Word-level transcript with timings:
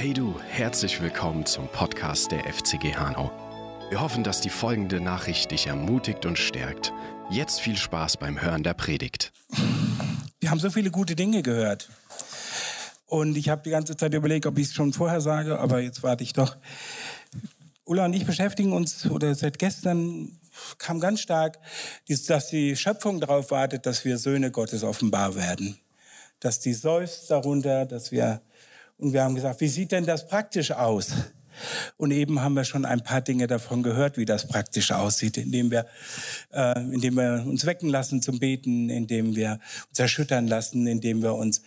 Hey 0.00 0.14
du, 0.14 0.34
herzlich 0.48 1.02
willkommen 1.02 1.44
zum 1.44 1.68
Podcast 1.68 2.32
der 2.32 2.50
FCG 2.50 2.94
Hanau. 2.94 3.30
Wir 3.90 4.00
hoffen, 4.00 4.24
dass 4.24 4.40
die 4.40 4.48
folgende 4.48 4.98
Nachricht 4.98 5.50
dich 5.50 5.66
ermutigt 5.66 6.24
und 6.24 6.38
stärkt. 6.38 6.90
Jetzt 7.28 7.60
viel 7.60 7.76
Spaß 7.76 8.16
beim 8.16 8.40
Hören 8.40 8.62
der 8.62 8.72
Predigt. 8.72 9.30
Wir 10.38 10.50
haben 10.50 10.58
so 10.58 10.70
viele 10.70 10.90
gute 10.90 11.16
Dinge 11.16 11.42
gehört. 11.42 11.90
Und 13.04 13.36
ich 13.36 13.50
habe 13.50 13.60
die 13.62 13.68
ganze 13.68 13.94
Zeit 13.94 14.14
überlegt, 14.14 14.46
ob 14.46 14.56
ich 14.56 14.68
es 14.68 14.72
schon 14.72 14.94
vorher 14.94 15.20
sage, 15.20 15.58
aber 15.58 15.80
jetzt 15.80 16.02
warte 16.02 16.24
ich 16.24 16.32
doch. 16.32 16.56
Ulla 17.84 18.06
und 18.06 18.14
ich 18.14 18.24
beschäftigen 18.24 18.72
uns, 18.72 19.04
oder 19.04 19.34
seit 19.34 19.58
gestern 19.58 20.40
kam 20.78 21.00
ganz 21.00 21.20
stark, 21.20 21.58
dass 22.26 22.48
die 22.48 22.74
Schöpfung 22.74 23.20
darauf 23.20 23.50
wartet, 23.50 23.84
dass 23.84 24.06
wir 24.06 24.16
Söhne 24.16 24.50
Gottes 24.50 24.82
offenbar 24.82 25.34
werden. 25.34 25.78
Dass 26.38 26.58
die 26.58 26.72
seufzt 26.72 27.30
darunter, 27.30 27.84
dass 27.84 28.10
wir 28.10 28.40
und 29.00 29.12
wir 29.12 29.24
haben 29.24 29.34
gesagt, 29.34 29.60
wie 29.60 29.68
sieht 29.68 29.92
denn 29.92 30.06
das 30.06 30.26
praktisch 30.26 30.72
aus? 30.72 31.12
Und 31.96 32.10
eben 32.10 32.40
haben 32.40 32.54
wir 32.54 32.64
schon 32.64 32.84
ein 32.84 33.02
paar 33.02 33.20
Dinge 33.20 33.46
davon 33.46 33.82
gehört, 33.82 34.16
wie 34.16 34.24
das 34.24 34.46
praktisch 34.46 34.92
aussieht, 34.92 35.36
indem 35.36 35.70
wir, 35.70 35.86
äh, 36.52 36.80
indem 36.92 37.16
wir 37.16 37.44
uns 37.46 37.66
wecken 37.66 37.88
lassen 37.88 38.22
zum 38.22 38.38
Beten, 38.38 38.88
indem 38.88 39.36
wir 39.36 39.58
uns 39.88 39.98
erschüttern 39.98 40.46
lassen, 40.46 40.86
indem 40.86 41.22
wir 41.22 41.34
uns 41.34 41.62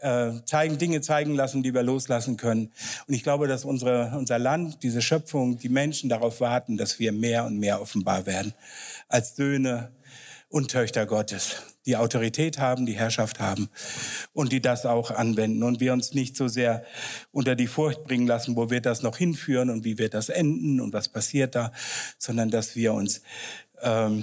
äh, 0.00 0.32
zeigen, 0.44 0.78
Dinge 0.78 1.00
zeigen 1.00 1.34
lassen, 1.34 1.62
die 1.62 1.74
wir 1.74 1.82
loslassen 1.82 2.36
können. 2.36 2.70
Und 3.08 3.14
ich 3.14 3.22
glaube, 3.22 3.48
dass 3.48 3.64
unsere, 3.64 4.12
unser 4.16 4.38
Land, 4.38 4.82
diese 4.82 5.02
Schöpfung, 5.02 5.58
die 5.58 5.68
Menschen 5.68 6.10
darauf 6.10 6.40
warten, 6.40 6.76
dass 6.76 6.98
wir 6.98 7.12
mehr 7.12 7.44
und 7.44 7.58
mehr 7.58 7.80
offenbar 7.80 8.26
werden 8.26 8.54
als 9.08 9.34
Söhne 9.36 9.90
und 10.54 10.70
Töchter 10.70 11.04
Gottes 11.04 11.56
die 11.84 11.96
Autorität 11.96 12.60
haben, 12.60 12.86
die 12.86 12.92
Herrschaft 12.92 13.40
haben 13.40 13.68
und 14.32 14.52
die 14.52 14.62
das 14.62 14.86
auch 14.86 15.10
anwenden 15.10 15.64
und 15.64 15.80
wir 15.80 15.92
uns 15.92 16.14
nicht 16.14 16.36
so 16.36 16.46
sehr 16.46 16.84
unter 17.32 17.56
die 17.56 17.66
Furcht 17.66 18.04
bringen 18.04 18.28
lassen, 18.28 18.54
wo 18.54 18.70
wird 18.70 18.86
das 18.86 19.02
noch 19.02 19.16
hinführen 19.16 19.68
und 19.68 19.82
wie 19.82 19.98
wird 19.98 20.14
das 20.14 20.28
enden 20.28 20.80
und 20.80 20.92
was 20.92 21.08
passiert 21.08 21.56
da, 21.56 21.72
sondern 22.18 22.50
dass 22.50 22.76
wir 22.76 22.94
uns 22.94 23.22
ähm, 23.82 24.22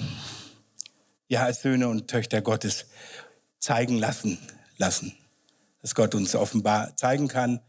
ja 1.28 1.44
als 1.44 1.64
Söhne 1.64 1.90
und 1.90 2.08
Töchter 2.08 2.42
Gottes 2.42 2.86
zeigen 3.60 3.98
lassen, 3.98 4.38
lassen, 4.78 5.14
dass 5.82 5.96
Gott 5.96 6.16
uns 6.16 6.34
offenbar 6.34 6.96
zeigen 6.96 7.28
kann 7.28 7.60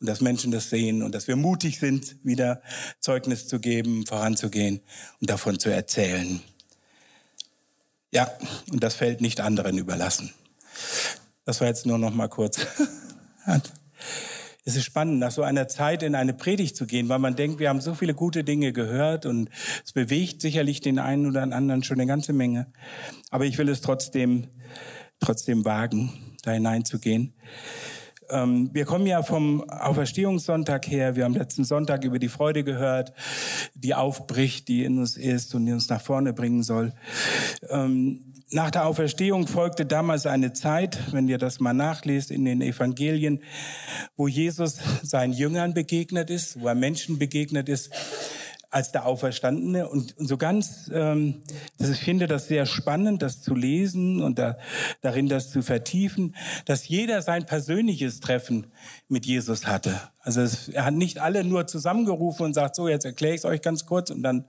und 0.00 0.06
dass 0.06 0.20
Menschen 0.20 0.50
das 0.50 0.68
sehen 0.68 1.02
und 1.02 1.14
dass 1.14 1.28
wir 1.28 1.36
mutig 1.36 1.78
sind, 1.78 2.16
wieder 2.24 2.60
Zeugnis 3.00 3.48
zu 3.48 3.58
geben, 3.58 4.04
voranzugehen 4.04 4.82
und 5.18 5.30
davon 5.30 5.58
zu 5.58 5.70
erzählen. 5.70 6.42
Ja, 8.12 8.30
und 8.70 8.82
das 8.82 8.94
fällt 8.94 9.20
nicht 9.20 9.40
anderen 9.40 9.78
überlassen. 9.78 10.32
Das 11.44 11.60
war 11.60 11.68
jetzt 11.68 11.86
nur 11.86 11.98
noch 11.98 12.12
mal 12.12 12.28
kurz. 12.28 12.66
es 14.64 14.76
ist 14.76 14.84
spannend, 14.84 15.18
nach 15.18 15.30
so 15.30 15.42
einer 15.42 15.66
Zeit 15.66 16.02
in 16.02 16.14
eine 16.14 16.34
Predigt 16.34 16.76
zu 16.76 16.86
gehen, 16.86 17.08
weil 17.08 17.18
man 17.18 17.36
denkt, 17.36 17.58
wir 17.58 17.70
haben 17.70 17.80
so 17.80 17.94
viele 17.94 18.14
gute 18.14 18.44
Dinge 18.44 18.72
gehört 18.72 19.24
und 19.24 19.48
es 19.84 19.92
bewegt 19.92 20.42
sicherlich 20.42 20.80
den 20.80 20.98
einen 20.98 21.26
oder 21.26 21.42
anderen 21.42 21.82
schon 21.82 21.96
eine 21.98 22.06
ganze 22.06 22.34
Menge. 22.34 22.70
Aber 23.30 23.46
ich 23.46 23.56
will 23.56 23.68
es 23.70 23.80
trotzdem, 23.80 24.48
trotzdem 25.18 25.64
wagen, 25.64 26.36
da 26.42 26.52
hineinzugehen. 26.52 27.32
Ähm, 28.32 28.70
wir 28.72 28.86
kommen 28.86 29.06
ja 29.06 29.22
vom 29.22 29.68
Auferstehungssonntag 29.68 30.88
her. 30.88 31.16
Wir 31.16 31.24
haben 31.24 31.34
letzten 31.34 31.64
Sonntag 31.64 32.04
über 32.04 32.18
die 32.18 32.28
Freude 32.28 32.64
gehört, 32.64 33.12
die 33.74 33.94
aufbricht, 33.94 34.68
die 34.68 34.84
in 34.84 34.98
uns 34.98 35.16
ist 35.16 35.54
und 35.54 35.66
die 35.66 35.72
uns 35.72 35.88
nach 35.88 36.00
vorne 36.00 36.32
bringen 36.32 36.62
soll. 36.62 36.94
Ähm, 37.68 38.32
nach 38.50 38.70
der 38.70 38.86
Auferstehung 38.86 39.46
folgte 39.46 39.86
damals 39.86 40.26
eine 40.26 40.52
Zeit, 40.52 40.98
wenn 41.12 41.28
ihr 41.28 41.38
das 41.38 41.60
mal 41.60 41.72
nachlest 41.72 42.30
in 42.30 42.44
den 42.44 42.60
Evangelien, 42.60 43.42
wo 44.16 44.28
Jesus 44.28 44.78
seinen 45.02 45.32
Jüngern 45.32 45.74
begegnet 45.74 46.30
ist, 46.30 46.60
wo 46.60 46.68
er 46.68 46.74
Menschen 46.74 47.18
begegnet 47.18 47.68
ist, 47.68 47.90
als 48.72 48.90
der 48.90 49.06
Auferstandene. 49.06 49.88
Und, 49.88 50.16
und 50.16 50.26
so 50.26 50.38
ganz, 50.38 50.90
ähm, 50.92 51.42
das, 51.78 51.90
ich 51.90 52.00
finde 52.00 52.26
das 52.26 52.48
sehr 52.48 52.64
spannend, 52.64 53.20
das 53.22 53.42
zu 53.42 53.54
lesen 53.54 54.22
und 54.22 54.38
da, 54.38 54.56
darin 55.02 55.28
das 55.28 55.50
zu 55.50 55.62
vertiefen, 55.62 56.34
dass 56.64 56.88
jeder 56.88 57.20
sein 57.20 57.44
persönliches 57.44 58.20
Treffen 58.20 58.68
mit 59.08 59.26
Jesus 59.26 59.66
hatte. 59.66 60.00
Also 60.20 60.40
es, 60.40 60.68
er 60.70 60.86
hat 60.86 60.94
nicht 60.94 61.18
alle 61.18 61.44
nur 61.44 61.66
zusammengerufen 61.66 62.46
und 62.46 62.54
sagt, 62.54 62.74
so, 62.74 62.88
jetzt 62.88 63.04
erkläre 63.04 63.34
ich 63.34 63.42
es 63.42 63.44
euch 63.44 63.60
ganz 63.60 63.84
kurz 63.84 64.10
und 64.10 64.22
dann 64.22 64.46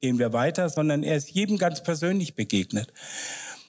gehen 0.00 0.18
wir 0.18 0.34
weiter, 0.34 0.68
sondern 0.68 1.02
er 1.02 1.16
ist 1.16 1.30
jedem 1.30 1.56
ganz 1.56 1.82
persönlich 1.82 2.34
begegnet. 2.34 2.92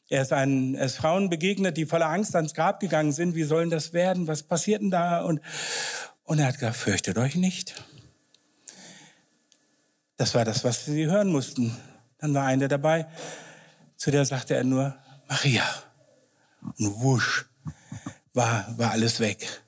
Er 0.10 0.22
ist, 0.22 0.34
ein, 0.34 0.76
er 0.76 0.86
ist 0.86 0.98
Frauen 0.98 1.30
begegnet, 1.30 1.78
die 1.78 1.86
voller 1.86 2.10
Angst 2.10 2.36
ans 2.36 2.54
Grab 2.54 2.82
gegangen 2.82 3.14
sind. 3.14 3.36
Wie 3.36 3.44
sollen 3.44 3.70
das 3.70 3.94
werden? 3.94 4.28
Was 4.28 4.44
passiert 4.44 4.82
denn 4.82 4.92
da? 4.92 5.22
Und, 5.22 5.40
und 6.24 6.40
er 6.40 6.48
hat 6.48 6.56
gesagt, 6.56 6.76
fürchtet 6.76 7.18
euch 7.18 7.36
nicht. 7.36 7.82
Das 10.24 10.36
war 10.36 10.46
das, 10.46 10.64
was 10.64 10.86
sie 10.86 11.08
hören 11.08 11.28
mussten. 11.28 11.76
Dann 12.18 12.34
war 12.34 12.46
eine 12.46 12.70
dabei, 12.70 13.08
zu 13.98 14.10
der 14.10 14.24
sagte 14.24 14.56
er 14.56 14.64
nur 14.64 14.96
Maria. 15.28 15.66
Und 16.62 17.02
wusch, 17.02 17.46
war, 18.34 18.74
war 18.78 18.92
alles 18.92 19.20
weg. 19.20 19.62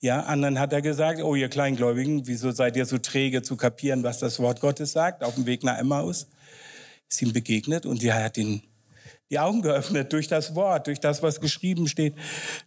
Ja, 0.00 0.24
anderen 0.24 0.58
hat 0.58 0.74
er 0.74 0.82
gesagt, 0.82 1.22
oh 1.22 1.34
ihr 1.36 1.48
Kleingläubigen, 1.48 2.26
wieso 2.26 2.50
seid 2.50 2.76
ihr 2.76 2.84
so 2.84 2.98
träge 2.98 3.40
zu 3.40 3.56
kapieren, 3.56 4.02
was 4.02 4.18
das 4.18 4.38
Wort 4.40 4.60
Gottes 4.60 4.92
sagt, 4.92 5.24
auf 5.24 5.36
dem 5.36 5.46
Weg 5.46 5.64
nach 5.64 5.78
Emmaus? 5.78 6.26
Ist 7.08 7.22
ihm 7.22 7.32
begegnet 7.32 7.86
und 7.86 8.04
er 8.04 8.22
hat 8.22 8.36
ihn 8.36 8.62
die 9.30 9.38
Augen 9.38 9.62
geöffnet 9.62 10.12
durch 10.12 10.28
das 10.28 10.54
Wort, 10.54 10.86
durch 10.86 11.00
das, 11.00 11.22
was 11.22 11.40
geschrieben 11.40 11.88
steht, 11.88 12.14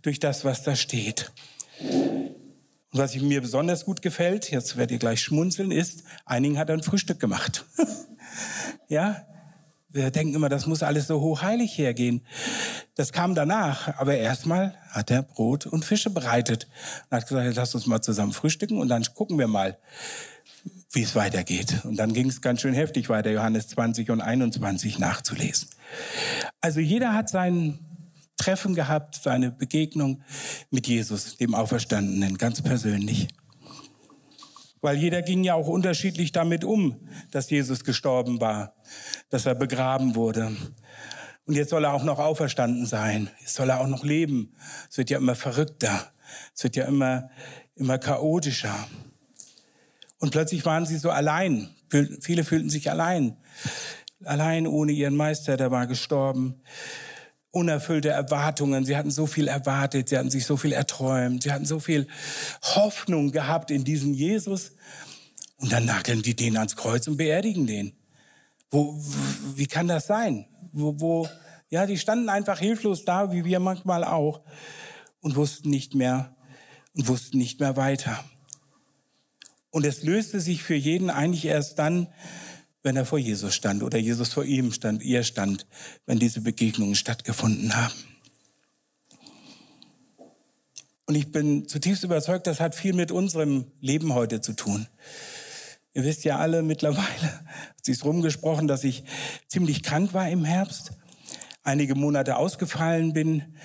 durch 0.02 0.18
das, 0.18 0.44
was 0.44 0.64
da 0.64 0.76
steht. 0.76 1.32
Und 2.92 3.00
was 3.00 3.16
mir 3.16 3.42
besonders 3.42 3.86
gut 3.86 4.02
gefällt, 4.02 4.52
jetzt 4.52 4.76
werdet 4.76 4.92
ihr 4.92 5.00
gleich 5.00 5.22
schmunzeln, 5.22 5.72
ist, 5.72 6.04
einigen 6.26 6.58
hat 6.58 6.70
er 6.70 6.76
ein 6.76 6.84
Frühstück 6.84 7.20
gemacht. 7.20 7.66
ja, 8.90 9.26
wir 9.90 10.12
denken 10.12 10.36
immer, 10.36 10.50
das 10.50 10.68
muss 10.68 10.84
alles 10.84 11.08
so 11.08 11.22
hochheilig 11.22 11.78
hergehen. 11.78 12.26
Das 12.96 13.14
kam 13.14 13.36
danach, 13.36 13.98
aber 13.98 14.16
erstmal 14.16 14.76
hat 14.90 15.10
er 15.10 15.24
Brot 15.24 15.66
und 15.66 15.86
Fische 15.86 16.10
bereitet 16.10 16.68
und 17.10 17.18
hat 17.18 17.28
gesagt, 17.28 17.56
lass 17.56 17.76
uns 17.76 17.88
mal 17.88 18.02
zusammen 18.02 18.34
frühstücken 18.34 18.78
und 18.78 18.90
dann 18.90 19.04
gucken 19.16 19.38
wir 19.38 19.48
mal, 19.48 19.78
wie 20.92 21.04
es 21.04 21.16
weitergeht. 21.16 21.86
Und 21.86 21.96
dann 21.96 22.14
ging 22.14 22.30
es 22.30 22.42
ganz 22.42 22.62
schön 22.62 22.74
heftig 22.74 23.08
weiter, 23.10 23.32
Johannes 23.32 23.70
20 23.70 24.12
und 24.12 24.22
21 24.22 25.00
nachzulesen. 25.00 25.70
Also 26.60 26.80
jeder 26.80 27.14
hat 27.14 27.30
seinen 27.30 27.80
Treffen 28.42 28.74
gehabt, 28.74 29.20
seine 29.22 29.52
Begegnung 29.52 30.24
mit 30.72 30.88
Jesus, 30.88 31.38
dem 31.38 31.54
Auferstandenen, 31.54 32.40
ganz 32.40 32.64
persönlich. 32.64 33.28
Weil 34.82 34.98
jeder 34.98 35.22
ging 35.22 35.44
ja 35.44 35.54
auch 35.54 35.68
unterschiedlich 35.68 36.32
damit 36.32 36.64
um, 36.64 37.08
dass 37.30 37.52
Jesus 37.52 37.84
gestorben 37.84 38.42
war, 38.42 38.74
dass 39.30 39.46
er 39.46 39.54
begraben 39.54 40.16
wurde. 40.16 40.58
Und 41.46 41.54
jetzt 41.54 41.70
soll 41.70 41.86
er 41.86 41.94
auch 41.94 42.04
noch 42.04 42.18
auferstanden 42.18 42.88
sein. 42.88 43.30
Jetzt 43.42 43.54
soll 43.54 43.70
er 43.70 43.80
auch 43.80 43.88
noch 43.88 44.04
leben. 44.04 44.56
Es 44.90 44.98
wird 44.98 45.12
ja 45.12 45.20
immer 45.20 45.36
verrückter. 45.36 46.12
Es 46.56 46.64
wird 46.64 46.76
ja 46.76 46.86
immer, 46.86 47.30
immer 47.76 48.00
chaotischer. 48.00 48.88
Und 50.18 50.32
plötzlich 50.32 50.66
waren 50.66 50.88
sie 50.88 50.98
so 50.98 51.12
allein. 51.12 51.70
Viele 52.22 52.44
fühlten 52.44 52.72
sich 52.72 52.90
allein. 52.90 53.38
Allein 54.24 54.66
ohne 54.66 54.94
ihren 54.94 55.16
Meister, 55.16 55.58
der 55.58 55.70
war 55.70 55.86
gestorben 55.86 56.64
unerfüllte 57.52 58.10
Erwartungen. 58.10 58.86
Sie 58.86 58.96
hatten 58.96 59.12
so 59.12 59.28
viel 59.28 59.48
erwartet, 59.48 60.10
sie 60.10 60.18
hatten 60.18 60.30
sich 60.30 60.46
so 60.46 60.58
viel 60.58 60.72
erträumt, 60.72 61.44
sie 61.44 61.52
hatten 61.52 61.66
so 61.66 61.80
viel 61.80 62.08
Hoffnung 62.62 63.32
gehabt 63.32 63.72
in 63.72 63.84
diesen 63.84 64.14
Jesus. 64.14 64.74
Und 65.58 65.72
dann 65.72 65.86
nageln 65.86 66.22
die 66.22 66.36
den 66.36 66.58
ans 66.58 66.76
Kreuz 66.76 67.08
und 67.08 67.18
beerdigen 67.18 67.68
den. 67.68 67.94
Wo, 68.72 68.98
wie 69.56 69.68
kann 69.68 69.88
das 69.88 70.08
sein? 70.08 70.48
Wo, 70.72 71.00
wo, 71.00 71.30
ja, 71.70 71.86
die 71.86 71.98
standen 71.98 72.30
einfach 72.30 72.60
hilflos 72.60 73.06
da, 73.06 73.32
wie 73.32 73.46
wir 73.46 73.60
manchmal 73.60 74.04
auch, 74.04 74.42
und 75.20 75.36
wussten 75.36 75.70
nicht 75.70 75.94
mehr, 75.94 76.36
und 76.96 77.08
wussten 77.08 77.38
nicht 77.38 77.60
mehr 77.60 77.76
weiter. 77.78 78.24
Und 79.70 79.86
es 79.86 80.04
löste 80.04 80.40
sich 80.40 80.64
für 80.64 80.76
jeden 80.76 81.10
eigentlich 81.10 81.46
erst 81.46 81.80
dann, 81.80 82.08
wenn 82.84 82.96
er 82.96 83.06
vor 83.06 83.20
Jesus 83.20 83.54
stand 83.54 83.84
oder 83.84 83.98
Jesus 83.98 84.34
vor 84.34 84.44
ihm 84.44 84.72
stand, 84.72 85.04
ihr 85.04 85.24
stand, 85.24 85.68
wenn 86.06 86.20
diese 86.20 86.42
Begegnungen 86.42 86.96
stattgefunden 86.96 87.76
haben. 87.76 87.94
Und 91.06 91.16
ich 91.16 91.32
bin 91.32 91.68
zutiefst 91.68 92.04
überzeugt, 92.04 92.48
das 92.48 92.60
hat 92.60 92.74
viel 92.74 92.94
mit 92.94 93.12
unserem 93.12 93.66
Leben 93.82 94.14
heute 94.14 94.40
zu 94.42 94.54
tun. 94.54 94.88
Ihr 95.94 96.06
wisst 96.06 96.24
ja 96.24 96.38
alle 96.38 96.64
mittlerweile, 96.64 97.42
hat 97.68 97.84
sich 97.84 98.04
rumgesprochen, 98.04 98.68
dass 98.68 98.84
ich 98.84 99.04
ziemlich 99.48 99.84
krank 99.84 100.14
war 100.14 100.30
im 100.30 100.46
Herbst, 100.46 100.92
einige 101.64 101.96
Monate 101.96 102.38
ausgefallen 102.38 103.12
bin. 103.12 103.58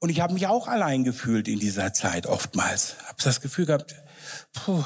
Und 0.00 0.08
ich 0.08 0.20
habe 0.20 0.34
mich 0.34 0.48
auch 0.48 0.66
allein 0.66 1.04
gefühlt 1.04 1.46
in 1.46 1.60
dieser 1.60 1.92
Zeit 1.92 2.26
oftmals. 2.26 2.96
Habe 3.04 3.22
das 3.22 3.40
Gefühl 3.40 3.66
gehabt, 3.66 3.94
puh, 4.52 4.84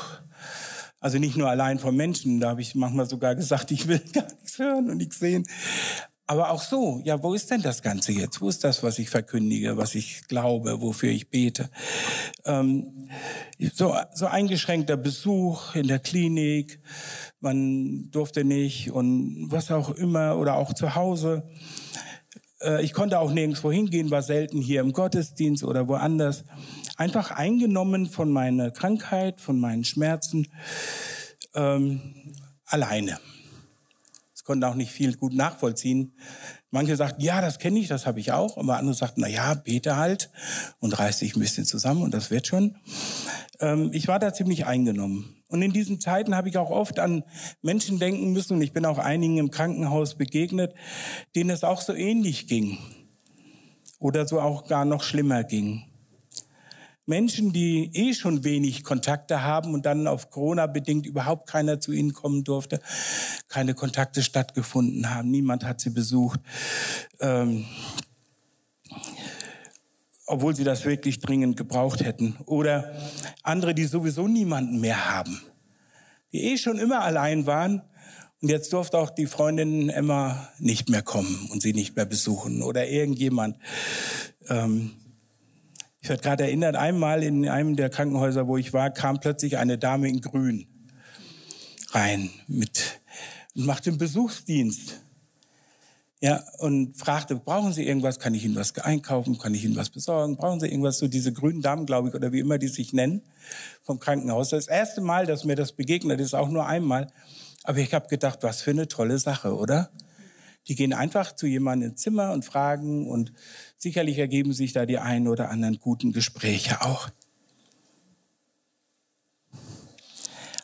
also 1.05 1.19
nicht 1.19 1.37
nur 1.37 1.51
allein 1.51 1.79
vom 1.79 1.95
Menschen, 1.95 2.41
da 2.41 2.49
habe 2.49 2.63
ich 2.63 2.75
manchmal 2.75 3.05
sogar 3.05 3.35
gesagt, 3.35 3.71
ich 3.71 3.89
will 3.89 3.99
gar 4.15 4.25
nichts 4.25 4.59
hören 4.59 4.89
und 4.89 4.97
nichts 4.97 5.19
sehen. 5.19 5.45
Aber 6.27 6.49
auch 6.49 6.63
so, 6.63 7.03
ja, 7.05 7.23
wo 7.23 7.35
ist 7.35 7.51
denn 7.51 7.61
das 7.61 7.83
Ganze 7.83 8.13
jetzt? 8.13 8.41
Wo 8.41 8.49
ist 8.49 8.65
das, 8.65 8.83
was 8.83 8.99
ich 8.99 9.11
verkündige, 9.11 9.77
was 9.77 9.95
ich 9.95 10.27
glaube, 10.29 10.81
wofür 10.81 11.11
ich 11.11 11.29
bete? 11.29 11.69
Ähm, 12.47 13.11
so, 13.75 13.95
so 14.15 14.25
eingeschränkter 14.25 14.97
Besuch 14.97 15.75
in 15.75 15.89
der 15.89 15.99
Klinik, 15.99 16.81
man 17.41 18.11
durfte 18.11 18.43
nicht 18.43 18.91
und 18.91 19.49
was 19.51 19.71
auch 19.71 19.91
immer 19.91 20.39
oder 20.39 20.55
auch 20.55 20.73
zu 20.73 20.95
Hause. 20.95 21.47
Äh, 22.65 22.83
ich 22.83 22.93
konnte 22.93 23.19
auch 23.19 23.33
nirgendwo 23.33 23.71
hingehen, 23.71 24.11
war 24.11 24.23
selten 24.23 24.61
hier 24.61 24.81
im 24.81 24.93
Gottesdienst 24.93 25.63
oder 25.65 25.87
woanders. 25.87 26.45
Einfach 26.97 27.31
eingenommen 27.31 28.07
von 28.07 28.33
meiner 28.33 28.71
Krankheit, 28.71 29.41
von 29.41 29.61
meinen 29.61 29.85
Schmerzen, 29.85 30.49
ähm, 31.55 32.01
alleine 32.65 33.19
konnten 34.45 34.65
auch 34.65 34.75
nicht 34.75 34.93
viel 34.93 35.17
gut 35.17 35.35
nachvollziehen. 35.35 36.13
Manche 36.75 36.97
sagten, 36.97 37.23
ja, 37.23 37.41
das 37.41 37.61
kenne 37.61 37.79
ich, 37.79 37.87
das 37.87 38.05
habe 38.05 38.19
ich 38.19 38.33
auch. 38.33 38.59
Aber 38.59 38.79
andere 38.79 38.97
sagten, 38.97 39.21
na 39.21 39.29
ja, 39.29 39.55
bete 39.55 39.97
halt 39.97 40.29
und 40.81 40.99
reiß 40.99 41.21
dich 41.21 41.37
ein 41.37 41.41
bisschen 41.41 41.65
zusammen 41.65 42.03
und 42.03 42.13
das 42.13 42.33
wird 42.33 42.49
schon. 42.49 42.75
Ähm, 43.61 43.91
ich 43.93 44.09
war 44.09 44.19
da 44.19 44.35
ziemlich 44.35 44.67
eingenommen. 44.67 45.37
Und 45.47 45.63
in 45.63 45.73
diesen 45.73 46.01
Zeiten 46.01 46.35
habe 46.35 46.49
ich 46.49 46.59
auch 46.59 46.71
oft 46.71 46.99
an 46.99 47.23
Menschen 47.63 48.01
denken 48.01 48.33
müssen 48.33 48.55
und 48.55 48.63
ich 48.63 48.73
bin 48.73 48.87
auch 48.87 48.99
einigen 48.99 49.39
im 49.39 49.53
Krankenhaus 49.53 50.17
begegnet, 50.17 50.75
denen 51.37 51.51
es 51.51 51.63
auch 51.63 51.81
so 51.81 51.95
ähnlich 51.95 52.49
ging 52.49 52.79
oder 54.01 54.27
so 54.27 54.41
auch 54.41 54.67
gar 54.67 54.85
noch 54.85 55.05
schlimmer 55.05 55.45
ging. 55.45 55.85
Menschen, 57.07 57.53
die 57.53 57.91
eh 57.93 58.15
schon 58.15 58.45
wenig 58.45 58.83
Kontakte 58.83 59.43
haben 59.43 59.75
und 59.75 59.85
dann 59.85 60.07
auf 60.07 60.31
Corona 60.31 60.67
bedingt 60.67 61.07
überhaupt 61.07 61.49
keiner 61.49 61.81
zu 61.81 61.93
ihnen 61.93 62.15
kommen 62.15 62.45
durfte, 62.45 62.81
keine 63.49 63.75
Kontakte 63.75 64.23
stattgefunden 64.23 65.15
haben, 65.15 65.31
niemand 65.31 65.65
hat 65.65 65.81
sie 65.81 65.91
besucht, 65.91 66.41
ähm, 67.21 67.67
obwohl 70.27 70.57
sie 70.57 70.65
das 70.65 70.87
wirklich 70.87 71.21
dringend 71.21 71.59
gebraucht 71.59 72.03
hätten. 72.03 72.37
Oder 72.47 72.95
andere, 73.43 73.75
die 73.75 73.85
sowieso 73.85 74.27
niemanden 74.27 74.81
mehr 74.81 75.11
haben, 75.11 75.43
die 76.33 76.45
eh 76.45 76.57
schon 76.57 76.79
immer 76.79 77.03
allein 77.03 77.47
waren 77.47 77.83
und 78.41 78.49
jetzt 78.49 78.73
durfte 78.73 78.99
auch 78.99 79.11
die 79.11 79.27
Freundin 79.27 79.91
Emma 79.91 80.49
nicht 80.59 80.89
mehr 80.89 81.03
kommen 81.03 81.49
und 81.53 81.61
sie 81.61 81.75
nicht 81.75 81.97
mehr 81.97 82.07
besuchen 82.07 82.63
oder 82.63 82.89
irgendjemand. 82.89 83.59
Ähm, 84.49 84.93
ich 86.05 86.11
werde 86.11 86.23
gerade 86.23 86.45
erinnert, 86.45 86.77
einmal 86.77 87.23
in 87.23 87.49
einem 87.49 87.77
der 87.77 87.89
Krankenhäuser, 87.89 88.47
wo 88.47 88.59
ich 88.59 88.75
war, 88.75 88.91
kam 88.91 89.21
plötzlich 89.21 89.57
eine 89.57 89.79
Dame 89.79 90.07
in 90.07 90.21
Grün 90.21 90.67
rein 91.93 92.29
mit 92.47 93.01
und 93.55 93.65
machte 93.65 93.89
einen 93.89 93.97
Besuchsdienst. 93.97 95.01
Ja, 96.21 96.45
und 96.59 96.95
fragte, 96.99 97.37
brauchen 97.37 97.73
Sie 97.73 97.87
irgendwas? 97.87 98.19
Kann 98.19 98.35
ich 98.35 98.45
Ihnen 98.45 98.55
was 98.55 98.77
einkaufen? 98.77 99.39
Kann 99.39 99.55
ich 99.55 99.65
Ihnen 99.65 99.77
was 99.77 99.89
besorgen? 99.89 100.37
Brauchen 100.37 100.61
Sie 100.61 100.69
irgendwas? 100.69 100.99
So 100.99 101.09
diese 101.09 101.33
grünen 101.33 101.63
Damen, 101.63 101.87
glaube 101.87 102.11
ich, 102.11 102.15
oder 102.15 102.33
wie 102.33 102.41
immer 102.41 102.59
die 102.59 102.69
sich 102.69 102.93
nennen, 102.93 103.23
vom 103.83 103.99
Krankenhaus. 103.99 104.51
Das 104.51 104.69
erste 104.69 105.01
Mal, 105.01 105.25
dass 105.25 105.45
mir 105.45 105.57
das 105.57 105.73
begegnet 105.73 106.21
ist, 106.21 106.35
auch 106.35 106.51
nur 106.51 106.67
einmal. 106.67 107.07
Aber 107.63 107.79
ich 107.79 107.95
habe 107.95 108.09
gedacht, 108.09 108.41
was 108.43 108.61
für 108.61 108.73
eine 108.73 108.89
tolle 108.89 109.19
Sache, 109.19 109.57
oder? 109.57 109.89
Die 110.69 110.75
gehen 110.75 110.93
einfach 110.93 111.35
zu 111.35 111.47
jemandem 111.47 111.91
ins 111.91 112.01
Zimmer 112.03 112.33
und 112.33 112.45
fragen 112.45 113.09
und 113.09 113.33
sicherlich 113.77 114.19
ergeben 114.19 114.53
sich 114.53 114.73
da 114.73 114.87
die 114.87 114.99
einen 114.99 115.29
oder 115.29 115.51
anderen 115.51 115.79
guten 115.79 116.13
Gespräche 116.13 116.81
auch. 116.83 117.11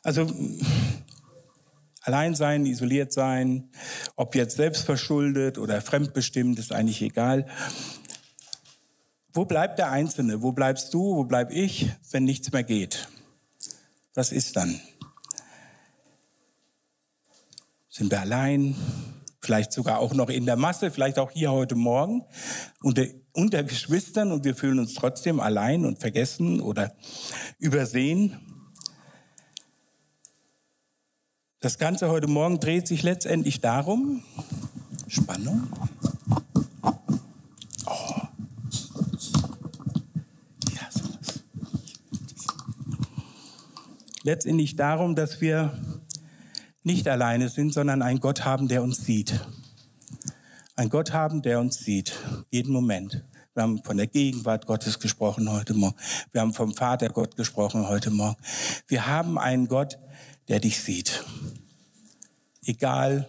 Also 0.02 0.32
allein 2.02 2.34
sein, 2.34 2.64
isoliert 2.64 3.12
sein, 3.12 3.70
ob 4.16 4.34
jetzt 4.34 4.56
selbstverschuldet 4.56 5.58
oder 5.58 5.82
fremdbestimmt, 5.82 6.58
ist 6.58 6.72
eigentlich 6.72 7.02
egal. 7.02 7.46
Wo 9.32 9.44
bleibt 9.44 9.78
der 9.78 9.90
Einzelne? 9.90 10.42
Wo 10.42 10.52
bleibst 10.52 10.92
du? 10.94 11.16
Wo 11.16 11.24
bleib 11.24 11.52
ich, 11.52 11.90
wenn 12.10 12.24
nichts 12.24 12.50
mehr 12.50 12.64
geht? 12.64 13.08
Was 14.14 14.32
ist 14.32 14.56
dann? 14.56 14.80
Sind 17.88 18.10
wir 18.10 18.20
allein? 18.20 18.74
Vielleicht 19.40 19.72
sogar 19.72 19.98
auch 19.98 20.14
noch 20.14 20.28
in 20.28 20.46
der 20.46 20.56
Masse, 20.56 20.90
vielleicht 20.90 21.18
auch 21.18 21.30
hier 21.30 21.50
heute 21.50 21.74
Morgen 21.74 22.24
unter, 22.82 23.06
unter 23.32 23.62
Geschwistern 23.64 24.32
und 24.32 24.44
wir 24.44 24.54
fühlen 24.54 24.78
uns 24.78 24.94
trotzdem 24.94 25.40
allein 25.40 25.84
und 25.84 25.98
vergessen 25.98 26.60
oder 26.60 26.92
übersehen. 27.58 28.38
Das 31.60 31.78
Ganze 31.78 32.08
heute 32.10 32.26
Morgen 32.26 32.60
dreht 32.60 32.86
sich 32.86 33.02
letztendlich 33.02 33.60
darum, 33.60 34.22
Spannung. 35.08 35.68
Oh. 37.86 38.20
Letztendlich 44.22 44.76
darum, 44.76 45.16
dass 45.16 45.40
wir 45.40 45.78
nicht 46.82 47.08
alleine 47.08 47.48
sind, 47.48 47.72
sondern 47.72 48.02
einen 48.02 48.20
Gott 48.20 48.44
haben, 48.44 48.68
der 48.68 48.82
uns 48.82 49.04
sieht. 49.04 49.40
Ein 50.76 50.88
Gott 50.88 51.12
haben, 51.12 51.42
der 51.42 51.60
uns 51.60 51.78
sieht, 51.78 52.12
jeden 52.50 52.72
Moment. 52.72 53.24
Wir 53.52 53.64
haben 53.64 53.82
von 53.84 53.96
der 53.96 54.06
Gegenwart 54.06 54.66
Gottes 54.66 54.98
gesprochen 54.98 55.50
heute 55.50 55.74
Morgen. 55.74 55.96
Wir 56.32 56.40
haben 56.40 56.54
vom 56.54 56.72
Vater 56.72 57.08
Gott 57.10 57.36
gesprochen 57.36 57.88
heute 57.88 58.10
Morgen. 58.10 58.36
Wir 58.86 59.06
haben 59.06 59.38
einen 59.38 59.68
Gott, 59.68 59.98
der 60.48 60.60
dich 60.60 60.80
sieht. 60.80 61.24
Egal, 62.64 63.28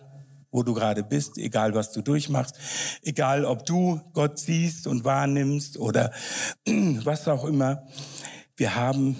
wo 0.52 0.64
du 0.64 0.74
gerade 0.74 1.04
bist, 1.04 1.38
egal, 1.38 1.74
was 1.74 1.92
du 1.92 2.02
durchmachst, 2.02 2.56
egal, 3.02 3.46
ob 3.46 3.66
du 3.66 4.00
Gott 4.14 4.40
siehst 4.40 4.88
und 4.88 5.04
wahrnimmst 5.04 5.78
oder 5.78 6.12
was 6.66 7.28
auch 7.28 7.46
immer. 7.46 7.84
Wir 8.56 8.76
haben 8.76 9.18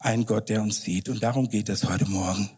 einen 0.00 0.26
Gott, 0.26 0.48
der 0.48 0.62
uns 0.62 0.82
sieht. 0.82 1.08
Und 1.08 1.22
darum 1.22 1.48
geht 1.48 1.68
es 1.68 1.88
heute 1.88 2.06
Morgen 2.06 2.50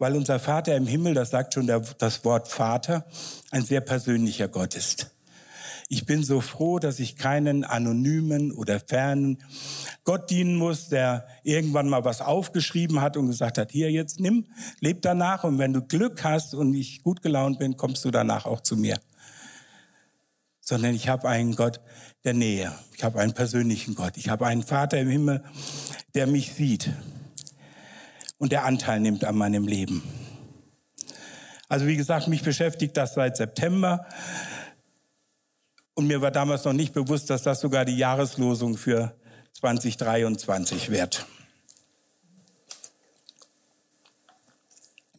weil 0.00 0.16
unser 0.16 0.40
Vater 0.40 0.74
im 0.76 0.86
Himmel, 0.86 1.14
das 1.14 1.30
sagt 1.30 1.54
schon 1.54 1.66
der, 1.66 1.80
das 1.98 2.24
Wort 2.24 2.48
Vater, 2.48 3.04
ein 3.50 3.62
sehr 3.62 3.82
persönlicher 3.82 4.48
Gott 4.48 4.74
ist. 4.74 5.10
Ich 5.90 6.06
bin 6.06 6.24
so 6.24 6.40
froh, 6.40 6.78
dass 6.78 7.00
ich 7.00 7.16
keinen 7.16 7.64
anonymen 7.64 8.50
oder 8.52 8.80
fernen 8.80 9.42
Gott 10.04 10.30
dienen 10.30 10.56
muss, 10.56 10.88
der 10.88 11.26
irgendwann 11.42 11.88
mal 11.88 12.04
was 12.04 12.22
aufgeschrieben 12.22 13.02
hat 13.02 13.16
und 13.16 13.26
gesagt 13.26 13.58
hat, 13.58 13.72
hier 13.72 13.90
jetzt 13.90 14.20
nimm, 14.20 14.46
leb 14.80 15.02
danach 15.02 15.44
und 15.44 15.58
wenn 15.58 15.74
du 15.74 15.82
Glück 15.82 16.24
hast 16.24 16.54
und 16.54 16.74
ich 16.74 17.02
gut 17.02 17.22
gelaunt 17.22 17.58
bin, 17.58 17.76
kommst 17.76 18.04
du 18.04 18.10
danach 18.10 18.46
auch 18.46 18.62
zu 18.62 18.76
mir. 18.76 18.98
Sondern 20.60 20.94
ich 20.94 21.08
habe 21.08 21.28
einen 21.28 21.56
Gott 21.56 21.80
der 22.24 22.34
Nähe. 22.34 22.72
Ich 22.96 23.04
habe 23.04 23.20
einen 23.20 23.34
persönlichen 23.34 23.96
Gott. 23.96 24.16
Ich 24.16 24.30
habe 24.30 24.46
einen 24.46 24.62
Vater 24.62 24.98
im 24.98 25.08
Himmel, 25.08 25.42
der 26.14 26.26
mich 26.26 26.54
sieht 26.54 26.90
und 28.40 28.52
der 28.52 28.64
Anteil 28.64 29.00
nimmt 29.00 29.22
an 29.24 29.36
meinem 29.36 29.68
Leben. 29.68 30.02
Also 31.68 31.86
wie 31.86 31.96
gesagt, 31.96 32.26
mich 32.26 32.42
beschäftigt 32.42 32.96
das 32.96 33.14
seit 33.14 33.36
September. 33.36 34.06
Und 35.94 36.06
mir 36.06 36.22
war 36.22 36.30
damals 36.30 36.64
noch 36.64 36.72
nicht 36.72 36.94
bewusst, 36.94 37.28
dass 37.28 37.42
das 37.42 37.60
sogar 37.60 37.84
die 37.84 37.98
Jahreslosung 37.98 38.78
für 38.78 39.14
2023 39.52 40.90
wird. 40.90 41.26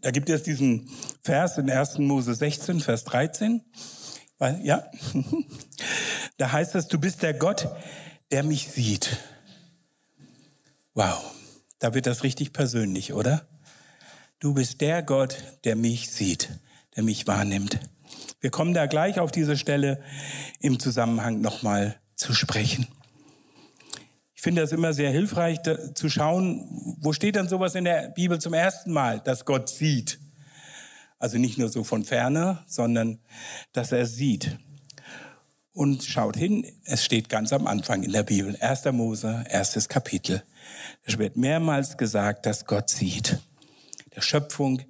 Da 0.01 0.10
gibt 0.10 0.30
es 0.30 0.42
diesen 0.42 0.90
Vers 1.22 1.60
in 1.60 1.70
1. 1.70 2.00
Mose 2.00 2.34
16, 2.34 2.80
Vers 2.80 3.04
13. 3.04 3.63
Ja, 4.63 4.90
da 6.38 6.51
heißt 6.51 6.74
es, 6.74 6.88
du 6.88 7.00
bist 7.00 7.22
der 7.22 7.36
Gott, 7.36 7.70
der 8.32 8.42
mich 8.42 8.68
sieht. 8.68 9.20
Wow. 10.96 11.36
Da 11.82 11.96
wird 11.96 12.06
das 12.06 12.22
richtig 12.22 12.54
persönlich, 12.54 13.12
oder? 13.12 13.48
Du 14.40 14.54
bist 14.54 14.82
der 14.82 15.02
Gott, 15.02 15.36
der 15.64 15.76
mich 15.76 16.12
sieht, 16.12 16.50
der 16.96 17.02
mich 17.02 17.26
wahrnimmt. 17.26 17.80
Wir 18.40 18.52
kommen 18.52 18.76
da 18.76 18.86
gleich 18.86 19.20
auf 19.20 19.32
diese 19.32 19.58
Stelle 19.58 20.00
im 20.60 20.80
Zusammenhang 20.80 21.42
nochmal 21.42 22.00
zu 22.16 22.36
sprechen. 22.36 22.88
Ich 24.36 24.44
finde 24.44 24.62
das 24.62 24.72
immer 24.74 24.94
sehr 24.94 25.10
hilfreich 25.10 25.58
zu 25.96 26.08
schauen, 26.08 26.98
wo 27.00 27.14
steht 27.14 27.36
dann 27.36 27.50
sowas 27.50 27.74
in 27.74 27.86
der 27.86 28.10
Bibel 28.10 28.40
zum 28.40 28.54
ersten 28.54 28.92
Mal, 28.92 29.20
dass 29.20 29.46
Gott 29.46 29.68
sieht. 29.68 30.20
Also 31.18 31.40
nicht 31.40 31.58
nur 31.58 31.70
so 31.70 31.84
von 31.84 32.04
ferne, 32.04 32.64
sondern 32.68 33.18
dass 33.74 33.92
er 33.92 34.06
sieht. 34.06 34.60
Und 35.74 36.04
schaut 36.04 36.36
hin, 36.36 36.70
es 36.84 37.06
steht 37.06 37.30
ganz 37.30 37.54
am 37.54 37.66
Anfang 37.66 38.04
in 38.04 38.12
der 38.12 38.24
Bibel, 38.24 38.58
1. 38.60 38.86
Mose, 38.92 39.46
erstes 39.48 39.88
Kapitel. 39.88 40.44
Es 41.04 41.18
wird 41.18 41.38
mehrmals 41.38 41.98
gesagt, 41.98 42.46
dass 42.46 42.66
Gott 42.66 42.90
sieht. 42.90 43.40
Der 44.13 44.22
Schöpfung, 44.22 44.82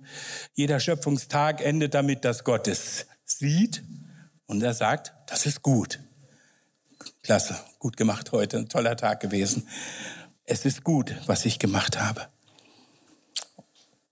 jeder 0.53 0.79
Schöpfungstag 0.79 1.61
endet 1.61 1.93
damit, 1.93 2.25
dass 2.25 2.43
Gott 2.43 2.67
es 2.67 3.05
sieht 3.23 3.83
und 4.47 4.63
er 4.63 4.73
sagt, 4.73 5.13
das 5.27 5.45
ist 5.45 5.61
gut. 5.61 6.00
Klasse, 7.21 7.59
gut 7.77 7.95
gemacht 7.95 8.31
heute, 8.31 8.57
ein 8.57 8.67
toller 8.67 8.97
Tag 8.97 9.19
gewesen. 9.19 9.67
Es 10.45 10.65
ist 10.65 10.83
gut, 10.83 11.15
was 11.27 11.45
ich 11.45 11.59
gemacht 11.59 12.00
habe. 12.00 12.27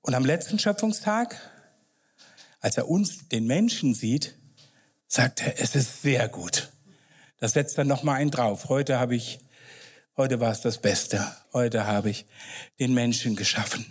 Und 0.01 0.13
am 0.13 0.23
letzten 0.23 0.59
Schöpfungstag, 0.59 1.35
als 2.59 2.77
er 2.77 2.87
uns, 2.87 3.27
den 3.27 3.47
Menschen 3.47 3.95
sieht, 3.95 4.38
sagt 5.09 5.41
er, 5.41 5.59
es 5.59 5.75
ist 5.75 6.03
sehr 6.03 6.29
gut. 6.29 6.71
Das 7.39 7.53
setzt 7.53 7.77
dann 7.77 7.87
noch 7.87 8.03
mal 8.03 8.13
einen 8.13 8.31
drauf. 8.31 8.69
Heute 8.69 8.99
habe 8.99 9.15
ich, 9.15 9.39
heute 10.15 10.39
war 10.39 10.51
es 10.51 10.61
das 10.61 10.77
Beste. 10.77 11.25
Heute 11.51 11.85
habe 11.87 12.11
ich 12.11 12.25
den 12.79 12.93
Menschen 12.93 13.35
geschaffen. 13.35 13.85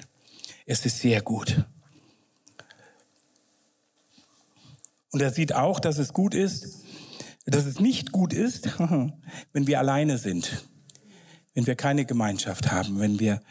Es 0.64 0.86
ist 0.86 1.00
sehr 1.00 1.20
gut. 1.20 1.64
Und 5.10 5.20
er 5.20 5.32
sieht 5.32 5.54
auch, 5.54 5.80
dass 5.80 5.98
es 5.98 6.12
gut 6.12 6.34
ist, 6.34 6.84
dass 7.46 7.66
es 7.66 7.80
nicht 7.80 8.12
gut 8.12 8.32
ist, 8.32 8.68
wenn 9.52 9.66
wir 9.66 9.80
alleine 9.80 10.18
sind, 10.18 10.66
wenn 11.54 11.66
wir 11.66 11.74
keine 11.74 12.04
Gemeinschaft 12.04 12.70
haben, 12.70 13.00
wenn 13.00 13.18
wir 13.18 13.42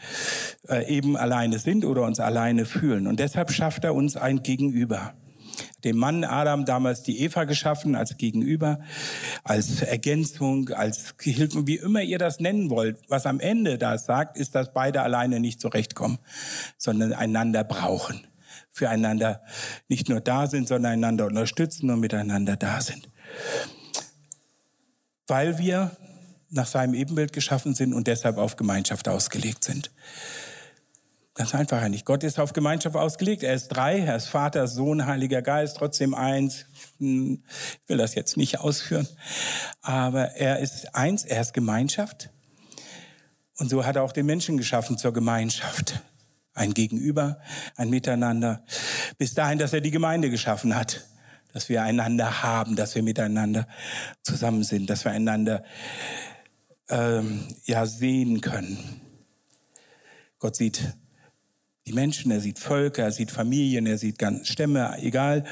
äh, 0.68 0.88
eben 0.88 1.16
alleine 1.16 1.58
sind 1.58 1.84
oder 1.84 2.02
uns 2.04 2.20
alleine 2.20 2.64
fühlen. 2.64 3.06
Und 3.06 3.20
deshalb 3.20 3.52
schafft 3.52 3.84
er 3.84 3.94
uns 3.94 4.16
ein 4.16 4.42
Gegenüber. 4.42 5.14
Dem 5.84 5.96
Mann 5.96 6.24
Adam 6.24 6.64
damals 6.64 7.02
die 7.02 7.20
Eva 7.20 7.44
geschaffen 7.44 7.94
als 7.94 8.16
Gegenüber, 8.16 8.80
als 9.44 9.82
Ergänzung, 9.82 10.70
als 10.70 11.14
Hilfe, 11.20 11.66
wie 11.66 11.76
immer 11.76 12.02
ihr 12.02 12.18
das 12.18 12.40
nennen 12.40 12.70
wollt. 12.70 12.98
Was 13.08 13.26
am 13.26 13.40
Ende 13.40 13.78
da 13.78 13.96
sagt, 13.98 14.36
ist, 14.36 14.54
dass 14.54 14.72
beide 14.72 15.02
alleine 15.02 15.40
nicht 15.40 15.60
zurechtkommen, 15.60 16.18
sondern 16.76 17.12
einander 17.12 17.64
brauchen 17.64 18.26
füreinander 18.70 19.42
nicht 19.88 20.08
nur 20.08 20.20
da 20.20 20.46
sind, 20.46 20.68
sondern 20.68 20.92
einander 20.92 21.26
unterstützen 21.26 21.90
und 21.90 22.00
miteinander 22.00 22.56
da 22.56 22.80
sind. 22.80 23.10
Weil 25.26 25.58
wir 25.58 25.96
nach 26.50 26.66
seinem 26.66 26.94
Ebenbild 26.94 27.32
geschaffen 27.32 27.74
sind 27.74 27.92
und 27.92 28.06
deshalb 28.06 28.38
auf 28.38 28.56
Gemeinschaft 28.56 29.08
ausgelegt 29.08 29.64
sind. 29.64 29.90
Ganz 31.38 31.54
einfach 31.54 31.80
eigentlich. 31.80 32.04
Gott 32.04 32.24
ist 32.24 32.40
auf 32.40 32.52
Gemeinschaft 32.52 32.96
ausgelegt. 32.96 33.44
Er 33.44 33.54
ist 33.54 33.68
drei, 33.68 34.00
er 34.00 34.16
ist 34.16 34.26
Vater, 34.26 34.66
Sohn, 34.66 35.06
Heiliger 35.06 35.40
Geist, 35.40 35.76
trotzdem 35.76 36.12
eins. 36.12 36.64
Hm, 36.98 37.44
ich 37.84 37.88
will 37.88 37.96
das 37.96 38.16
jetzt 38.16 38.36
nicht 38.36 38.58
ausführen. 38.58 39.06
Aber 39.80 40.32
er 40.32 40.58
ist 40.58 40.96
eins, 40.96 41.24
er 41.24 41.40
ist 41.40 41.54
Gemeinschaft. 41.54 42.30
Und 43.56 43.70
so 43.70 43.86
hat 43.86 43.94
er 43.94 44.02
auch 44.02 44.10
den 44.10 44.26
Menschen 44.26 44.56
geschaffen 44.56 44.98
zur 44.98 45.12
Gemeinschaft 45.12 46.02
ein 46.54 46.74
Gegenüber, 46.74 47.38
ein 47.76 47.88
Miteinander, 47.88 48.64
bis 49.16 49.32
dahin, 49.32 49.60
dass 49.60 49.72
er 49.72 49.80
die 49.80 49.92
Gemeinde 49.92 50.30
geschaffen 50.30 50.74
hat, 50.74 51.04
dass 51.52 51.68
wir 51.68 51.84
einander 51.84 52.42
haben, 52.42 52.74
dass 52.74 52.96
wir 52.96 53.04
miteinander 53.04 53.68
zusammen 54.24 54.64
sind, 54.64 54.90
dass 54.90 55.04
wir 55.04 55.12
einander 55.12 55.62
ähm, 56.88 57.46
ja 57.64 57.86
sehen 57.86 58.40
können. 58.40 59.00
Gott 60.40 60.56
sieht 60.56 60.94
die 61.88 61.94
Menschen, 61.94 62.30
er 62.30 62.40
sieht 62.40 62.58
Völker, 62.58 63.04
er 63.04 63.12
sieht 63.12 63.30
Familien, 63.30 63.86
er 63.86 63.98
sieht 63.98 64.18
ganz 64.18 64.48
Stämme, 64.48 64.96
egal. 65.00 65.44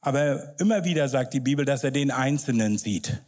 Aber 0.00 0.58
immer 0.60 0.84
wieder 0.84 1.08
sagt 1.08 1.32
die 1.32 1.40
Bibel, 1.40 1.64
dass 1.64 1.82
er 1.82 1.90
den 1.90 2.10
Einzelnen 2.10 2.76
sieht. 2.76 3.22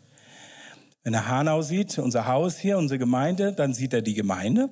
Wenn 1.02 1.14
er 1.14 1.28
Hanau 1.28 1.62
sieht, 1.62 1.98
unser 1.98 2.26
Haus 2.26 2.58
hier, 2.58 2.76
unsere 2.76 2.98
Gemeinde, 2.98 3.52
dann 3.52 3.72
sieht 3.72 3.94
er 3.94 4.02
die 4.02 4.14
Gemeinde 4.14 4.68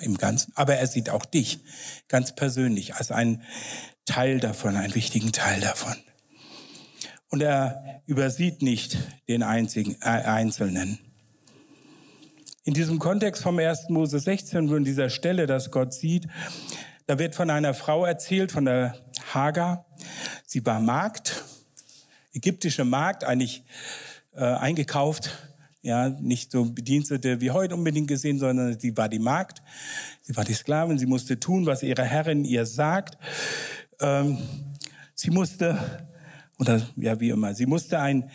im 0.00 0.16
Ganzen, 0.16 0.52
aber 0.56 0.76
er 0.76 0.86
sieht 0.86 1.10
auch 1.10 1.26
dich 1.26 1.60
ganz 2.08 2.34
persönlich 2.34 2.94
als 2.94 3.10
einen 3.10 3.42
Teil 4.06 4.40
davon, 4.40 4.76
einen 4.76 4.94
wichtigen 4.94 5.32
Teil 5.32 5.60
davon. 5.60 5.94
Und 7.28 7.42
er 7.42 8.02
übersieht 8.06 8.62
nicht 8.62 8.96
den 9.28 9.42
einzigen, 9.42 9.96
äh, 10.00 10.06
Einzelnen. 10.06 10.98
In 12.68 12.74
diesem 12.74 12.98
Kontext 12.98 13.42
vom 13.42 13.58
1. 13.58 13.88
Mose 13.88 14.18
16, 14.18 14.68
wo 14.68 14.76
in 14.76 14.84
dieser 14.84 15.08
Stelle, 15.08 15.46
dass 15.46 15.70
Gott 15.70 15.94
sieht, 15.94 16.28
da 17.06 17.18
wird 17.18 17.34
von 17.34 17.48
einer 17.48 17.72
Frau 17.72 18.04
erzählt, 18.04 18.52
von 18.52 18.66
der 18.66 18.94
Hagar. 19.32 19.86
Sie 20.44 20.66
war 20.66 20.78
Magd, 20.78 21.44
ägyptische 22.34 22.84
Magd, 22.84 23.24
eigentlich 23.24 23.64
äh, 24.36 24.44
eingekauft 24.44 25.30
ja, 25.80 26.10
nicht 26.10 26.52
so 26.52 26.66
Bedienstete 26.66 27.40
wie 27.40 27.52
heute 27.52 27.74
unbedingt 27.74 28.06
gesehen, 28.06 28.38
sondern 28.38 28.78
sie 28.78 28.94
war 28.98 29.08
die 29.08 29.18
Magd, 29.18 29.62
sie 30.20 30.36
war 30.36 30.44
die 30.44 30.52
Sklavin, 30.52 30.98
sie 30.98 31.06
musste 31.06 31.40
tun, 31.40 31.64
was 31.64 31.82
ihre 31.82 32.04
Herrin 32.04 32.44
ihr 32.44 32.66
sagt. 32.66 33.16
Ähm, 33.98 34.36
sie 35.14 35.30
musste, 35.30 35.78
oder 36.58 36.82
ja, 36.96 37.18
wie 37.18 37.30
immer, 37.30 37.54
sie 37.54 37.64
musste 37.64 37.98
ein 37.98 38.30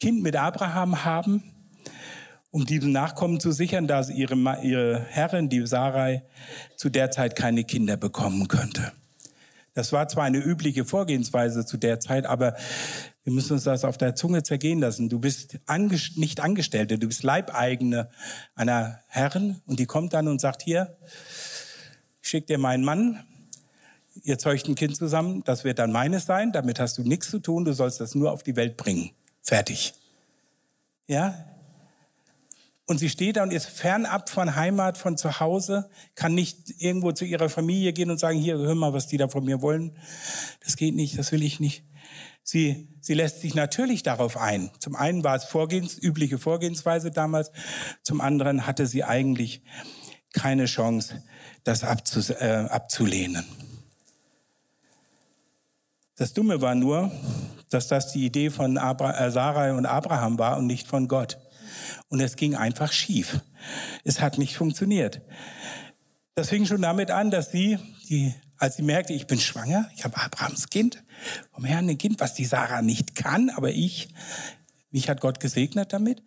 Kind 0.00 0.24
mit 0.24 0.34
Abraham 0.34 1.04
haben, 1.04 1.44
um 2.56 2.64
diesem 2.64 2.90
Nachkommen 2.90 3.38
zu 3.38 3.52
sichern, 3.52 3.86
da 3.86 4.00
ihre, 4.08 4.34
ihre 4.62 5.04
Herrin, 5.10 5.50
die 5.50 5.66
Sarai, 5.66 6.22
zu 6.74 6.88
der 6.88 7.10
Zeit 7.10 7.36
keine 7.36 7.64
Kinder 7.64 7.98
bekommen 7.98 8.48
könnte. 8.48 8.92
Das 9.74 9.92
war 9.92 10.08
zwar 10.08 10.24
eine 10.24 10.38
übliche 10.38 10.86
Vorgehensweise 10.86 11.66
zu 11.66 11.76
der 11.76 12.00
Zeit, 12.00 12.24
aber 12.24 12.56
wir 13.24 13.34
müssen 13.34 13.52
uns 13.52 13.64
das 13.64 13.84
auf 13.84 13.98
der 13.98 14.14
Zunge 14.14 14.42
zergehen 14.42 14.80
lassen. 14.80 15.10
Du 15.10 15.18
bist 15.18 15.58
angest 15.66 16.16
nicht 16.16 16.40
Angestellte, 16.40 16.98
du 16.98 17.08
bist 17.08 17.24
Leibeigene 17.24 18.08
einer 18.54 19.00
Herren 19.08 19.60
und 19.66 19.78
die 19.78 19.84
kommt 19.84 20.14
dann 20.14 20.26
und 20.26 20.40
sagt, 20.40 20.62
hier, 20.62 20.96
schick 22.22 22.46
dir 22.46 22.56
meinen 22.56 22.86
Mann, 22.86 23.22
ihr 24.22 24.38
zeugt 24.38 24.66
ein 24.66 24.76
Kind 24.76 24.96
zusammen, 24.96 25.42
das 25.44 25.64
wird 25.64 25.78
dann 25.78 25.92
meines 25.92 26.24
sein, 26.24 26.52
damit 26.52 26.80
hast 26.80 26.96
du 26.96 27.02
nichts 27.02 27.30
zu 27.30 27.38
tun, 27.38 27.66
du 27.66 27.74
sollst 27.74 28.00
das 28.00 28.14
nur 28.14 28.32
auf 28.32 28.42
die 28.42 28.56
Welt 28.56 28.78
bringen. 28.78 29.10
Fertig. 29.42 29.92
Ja? 31.06 31.34
Und 32.86 32.98
sie 32.98 33.10
steht 33.10 33.36
da 33.36 33.42
und 33.42 33.52
ist 33.52 33.66
fernab 33.66 34.30
von 34.30 34.54
Heimat, 34.54 34.96
von 34.96 35.18
zu 35.18 35.40
Hause, 35.40 35.90
kann 36.14 36.34
nicht 36.34 36.80
irgendwo 36.80 37.10
zu 37.10 37.24
ihrer 37.24 37.48
Familie 37.48 37.92
gehen 37.92 38.10
und 38.10 38.18
sagen, 38.18 38.38
hier, 38.38 38.56
hör 38.58 38.76
mal, 38.76 38.92
was 38.92 39.08
die 39.08 39.16
da 39.16 39.26
von 39.26 39.44
mir 39.44 39.60
wollen. 39.60 39.96
Das 40.64 40.76
geht 40.76 40.94
nicht, 40.94 41.18
das 41.18 41.32
will 41.32 41.42
ich 41.42 41.58
nicht. 41.58 41.84
Sie, 42.44 42.88
sie 43.00 43.14
lässt 43.14 43.40
sich 43.40 43.56
natürlich 43.56 44.04
darauf 44.04 44.36
ein. 44.36 44.70
Zum 44.78 44.94
einen 44.94 45.24
war 45.24 45.34
es 45.34 45.44
Vorgehens, 45.44 45.98
übliche 46.00 46.38
Vorgehensweise 46.38 47.10
damals, 47.10 47.50
zum 48.04 48.20
anderen 48.20 48.68
hatte 48.68 48.86
sie 48.86 49.02
eigentlich 49.02 49.64
keine 50.32 50.66
Chance, 50.66 51.24
das 51.64 51.82
abzu, 51.82 52.20
äh, 52.34 52.68
abzulehnen. 52.70 53.44
Das 56.14 56.34
Dumme 56.34 56.60
war 56.60 56.76
nur, 56.76 57.10
dass 57.68 57.88
das 57.88 58.12
die 58.12 58.24
Idee 58.24 58.50
von 58.50 58.78
Abra 58.78 59.26
äh, 59.26 59.30
Sarai 59.32 59.74
und 59.74 59.86
Abraham 59.86 60.38
war 60.38 60.56
und 60.56 60.66
nicht 60.66 60.86
von 60.86 61.08
Gott. 61.08 61.38
Und 62.08 62.20
es 62.20 62.36
ging 62.36 62.54
einfach 62.54 62.92
schief. 62.92 63.40
Es 64.04 64.20
hat 64.20 64.38
nicht 64.38 64.56
funktioniert. 64.56 65.22
Das 66.34 66.50
fing 66.50 66.66
schon 66.66 66.82
damit 66.82 67.10
an, 67.10 67.30
dass 67.30 67.50
sie, 67.50 67.78
die, 68.08 68.34
als 68.58 68.76
sie 68.76 68.82
merkte, 68.82 69.12
ich 69.12 69.26
bin 69.26 69.40
schwanger, 69.40 69.90
ich 69.96 70.04
habe 70.04 70.16
Abrahams 70.18 70.68
Kind, 70.68 71.02
vom 71.52 71.64
Herrn 71.64 71.88
ein 71.88 71.98
Kind, 71.98 72.20
was 72.20 72.34
die 72.34 72.44
Sarah 72.44 72.82
nicht 72.82 73.14
kann, 73.14 73.50
aber 73.50 73.70
ich, 73.70 74.08
mich 74.90 75.08
hat 75.08 75.20
Gott 75.20 75.40
gesegnet 75.40 75.92
damit, 75.92 76.22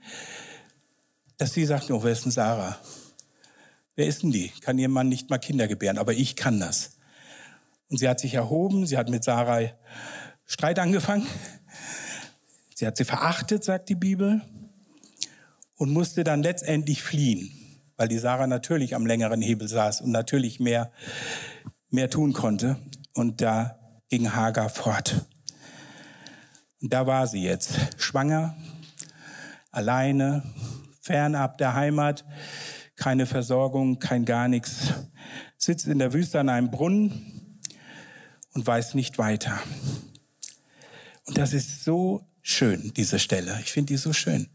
dass 1.37 1.53
sie 1.53 1.65
sagt, 1.65 1.91
oh, 1.91 2.03
wer 2.03 2.11
ist 2.11 2.25
denn 2.25 2.31
Sarah? 2.31 2.77
Wer 3.95 4.07
ist 4.07 4.23
denn 4.23 4.31
die? 4.31 4.49
Kann 4.61 4.79
ihr 4.79 4.89
Mann 4.89 5.09
nicht 5.09 5.29
mal 5.29 5.37
Kinder 5.37 5.67
gebären, 5.67 5.97
aber 5.97 6.13
ich 6.13 6.35
kann 6.35 6.59
das. 6.59 6.97
Und 7.89 7.97
sie 7.97 8.07
hat 8.07 8.19
sich 8.19 8.33
erhoben, 8.33 8.85
sie 8.85 8.97
hat 8.97 9.09
mit 9.09 9.23
Sarah 9.23 9.71
Streit 10.45 10.79
angefangen. 10.79 11.27
Sie 12.73 12.87
hat 12.87 12.97
sie 12.97 13.05
verachtet, 13.05 13.63
sagt 13.63 13.89
die 13.89 13.95
Bibel, 13.95 14.41
und 15.79 15.91
musste 15.91 16.25
dann 16.25 16.43
letztendlich 16.43 17.01
fliehen, 17.01 17.51
weil 17.95 18.09
die 18.09 18.17
Sarah 18.17 18.48
natürlich 18.48 18.95
am 18.95 19.05
längeren 19.05 19.41
Hebel 19.41 19.67
saß 19.67 20.01
und 20.01 20.12
natürlich 20.12 20.59
mehr, 20.59 20.91
mehr 21.89 22.09
tun 22.09 22.33
konnte. 22.33 22.77
Und 23.13 23.41
da 23.41 23.79
ging 24.09 24.36
Hagar 24.36 24.69
fort. 24.69 25.25
Und 26.81 26.93
da 26.93 27.07
war 27.07 27.27
sie 27.27 27.41
jetzt, 27.41 27.79
schwanger, 27.98 28.57
alleine, 29.71 30.43
fernab 31.01 31.57
der 31.57 31.74
Heimat, 31.74 32.25
keine 32.98 33.25
Versorgung, 33.25 34.00
kein 34.00 34.25
gar 34.25 34.50
nichts, 34.50 34.93
sitzt 35.57 35.88
in 35.88 36.00
der 36.00 36.12
Wüste 36.12 36.41
an 36.41 36.50
einem 36.50 36.71
Brunnen 36.71 37.62
und 38.51 38.67
weiß 38.67 38.95
nicht 38.95 39.17
weiter. 39.17 39.57
Und 41.24 41.38
das 41.38 41.53
ist 41.53 41.86
so 41.86 42.27
schön, 42.41 42.91
diese 42.98 43.17
Stelle. 43.17 43.57
Ich 43.62 43.71
finde 43.71 43.93
die 43.93 43.98
so 43.98 44.12
schön. 44.12 44.50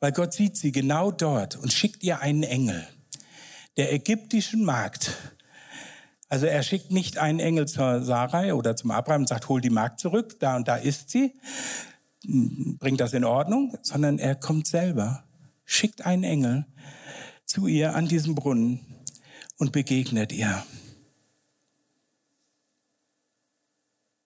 Weil 0.00 0.12
Gott 0.12 0.34
sieht 0.34 0.56
sie 0.56 0.72
genau 0.72 1.10
dort 1.10 1.56
und 1.56 1.72
schickt 1.72 2.02
ihr 2.02 2.20
einen 2.20 2.42
Engel, 2.42 2.86
der 3.76 3.92
ägyptischen 3.92 4.64
Magd, 4.64 5.16
also 6.28 6.46
er 6.46 6.62
schickt 6.62 6.90
nicht 6.90 7.18
einen 7.18 7.38
Engel 7.38 7.68
zur 7.68 8.02
Sarai 8.02 8.54
oder 8.54 8.74
zum 8.74 8.90
Abraham 8.90 9.22
und 9.22 9.28
sagt, 9.28 9.48
hol 9.48 9.60
die 9.60 9.70
Magd 9.70 10.00
zurück, 10.00 10.38
da 10.40 10.56
und 10.56 10.66
da 10.66 10.76
ist 10.76 11.10
sie, 11.10 11.32
bringt 12.24 13.00
das 13.00 13.12
in 13.12 13.24
Ordnung, 13.24 13.76
sondern 13.82 14.18
er 14.18 14.34
kommt 14.34 14.66
selber, 14.66 15.24
schickt 15.64 16.04
einen 16.04 16.24
Engel 16.24 16.66
zu 17.44 17.68
ihr 17.68 17.94
an 17.94 18.08
diesem 18.08 18.34
Brunnen 18.34 18.80
und 19.56 19.70
begegnet 19.70 20.32
ihr. 20.32 20.64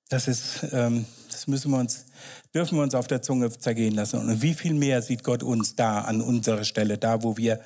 Das 0.08 0.26
ist, 0.26 0.66
ähm, 0.72 1.04
das 1.30 1.46
müssen 1.46 1.70
wir 1.70 1.78
uns, 1.78 2.06
dürfen 2.54 2.76
wir 2.76 2.82
uns 2.82 2.94
auf 2.94 3.06
der 3.06 3.22
Zunge 3.22 3.50
zergehen 3.50 3.94
lassen. 3.94 4.20
Und 4.20 4.42
wie 4.42 4.54
viel 4.54 4.74
mehr 4.74 5.02
sieht 5.02 5.24
Gott 5.24 5.42
uns 5.42 5.76
da 5.76 6.00
an 6.02 6.20
unserer 6.20 6.64
Stelle, 6.64 6.98
da 6.98 7.22
wo 7.22 7.36
wir 7.36 7.60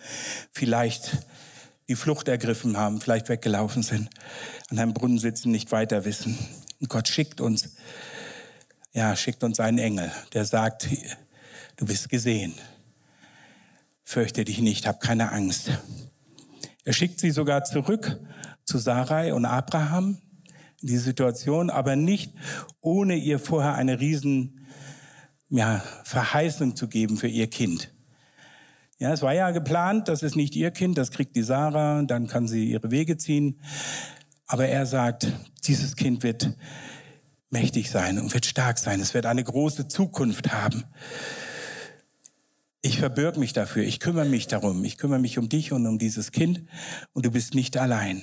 vielleicht 0.52 1.18
die 1.88 1.97
Flucht 1.97 2.28
ergriffen 2.28 2.76
haben, 2.76 3.00
vielleicht 3.00 3.28
weggelaufen 3.28 3.83
sind, 3.83 4.09
an 4.71 4.78
einem 4.78 4.94
Brunnen 4.94 5.18
sitzen, 5.18 5.50
nicht 5.50 5.73
weiter 5.73 6.04
wissen. 6.04 6.38
Und 6.80 6.88
Gott 6.88 7.09
schickt 7.09 7.40
uns, 7.40 7.75
ja, 8.92 9.16
schickt 9.16 9.42
uns 9.42 9.61
einen 9.61 9.78
Engel, 9.78 10.11
der 10.33 10.44
sagt, 10.44 10.88
du 11.76 11.87
bist 11.87 12.09
gesehen. 12.09 12.54
Fürchte 14.02 14.44
dich 14.44 14.61
nicht, 14.61 14.87
hab 14.87 15.00
keine 15.00 15.33
Angst. 15.33 15.71
Er 16.85 16.92
schickt 16.92 17.21
sie 17.21 17.30
sogar 17.30 17.64
zurück 17.64 18.21
zu 18.64 18.78
Sarai 18.78 19.33
und 19.35 19.47
Abraham 19.47 20.18
die 20.86 20.98
Situation, 20.98 21.70
aber 21.70 21.96
nicht 21.96 22.32
ohne 22.80 23.16
ihr 23.16 23.38
vorher 23.38 23.74
eine 23.74 24.00
riesen 24.00 24.66
ja, 25.48 25.82
Verheißung 26.04 26.76
zu 26.76 26.88
geben 26.88 27.16
für 27.16 27.28
ihr 27.28 27.48
Kind. 27.48 27.92
Ja, 28.98 29.12
es 29.12 29.22
war 29.22 29.34
ja 29.34 29.50
geplant, 29.50 30.08
das 30.08 30.22
ist 30.22 30.36
nicht 30.36 30.54
ihr 30.56 30.70
Kind, 30.70 30.98
das 30.98 31.10
kriegt 31.10 31.36
die 31.36 31.42
Sarah, 31.42 32.02
dann 32.02 32.26
kann 32.26 32.48
sie 32.48 32.70
ihre 32.70 32.90
Wege 32.90 33.16
ziehen. 33.16 33.60
Aber 34.46 34.66
er 34.66 34.86
sagt, 34.86 35.26
dieses 35.66 35.96
Kind 35.96 36.22
wird 36.22 36.56
mächtig 37.50 37.90
sein 37.90 38.18
und 38.18 38.32
wird 38.34 38.46
stark 38.46 38.78
sein. 38.78 39.00
Es 39.00 39.14
wird 39.14 39.26
eine 39.26 39.42
große 39.42 39.88
Zukunft 39.88 40.52
haben. 40.52 40.84
Ich 42.82 42.98
verbirg 42.98 43.38
mich 43.38 43.54
dafür, 43.54 43.82
ich 43.84 43.98
kümmere 43.98 44.26
mich 44.26 44.46
darum, 44.46 44.84
ich 44.84 44.98
kümmere 44.98 45.18
mich 45.18 45.38
um 45.38 45.48
dich 45.48 45.72
und 45.72 45.86
um 45.86 45.98
dieses 45.98 46.32
Kind 46.32 46.64
und 47.14 47.24
du 47.24 47.30
bist 47.30 47.54
nicht 47.54 47.78
allein. 47.78 48.20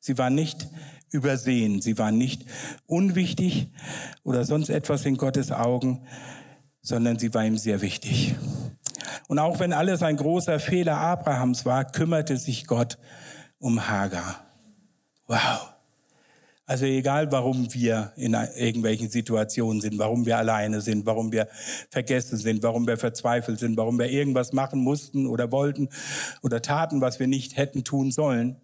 Sie 0.00 0.18
war 0.18 0.30
nicht 0.30 0.68
übersehen, 1.10 1.80
sie 1.80 1.98
war 1.98 2.10
nicht 2.10 2.44
unwichtig 2.86 3.68
oder 4.24 4.44
sonst 4.44 4.68
etwas 4.68 5.04
in 5.06 5.16
Gottes 5.16 5.52
Augen, 5.52 6.06
sondern 6.80 7.18
sie 7.18 7.32
war 7.34 7.44
ihm 7.44 7.58
sehr 7.58 7.80
wichtig. 7.80 8.34
Und 9.28 9.38
auch 9.38 9.60
wenn 9.60 9.72
alles 9.72 10.02
ein 10.02 10.16
großer 10.16 10.58
Fehler 10.58 10.96
Abrahams 10.96 11.64
war, 11.66 11.84
kümmerte 11.84 12.36
sich 12.36 12.66
Gott 12.66 12.98
um 13.58 13.88
Hagar. 13.88 14.46
Wow. 15.26 15.74
Also 16.68 16.84
egal, 16.84 17.32
warum 17.32 17.72
wir 17.72 18.12
in 18.16 18.34
irgendwelchen 18.34 19.08
Situationen 19.08 19.80
sind, 19.80 19.98
warum 19.98 20.26
wir 20.26 20.36
alleine 20.36 20.82
sind, 20.82 21.06
warum 21.06 21.32
wir 21.32 21.48
vergessen 21.90 22.36
sind, 22.36 22.62
warum 22.62 22.86
wir 22.86 22.98
verzweifelt 22.98 23.58
sind, 23.58 23.78
warum 23.78 23.98
wir 23.98 24.10
irgendwas 24.10 24.52
machen 24.52 24.80
mussten 24.80 25.26
oder 25.26 25.50
wollten 25.50 25.88
oder 26.42 26.60
taten, 26.60 27.00
was 27.00 27.20
wir 27.20 27.26
nicht 27.26 27.56
hätten 27.56 27.84
tun 27.84 28.10
sollen, 28.10 28.56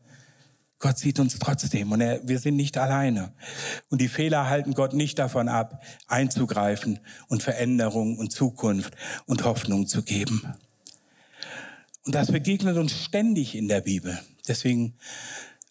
Gott 0.84 0.98
sieht 0.98 1.18
uns 1.18 1.38
trotzdem 1.38 1.92
und 1.92 2.02
er, 2.02 2.28
wir 2.28 2.38
sind 2.38 2.56
nicht 2.56 2.76
alleine. 2.76 3.32
Und 3.88 4.02
die 4.02 4.08
Fehler 4.08 4.50
halten 4.50 4.74
Gott 4.74 4.92
nicht 4.92 5.18
davon 5.18 5.48
ab, 5.48 5.82
einzugreifen 6.08 7.00
und 7.26 7.42
Veränderung 7.42 8.18
und 8.18 8.32
Zukunft 8.32 8.94
und 9.24 9.44
Hoffnung 9.44 9.86
zu 9.86 10.02
geben. 10.02 10.42
Und 12.04 12.14
das 12.14 12.30
begegnet 12.30 12.76
uns 12.76 12.92
ständig 12.92 13.54
in 13.54 13.66
der 13.66 13.80
Bibel. 13.80 14.20
Deswegen 14.46 14.98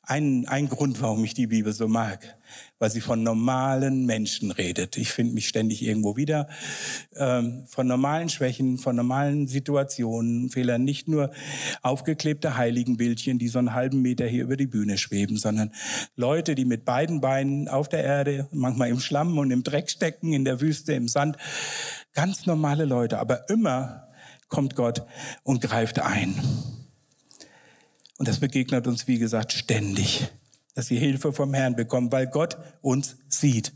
ein, 0.05 0.45
ein 0.47 0.67
Grund, 0.67 1.01
warum 1.01 1.23
ich 1.23 1.33
die 1.33 1.47
Bibel 1.47 1.71
so 1.71 1.87
mag, 1.87 2.37
weil 2.77 2.89
sie 2.89 2.99
von 2.99 3.23
normalen 3.23 4.05
Menschen 4.05 4.51
redet. 4.51 4.97
Ich 4.97 5.13
finde 5.13 5.33
mich 5.33 5.47
ständig 5.47 5.81
irgendwo 5.81 6.17
wieder 6.17 6.49
ähm, 7.15 7.63
von 7.67 7.87
normalen 7.87 8.27
Schwächen, 8.27 8.77
von 8.77 8.97
normalen 8.97 9.47
Situationen, 9.47 10.49
Fehlern, 10.49 10.83
nicht 10.83 11.07
nur 11.07 11.31
aufgeklebte 11.81 12.57
Heiligenbildchen, 12.57 13.39
die 13.39 13.47
so 13.47 13.59
einen 13.59 13.73
halben 13.73 14.01
Meter 14.01 14.27
hier 14.27 14.43
über 14.43 14.57
die 14.57 14.67
Bühne 14.67 14.97
schweben, 14.97 15.37
sondern 15.37 15.71
Leute, 16.17 16.53
die 16.53 16.65
mit 16.65 16.83
beiden 16.83 17.21
Beinen 17.21 17.69
auf 17.69 17.87
der 17.87 18.03
Erde, 18.03 18.49
manchmal 18.51 18.89
im 18.89 18.99
Schlamm 18.99 19.37
und 19.37 19.51
im 19.51 19.63
Dreck 19.63 19.89
stecken, 19.89 20.33
in 20.33 20.43
der 20.43 20.59
Wüste, 20.59 20.91
im 20.93 21.07
Sand. 21.07 21.37
Ganz 22.13 22.45
normale 22.45 22.83
Leute, 22.83 23.19
aber 23.19 23.49
immer 23.49 24.09
kommt 24.49 24.75
Gott 24.75 25.03
und 25.43 25.61
greift 25.61 25.99
ein. 25.99 26.35
Und 28.23 28.29
das 28.29 28.39
begegnet 28.39 28.87
uns, 28.87 29.05
wie 29.05 29.17
gesagt, 29.19 29.51
ständig, 29.51 30.29
dass 30.75 30.87
sie 30.87 30.97
Hilfe 30.97 31.33
vom 31.33 31.53
Herrn 31.53 31.75
bekommen, 31.75 32.09
weil 32.13 32.25
Gott 32.25 32.55
uns 32.81 33.17
sieht 33.27 33.73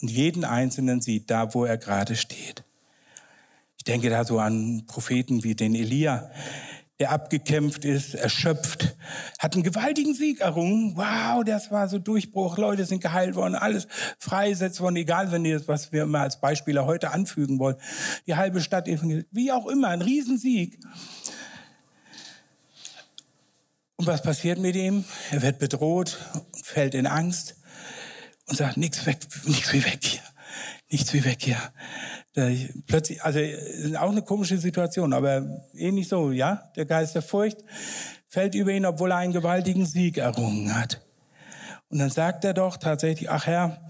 und 0.00 0.10
jeden 0.10 0.44
Einzelnen 0.44 1.00
sieht, 1.00 1.30
da 1.30 1.54
wo 1.54 1.64
er 1.64 1.78
gerade 1.78 2.16
steht. 2.16 2.64
Ich 3.76 3.84
denke 3.84 4.10
da 4.10 4.24
so 4.24 4.40
an 4.40 4.82
Propheten 4.88 5.44
wie 5.44 5.54
den 5.54 5.76
Elia, 5.76 6.28
der 6.98 7.12
abgekämpft 7.12 7.84
ist, 7.84 8.16
erschöpft, 8.16 8.96
hat 9.38 9.54
einen 9.54 9.62
gewaltigen 9.62 10.12
Sieg 10.12 10.40
errungen. 10.40 10.96
Wow, 10.96 11.44
das 11.44 11.70
war 11.70 11.88
so 11.88 12.00
Durchbruch. 12.00 12.58
Leute 12.58 12.84
sind 12.84 13.00
geheilt 13.00 13.36
worden, 13.36 13.54
alles 13.54 13.86
freigesetzt 14.18 14.80
worden, 14.80 14.96
egal, 14.96 15.30
wenn 15.30 15.44
ihr, 15.44 15.62
was 15.68 15.92
wir 15.92 16.02
immer 16.02 16.22
als 16.22 16.40
Beispiele 16.40 16.84
heute 16.84 17.12
anfügen 17.12 17.60
wollen. 17.60 17.76
Die 18.26 18.34
halbe 18.34 18.60
Stadt, 18.60 18.88
wie 18.88 19.52
auch 19.52 19.68
immer, 19.68 19.86
ein 19.86 20.02
Riesensieg. 20.02 20.80
Und 23.98 24.06
was 24.06 24.22
passiert 24.22 24.58
mit 24.60 24.76
ihm? 24.76 25.04
Er 25.32 25.42
wird 25.42 25.58
bedroht 25.58 26.18
fällt 26.68 26.94
in 26.94 27.06
Angst 27.06 27.56
und 28.46 28.56
sagt, 28.56 28.76
nichts 28.76 29.06
weg, 29.06 29.18
nichts 29.44 29.72
wie 29.72 29.84
weg 29.84 29.98
hier. 30.02 30.20
Nichts 30.90 31.12
wie 31.12 31.24
weg 31.24 31.38
hier. 31.40 31.60
Da, 32.34 32.48
plötzlich, 32.86 33.22
also 33.22 33.40
auch 33.98 34.10
eine 34.10 34.22
komische 34.22 34.58
Situation, 34.58 35.12
aber 35.12 35.64
ähnlich 35.74 36.08
so, 36.08 36.30
ja. 36.30 36.70
Der 36.76 36.84
Geist 36.84 37.14
der 37.14 37.22
Furcht 37.22 37.58
fällt 38.28 38.54
über 38.54 38.70
ihn, 38.70 38.86
obwohl 38.86 39.10
er 39.10 39.18
einen 39.18 39.32
gewaltigen 39.32 39.86
Sieg 39.86 40.18
errungen 40.18 40.74
hat. 40.74 41.04
Und 41.88 41.98
dann 41.98 42.10
sagt 42.10 42.44
er 42.44 42.54
doch 42.54 42.76
tatsächlich, 42.76 43.30
ach 43.30 43.46
Herr, 43.46 43.86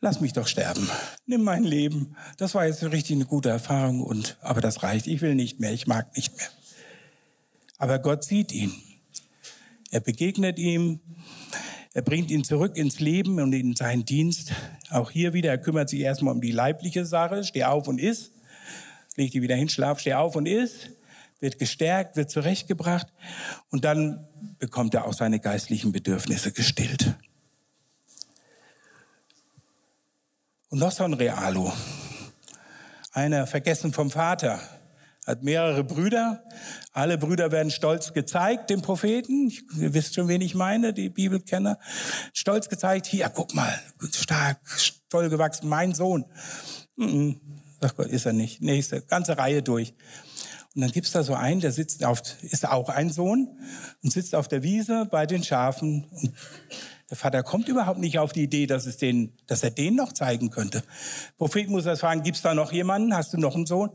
lass 0.00 0.20
mich 0.20 0.32
doch 0.32 0.46
sterben. 0.46 0.90
Nimm 1.26 1.42
mein 1.44 1.64
Leben. 1.64 2.16
Das 2.38 2.54
war 2.54 2.66
jetzt 2.66 2.82
richtig 2.82 3.16
eine 3.16 3.26
gute 3.26 3.50
Erfahrung 3.50 4.02
und, 4.02 4.38
aber 4.40 4.60
das 4.60 4.82
reicht. 4.82 5.06
Ich 5.06 5.20
will 5.20 5.34
nicht 5.34 5.60
mehr. 5.60 5.72
Ich 5.72 5.86
mag 5.86 6.16
nicht 6.16 6.36
mehr. 6.36 6.48
Aber 7.80 7.98
Gott 7.98 8.24
sieht 8.24 8.52
ihn. 8.52 8.74
Er 9.90 10.00
begegnet 10.00 10.58
ihm. 10.58 11.00
Er 11.94 12.02
bringt 12.02 12.30
ihn 12.30 12.44
zurück 12.44 12.76
ins 12.76 13.00
Leben 13.00 13.40
und 13.40 13.54
in 13.54 13.74
seinen 13.74 14.04
Dienst. 14.04 14.52
Auch 14.90 15.10
hier 15.10 15.32
wieder, 15.32 15.48
er 15.48 15.58
kümmert 15.58 15.88
sich 15.88 16.00
erstmal 16.00 16.34
um 16.34 16.42
die 16.42 16.52
leibliche 16.52 17.06
Sache. 17.06 17.42
Steh 17.42 17.64
auf 17.64 17.88
und 17.88 17.98
iss. 17.98 18.32
Leg 19.16 19.32
dich 19.32 19.40
wieder 19.40 19.56
hin, 19.56 19.70
schlaf, 19.70 19.98
steh 19.98 20.12
auf 20.12 20.36
und 20.36 20.44
iss. 20.46 20.90
Wird 21.40 21.58
gestärkt, 21.58 22.16
wird 22.16 22.30
zurechtgebracht. 22.30 23.06
Und 23.70 23.86
dann 23.86 24.28
bekommt 24.58 24.92
er 24.92 25.06
auch 25.06 25.14
seine 25.14 25.40
geistlichen 25.40 25.90
Bedürfnisse 25.90 26.52
gestillt. 26.52 27.14
Und 30.68 30.80
noch 30.80 30.92
so 30.92 31.02
ein 31.04 31.14
Realo. 31.14 31.72
Einer 33.12 33.46
vergessen 33.46 33.94
vom 33.94 34.10
Vater 34.10 34.60
hat 35.26 35.42
mehrere 35.42 35.84
Brüder. 35.84 36.44
Alle 36.92 37.18
Brüder 37.18 37.52
werden 37.52 37.70
stolz 37.70 38.12
gezeigt, 38.12 38.70
dem 38.70 38.82
Propheten. 38.82 39.52
Ihr 39.78 39.94
wisst 39.94 40.14
schon, 40.14 40.28
wen 40.28 40.40
ich 40.40 40.54
meine, 40.54 40.92
die 40.92 41.08
Bibelkenner. 41.08 41.78
Stolz 42.32 42.68
gezeigt, 42.68 43.06
hier, 43.06 43.28
guck 43.28 43.54
mal, 43.54 43.72
stark, 44.14 44.58
toll 45.08 45.28
gewachsen, 45.28 45.68
mein 45.68 45.94
Sohn. 45.94 46.24
Ach 47.80 47.94
Gott, 47.96 48.08
ist 48.08 48.26
er 48.26 48.32
nicht. 48.32 48.60
Nächste, 48.60 49.02
ganze 49.02 49.38
Reihe 49.38 49.62
durch. 49.62 49.94
Und 50.74 50.82
dann 50.82 50.92
gibt's 50.92 51.10
da 51.10 51.22
so 51.24 51.34
einen, 51.34 51.60
der 51.60 51.72
sitzt 51.72 52.04
auf, 52.04 52.22
ist 52.42 52.68
auch 52.68 52.88
ein 52.88 53.10
Sohn 53.10 53.48
und 54.02 54.12
sitzt 54.12 54.34
auf 54.34 54.46
der 54.46 54.62
Wiese 54.62 55.06
bei 55.10 55.26
den 55.26 55.42
Schafen. 55.42 56.04
Und 56.10 56.32
der 57.10 57.16
Vater 57.16 57.42
kommt 57.42 57.68
überhaupt 57.68 57.98
nicht 57.98 58.20
auf 58.20 58.32
die 58.32 58.44
Idee, 58.44 58.66
dass, 58.66 58.86
es 58.86 58.96
den, 58.96 59.32
dass 59.48 59.64
er 59.64 59.72
den 59.72 59.96
noch 59.96 60.12
zeigen 60.12 60.50
könnte. 60.50 60.84
Prophet 61.38 61.68
muss 61.68 61.84
das 61.84 62.00
fragen, 62.00 62.22
gibt's 62.22 62.42
da 62.42 62.54
noch 62.54 62.70
jemanden? 62.70 63.16
Hast 63.16 63.32
du 63.32 63.38
noch 63.38 63.56
einen 63.56 63.66
Sohn? 63.66 63.90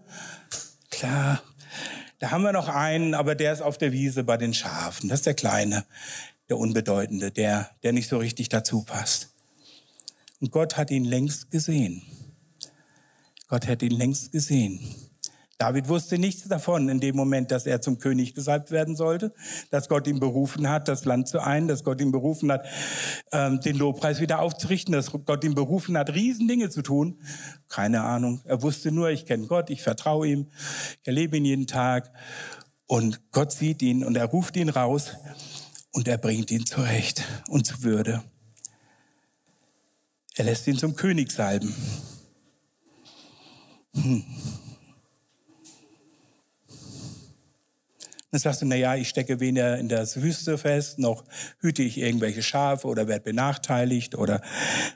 Klar, 0.95 1.43
da 2.19 2.31
haben 2.31 2.43
wir 2.43 2.53
noch 2.53 2.69
einen, 2.69 3.15
aber 3.15 3.35
der 3.35 3.51
ist 3.51 3.61
auf 3.61 3.77
der 3.77 3.91
Wiese 3.91 4.23
bei 4.23 4.37
den 4.37 4.53
Schafen. 4.53 5.09
Das 5.09 5.19
ist 5.19 5.25
der 5.25 5.33
Kleine, 5.33 5.83
der 6.47 6.57
Unbedeutende, 6.57 7.31
der, 7.31 7.69
der 7.83 7.91
nicht 7.91 8.07
so 8.07 8.17
richtig 8.17 8.47
dazu 8.47 8.83
passt. 8.83 9.33
Und 10.39 10.51
Gott 10.51 10.77
hat 10.77 10.91
ihn 10.91 11.03
längst 11.03 11.51
gesehen. 11.51 12.01
Gott 13.49 13.67
hat 13.67 13.81
ihn 13.83 13.91
längst 13.91 14.31
gesehen. 14.31 14.79
David 15.57 15.87
wusste 15.87 16.17
nichts 16.17 16.47
davon 16.49 16.89
in 16.89 16.99
dem 16.99 17.15
Moment, 17.15 17.49
dass 17.49 17.65
er 17.65 17.79
zum 17.79 17.97
König 17.97 18.33
gesalbt 18.33 18.71
werden 18.71 18.97
sollte, 18.97 19.33
dass 19.69 19.87
Gott 19.87 20.05
ihn 20.05 20.19
berufen 20.19 20.69
hat, 20.69 20.89
das 20.89 21.05
Land 21.05 21.29
zu 21.29 21.39
ein, 21.39 21.69
dass 21.69 21.85
Gott 21.85 22.01
ihn 22.01 22.11
berufen 22.11 22.51
hat, 22.51 22.65
ähm, 23.31 23.61
den 23.61 23.77
Lobpreis 23.77 24.19
wieder 24.19 24.39
aufzurichten, 24.39 24.91
dass 24.91 25.11
Gott 25.11 25.43
ihn 25.45 25.55
berufen 25.55 25.97
hat, 25.97 26.13
Riesendinge 26.13 26.69
zu 26.69 26.81
tun. 26.81 27.21
Keine 27.69 28.01
Ahnung. 28.03 28.41
Er 28.43 28.61
wusste 28.63 28.91
nur, 28.91 29.11
ich 29.11 29.25
kenne 29.25 29.47
Gott, 29.47 29.69
ich 29.69 29.81
vertraue 29.81 30.27
ihm, 30.27 30.47
ich 31.01 31.07
erlebe 31.07 31.37
ihn 31.37 31.45
jeden 31.45 31.67
Tag. 31.67 32.11
Und 32.85 33.31
Gott 33.31 33.53
sieht 33.53 33.81
ihn 33.81 34.03
und 34.03 34.17
er 34.17 34.25
ruft 34.25 34.57
ihn 34.57 34.69
raus 34.69 35.13
und 35.93 36.09
er 36.09 36.17
bringt 36.17 36.51
ihn 36.51 36.65
zurecht 36.65 37.23
und 37.47 37.65
zu 37.65 37.81
Würde. 37.81 38.23
Er 40.35 40.43
lässt 40.43 40.67
ihn 40.67 40.77
zum 40.77 40.95
König 40.97 41.31
salben. 41.31 41.73
Hm. 43.93 44.25
Dann 48.35 48.41
sagst 48.41 48.61
du, 48.61 48.65
na 48.65 48.97
ich 48.97 49.07
stecke 49.07 49.39
weder 49.39 49.77
in 49.77 49.87
der 49.87 50.05
Wüste 50.17 50.57
fest, 50.57 50.99
noch 50.99 51.23
hüte 51.59 51.83
ich 51.83 51.97
irgendwelche 51.97 52.43
Schafe 52.43 52.85
oder 52.85 53.07
werde 53.07 53.23
benachteiligt 53.23 54.13
oder 54.13 54.41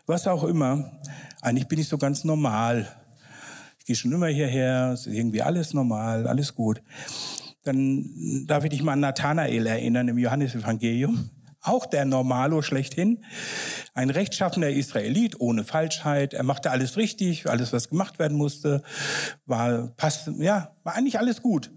was 0.06 0.28
auch 0.28 0.44
immer. 0.44 1.00
Eigentlich 1.42 1.70
bin 1.70 1.80
ich 1.80 1.88
so 1.88 1.98
ganz 1.98 2.26
normal. 2.26 2.86
Ich 3.78 3.86
gehe 3.86 3.96
schon 3.96 4.12
immer 4.12 4.28
hierher, 4.28 4.92
ist 4.92 5.08
irgendwie 5.08 5.42
alles 5.42 5.74
normal, 5.74 6.28
alles 6.28 6.54
gut. 6.54 6.82
Dann 7.64 8.44
darf 8.46 8.66
ich 8.66 8.72
dich 8.72 8.84
mal 8.84 8.92
an 8.92 9.00
Nathanael 9.00 9.66
erinnern 9.68 10.10
im 10.10 10.18
Johannesevangelium. 10.18 11.30
auch 11.62 11.86
der 11.86 12.04
Normalo 12.04 12.62
schlechthin, 12.62 13.24
ein 13.94 14.10
rechtschaffener 14.10 14.70
Israelit 14.70 15.40
ohne 15.40 15.64
Falschheit. 15.64 16.34
Er 16.34 16.44
machte 16.44 16.72
alles 16.72 16.98
richtig, 16.98 17.50
alles, 17.50 17.74
was 17.74 17.88
gemacht 17.90 18.20
werden 18.20 18.38
musste, 18.38 18.82
war, 19.46 19.88
passt, 19.96 20.30
ja, 20.40 20.76
war 20.84 20.96
eigentlich 20.96 21.20
alles 21.20 21.42
gut. 21.42 21.72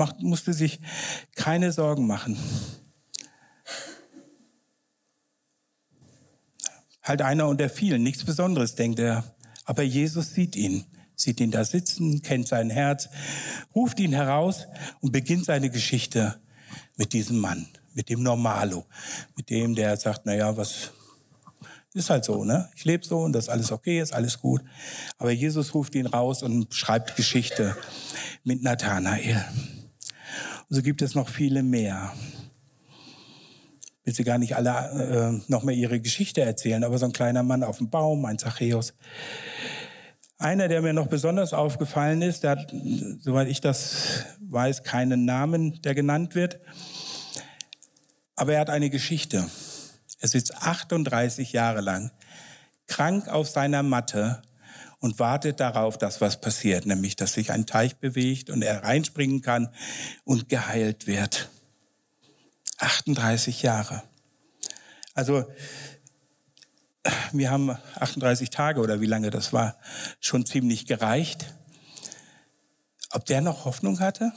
Macht, 0.00 0.22
musste 0.22 0.54
sich 0.54 0.80
keine 1.36 1.72
Sorgen 1.72 2.06
machen. 2.06 2.38
Halt 7.02 7.20
einer 7.20 7.48
unter 7.48 7.68
vielen, 7.68 8.02
nichts 8.02 8.24
Besonderes, 8.24 8.76
denkt 8.76 8.98
er. 8.98 9.24
Aber 9.66 9.82
Jesus 9.82 10.32
sieht 10.32 10.56
ihn, 10.56 10.86
sieht 11.16 11.38
ihn 11.38 11.50
da 11.50 11.66
sitzen, 11.66 12.22
kennt 12.22 12.48
sein 12.48 12.70
Herz, 12.70 13.10
ruft 13.74 14.00
ihn 14.00 14.14
heraus 14.14 14.66
und 15.02 15.12
beginnt 15.12 15.44
seine 15.44 15.68
Geschichte 15.68 16.40
mit 16.96 17.12
diesem 17.12 17.38
Mann, 17.38 17.68
mit 17.92 18.08
dem 18.08 18.22
Normalo, 18.22 18.86
mit 19.36 19.50
dem, 19.50 19.74
der 19.74 19.98
sagt, 19.98 20.22
na 20.24 20.34
ja, 20.34 20.56
was 20.56 20.92
ist 21.92 22.08
halt 22.08 22.24
so, 22.24 22.42
ne? 22.44 22.70
Ich 22.74 22.86
lebe 22.86 23.04
so 23.04 23.18
und 23.18 23.34
das 23.34 23.44
ist 23.44 23.50
alles 23.50 23.70
okay, 23.70 24.00
ist 24.00 24.14
alles 24.14 24.40
gut. 24.40 24.62
Aber 25.18 25.30
Jesus 25.30 25.74
ruft 25.74 25.94
ihn 25.94 26.06
raus 26.06 26.42
und 26.42 26.72
schreibt 26.72 27.16
Geschichte 27.16 27.76
mit 28.44 28.62
Nathanael. 28.62 29.44
Und 30.70 30.76
so 30.76 30.82
gibt 30.82 31.02
es 31.02 31.16
noch 31.16 31.28
viele 31.28 31.64
mehr. 31.64 32.14
Ich 34.00 34.06
will 34.06 34.14
sie 34.14 34.24
gar 34.24 34.38
nicht 34.38 34.54
alle 34.54 35.40
äh, 35.40 35.50
noch 35.50 35.64
mehr 35.64 35.74
ihre 35.74 36.00
Geschichte 36.00 36.42
erzählen, 36.42 36.84
aber 36.84 36.96
so 36.96 37.06
ein 37.06 37.12
kleiner 37.12 37.42
Mann 37.42 37.64
auf 37.64 37.78
dem 37.78 37.90
Baum, 37.90 38.24
ein 38.24 38.38
Zachäus. 38.38 38.94
Einer, 40.38 40.68
der 40.68 40.80
mir 40.80 40.92
noch 40.92 41.08
besonders 41.08 41.52
aufgefallen 41.52 42.22
ist, 42.22 42.44
der 42.44 42.52
hat, 42.52 42.72
soweit 43.20 43.48
ich 43.48 43.60
das 43.60 44.24
weiß, 44.48 44.84
keinen 44.84 45.24
Namen, 45.24 45.82
der 45.82 45.96
genannt 45.96 46.36
wird. 46.36 46.60
Aber 48.36 48.54
er 48.54 48.60
hat 48.60 48.70
eine 48.70 48.90
Geschichte. 48.90 49.50
Er 50.20 50.28
sitzt 50.28 50.56
38 50.56 51.52
Jahre 51.52 51.80
lang 51.80 52.12
krank 52.86 53.28
auf 53.28 53.48
seiner 53.48 53.82
Matte 53.82 54.42
und 55.00 55.18
wartet 55.18 55.60
darauf, 55.60 55.98
dass 55.98 56.20
was 56.20 56.40
passiert, 56.40 56.86
nämlich 56.86 57.16
dass 57.16 57.32
sich 57.32 57.50
ein 57.50 57.66
Teich 57.66 57.96
bewegt 57.96 58.50
und 58.50 58.62
er 58.62 58.84
reinspringen 58.84 59.40
kann 59.40 59.70
und 60.24 60.48
geheilt 60.48 61.06
wird. 61.06 61.48
38 62.78 63.62
Jahre. 63.62 64.02
Also 65.14 65.44
wir 67.32 67.50
haben 67.50 67.76
38 67.98 68.50
Tage 68.50 68.80
oder 68.80 69.00
wie 69.00 69.06
lange 69.06 69.30
das 69.30 69.52
war, 69.52 69.76
schon 70.20 70.44
ziemlich 70.44 70.86
gereicht. 70.86 71.54
Ob 73.12 73.24
der 73.26 73.40
noch 73.40 73.64
Hoffnung 73.64 74.00
hatte? 74.00 74.32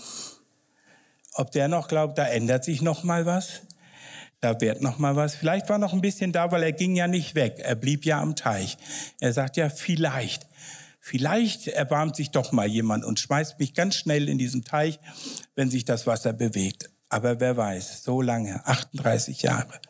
Ob 1.33 1.51
der 1.51 1.67
noch 1.67 1.87
glaubt, 1.87 2.17
da 2.17 2.25
ändert 2.25 2.63
sich 2.63 2.81
noch 2.81 3.03
mal 3.03 3.25
was? 3.25 3.61
Da 4.39 4.59
wird 4.59 4.81
noch 4.81 4.97
mal 4.99 5.15
was. 5.15 5.35
Vielleicht 5.35 5.69
war 5.69 5.77
noch 5.77 5.93
ein 5.93 6.01
bisschen 6.01 6.33
da, 6.33 6.51
weil 6.51 6.63
er 6.63 6.73
ging 6.73 6.95
ja 6.95 7.07
nicht 7.07 7.33
weg. 7.33 7.59
Er 7.59 7.75
blieb 7.75 8.05
ja 8.05 8.19
am 8.19 8.35
Teich. 8.35 8.77
Er 9.19 9.31
sagt 9.31 9.55
ja, 9.55 9.69
vielleicht. 9.69 10.45
Vielleicht 11.05 11.67
erbarmt 11.67 12.15
sich 12.15 12.31
doch 12.31 12.53
mal 12.53 12.65
jemand 12.65 13.03
und 13.03 13.19
schmeißt 13.19 13.59
mich 13.59 13.73
ganz 13.73 13.95
schnell 13.95 14.29
in 14.29 14.37
diesen 14.37 14.63
Teich, 14.63 15.01
wenn 15.53 15.69
sich 15.69 15.83
das 15.83 16.07
Wasser 16.07 16.31
bewegt. 16.31 16.91
Aber 17.09 17.41
wer 17.41 17.57
weiß, 17.57 18.03
so 18.03 18.21
lange, 18.21 18.65
38 18.65 19.41
Jahre. 19.41 19.81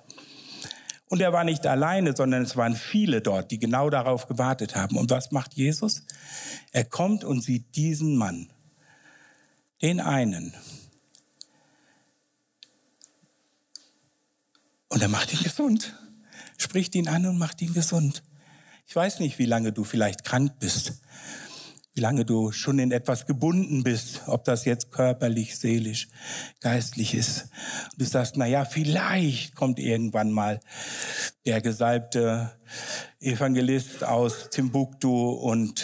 Und 1.10 1.22
er 1.22 1.32
war 1.32 1.44
nicht 1.44 1.68
alleine, 1.68 2.16
sondern 2.16 2.42
es 2.42 2.58
waren 2.58 2.76
viele 2.76 3.22
dort, 3.22 3.52
die 3.52 3.60
genau 3.60 3.92
darauf 3.92 4.28
gewartet 4.28 4.76
haben. 4.76 4.98
Und 4.98 5.12
was 5.12 5.32
macht 5.32 5.54
Jesus? 5.54 6.02
Er 6.72 6.84
kommt 6.84 7.24
und 7.24 7.44
sieht 7.44 7.76
diesen 7.76 8.16
Mann, 8.16 8.52
den 9.84 10.00
einen. 10.00 10.56
Und 14.88 15.04
er 15.04 15.10
macht 15.10 15.32
ihn 15.32 15.44
gesund, 15.44 15.96
spricht 16.58 16.96
ihn 16.96 17.08
an 17.08 17.28
und 17.28 17.38
macht 17.38 17.62
ihn 17.62 17.76
gesund. 17.76 18.24
Ich 18.86 18.96
weiß 18.96 19.20
nicht, 19.20 19.40
wie 19.40 19.46
lange 19.46 19.72
du 19.72 19.84
vielleicht 19.84 20.24
krank 20.24 20.60
bist 20.60 20.94
wie 21.96 22.02
lange 22.02 22.26
du 22.26 22.52
schon 22.52 22.80
in 22.80 22.92
etwas 22.92 23.28
gebunden 23.28 23.84
bist, 23.84 24.22
ob 24.26 24.44
das 24.46 24.66
jetzt 24.66 24.92
körperlich, 24.92 25.58
seelisch, 25.58 26.08
geistlich 26.60 27.14
ist. 27.14 27.50
Und 27.92 28.02
du 28.02 28.06
sagst, 28.06 28.36
na 28.36 28.48
ja, 28.48 28.66
vielleicht 28.66 29.56
kommt 29.56 29.80
irgendwann 29.80 30.32
mal 30.32 30.60
der 31.46 31.62
gesalbte 31.62 32.52
Evangelist 33.20 34.04
aus 34.04 34.50
Timbuktu 34.50 35.30
und 35.30 35.84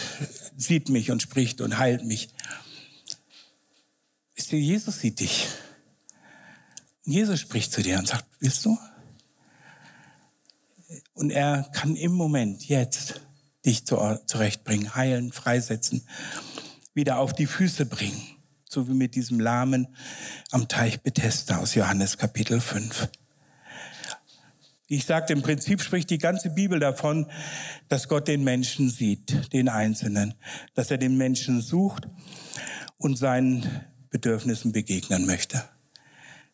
sieht 0.56 0.88
mich 0.88 1.12
und 1.12 1.22
spricht 1.22 1.60
und 1.60 1.78
heilt 1.78 2.04
mich. 2.04 2.30
Jesus 4.34 4.98
sieht 4.98 5.20
dich. 5.20 5.46
Jesus 7.04 7.38
spricht 7.38 7.72
zu 7.72 7.82
dir 7.82 8.00
und 8.00 8.08
sagt, 8.08 8.26
willst 8.40 8.64
du? 8.64 8.76
Und 11.20 11.30
er 11.30 11.68
kann 11.74 11.96
im 11.96 12.12
Moment, 12.12 12.66
jetzt, 12.66 13.20
dich 13.66 13.84
zurechtbringen, 13.84 14.94
heilen, 14.94 15.32
freisetzen, 15.32 16.00
wieder 16.94 17.18
auf 17.18 17.34
die 17.34 17.44
Füße 17.44 17.84
bringen. 17.84 18.22
So 18.66 18.88
wie 18.88 18.94
mit 18.94 19.14
diesem 19.16 19.38
Lahmen 19.38 19.94
am 20.50 20.66
Teich 20.66 21.02
Bethesda 21.02 21.58
aus 21.58 21.74
Johannes 21.74 22.16
Kapitel 22.16 22.58
5. 22.58 23.10
Ich 24.86 25.04
sagte, 25.04 25.34
im 25.34 25.42
Prinzip 25.42 25.82
spricht 25.82 26.08
die 26.08 26.16
ganze 26.16 26.48
Bibel 26.48 26.80
davon, 26.80 27.26
dass 27.88 28.08
Gott 28.08 28.26
den 28.26 28.42
Menschen 28.42 28.88
sieht, 28.88 29.52
den 29.52 29.68
Einzelnen, 29.68 30.32
dass 30.72 30.90
er 30.90 30.96
den 30.96 31.18
Menschen 31.18 31.60
sucht 31.60 32.08
und 32.96 33.18
seinen 33.18 33.66
Bedürfnissen 34.08 34.72
begegnen 34.72 35.26
möchte. 35.26 35.62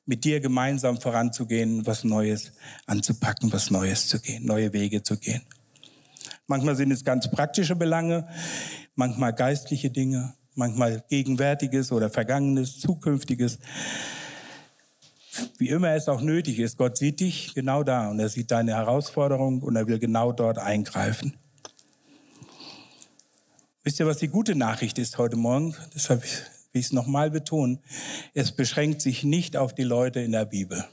Mit 0.06 0.24
dir 0.24 0.40
gemeinsam 0.40 1.00
voranzugehen, 1.00 1.84
was 1.84 2.04
Neues 2.04 2.52
anzupacken, 2.86 3.52
was 3.52 3.70
Neues 3.70 4.06
zu 4.06 4.20
gehen, 4.20 4.46
neue 4.46 4.72
Wege 4.72 5.02
zu 5.02 5.16
gehen. 5.18 5.42
Manchmal 6.46 6.76
sind 6.76 6.92
es 6.92 7.04
ganz 7.04 7.28
praktische 7.28 7.74
Belange, 7.74 8.28
manchmal 8.94 9.32
geistliche 9.32 9.90
Dinge, 9.90 10.34
manchmal 10.54 11.02
Gegenwärtiges 11.08 11.90
oder 11.90 12.08
Vergangenes, 12.08 12.78
Zukünftiges. 12.78 13.58
Wie 15.58 15.68
immer 15.68 15.90
es 15.90 16.08
auch 16.08 16.20
nötig 16.20 16.60
ist, 16.60 16.78
Gott 16.78 16.96
sieht 16.96 17.20
dich 17.20 17.52
genau 17.54 17.82
da 17.82 18.08
und 18.08 18.20
er 18.20 18.28
sieht 18.28 18.50
deine 18.50 18.74
Herausforderung 18.74 19.62
und 19.62 19.76
er 19.76 19.86
will 19.86 19.98
genau 19.98 20.32
dort 20.32 20.58
eingreifen. 20.58 21.34
Wisst 23.82 24.00
ihr, 24.00 24.06
was 24.06 24.18
die 24.18 24.28
gute 24.28 24.54
Nachricht 24.54 24.98
ist 24.98 25.18
heute 25.18 25.36
Morgen? 25.36 25.76
Deshalb 25.94 26.22
will 26.22 26.28
ich 26.28 26.55
es 26.80 26.92
nochmal 26.92 27.30
betonen. 27.30 27.80
Es 28.34 28.52
beschränkt 28.52 29.00
sich 29.02 29.24
nicht 29.24 29.56
auf 29.56 29.74
die 29.74 29.84
Leute 29.84 30.20
in 30.20 30.32
der 30.32 30.44
Bibel 30.44 30.84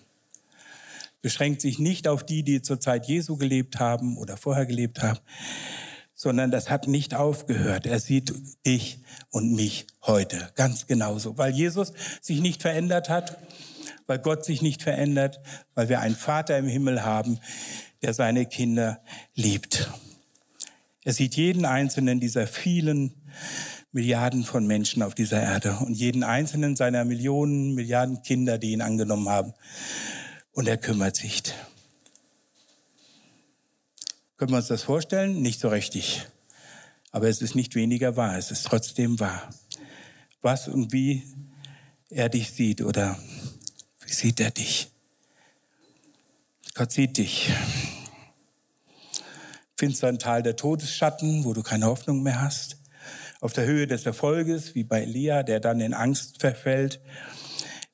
beschränkt 1.24 1.62
sich 1.62 1.80
nicht 1.80 2.08
auf 2.08 2.24
die, 2.24 2.44
die 2.44 2.62
zur 2.62 2.80
Zeit 2.80 3.08
Jesu 3.08 3.38
gelebt 3.38 3.80
haben 3.80 4.18
oder 4.18 4.38
vorher 4.38 4.66
gelebt 4.68 5.02
haben, 5.02 5.20
sondern 6.14 6.52
das 6.52 6.70
hat 6.70 6.88
nicht 6.88 7.16
aufgehört. 7.16 7.86
Er 7.88 8.00
sieht 8.00 8.34
dich 8.66 9.00
und 9.32 9.56
mich 9.56 9.88
heute 10.04 10.52
ganz 10.56 10.86
genauso, 10.86 11.38
weil 11.38 11.54
Jesus 11.54 11.94
sich 12.22 12.42
nicht 12.42 12.62
verändert 12.62 13.10
hat, 13.10 13.38
weil 14.06 14.20
Gott 14.20 14.44
sich 14.44 14.62
nicht 14.62 14.84
verändert, 14.84 15.40
weil 15.76 15.88
wir 15.88 16.02
einen 16.02 16.16
Vater 16.16 16.58
im 16.58 16.68
Himmel 16.68 17.04
haben, 17.04 17.40
der 18.02 18.14
seine 18.14 18.46
Kinder 18.46 19.02
liebt. 19.34 19.90
Er 21.06 21.14
sieht 21.14 21.36
jeden 21.36 21.66
einzelnen 21.66 22.20
dieser 22.20 22.48
vielen 22.48 23.14
Milliarden 23.94 24.44
von 24.44 24.66
Menschen 24.66 25.04
auf 25.04 25.14
dieser 25.14 25.42
Erde 25.42 25.78
und 25.80 25.94
jeden 25.94 26.24
einzelnen 26.24 26.76
seiner 26.76 27.06
Millionen, 27.06 27.76
Milliarden 27.76 28.24
Kinder, 28.24 28.58
die 28.58 28.72
ihn 28.72 28.82
angenommen 28.82 29.30
haben 29.30 29.54
und 30.52 30.68
er 30.68 30.78
kümmert 30.78 31.16
sich. 31.16 31.44
Können 34.38 34.52
wir 34.52 34.58
uns 34.58 34.68
das 34.68 34.84
vorstellen? 34.84 35.42
Nicht 35.42 35.60
so 35.60 35.70
richtig. 35.70 36.26
Aber 37.12 37.30
es 37.30 37.42
ist 37.42 37.54
nicht 37.54 37.76
weniger 37.76 38.18
wahr, 38.18 38.36
es 38.36 38.50
ist 38.50 38.66
trotzdem 38.66 39.20
wahr. 39.20 39.48
Was 40.42 40.68
und 40.68 40.92
wie 40.92 41.24
er 42.10 42.30
dich 42.30 42.52
sieht 42.52 42.82
oder 42.82 43.18
wie 44.06 44.12
sieht 44.12 44.40
er 44.40 44.50
dich? 44.50 44.90
Gott 46.74 46.92
sieht 46.92 47.18
dich. 47.18 47.52
Finstern 49.78 50.18
Tal 50.18 50.42
der 50.42 50.56
Todesschatten, 50.56 51.46
wo 51.46 51.54
du 51.54 51.62
keine 51.62 51.86
Hoffnung 51.86 52.24
mehr 52.24 52.42
hast. 52.42 52.78
Auf 53.44 53.54
der 53.54 53.66
Höhe 53.66 53.88
des 53.88 54.06
Erfolges, 54.06 54.74
wie 54.74 54.84
bei 54.84 55.02
Elia, 55.02 55.44
der 55.44 55.60
dann 55.60 55.82
in 55.82 55.94
Angst 55.94 56.40
verfällt 56.40 57.02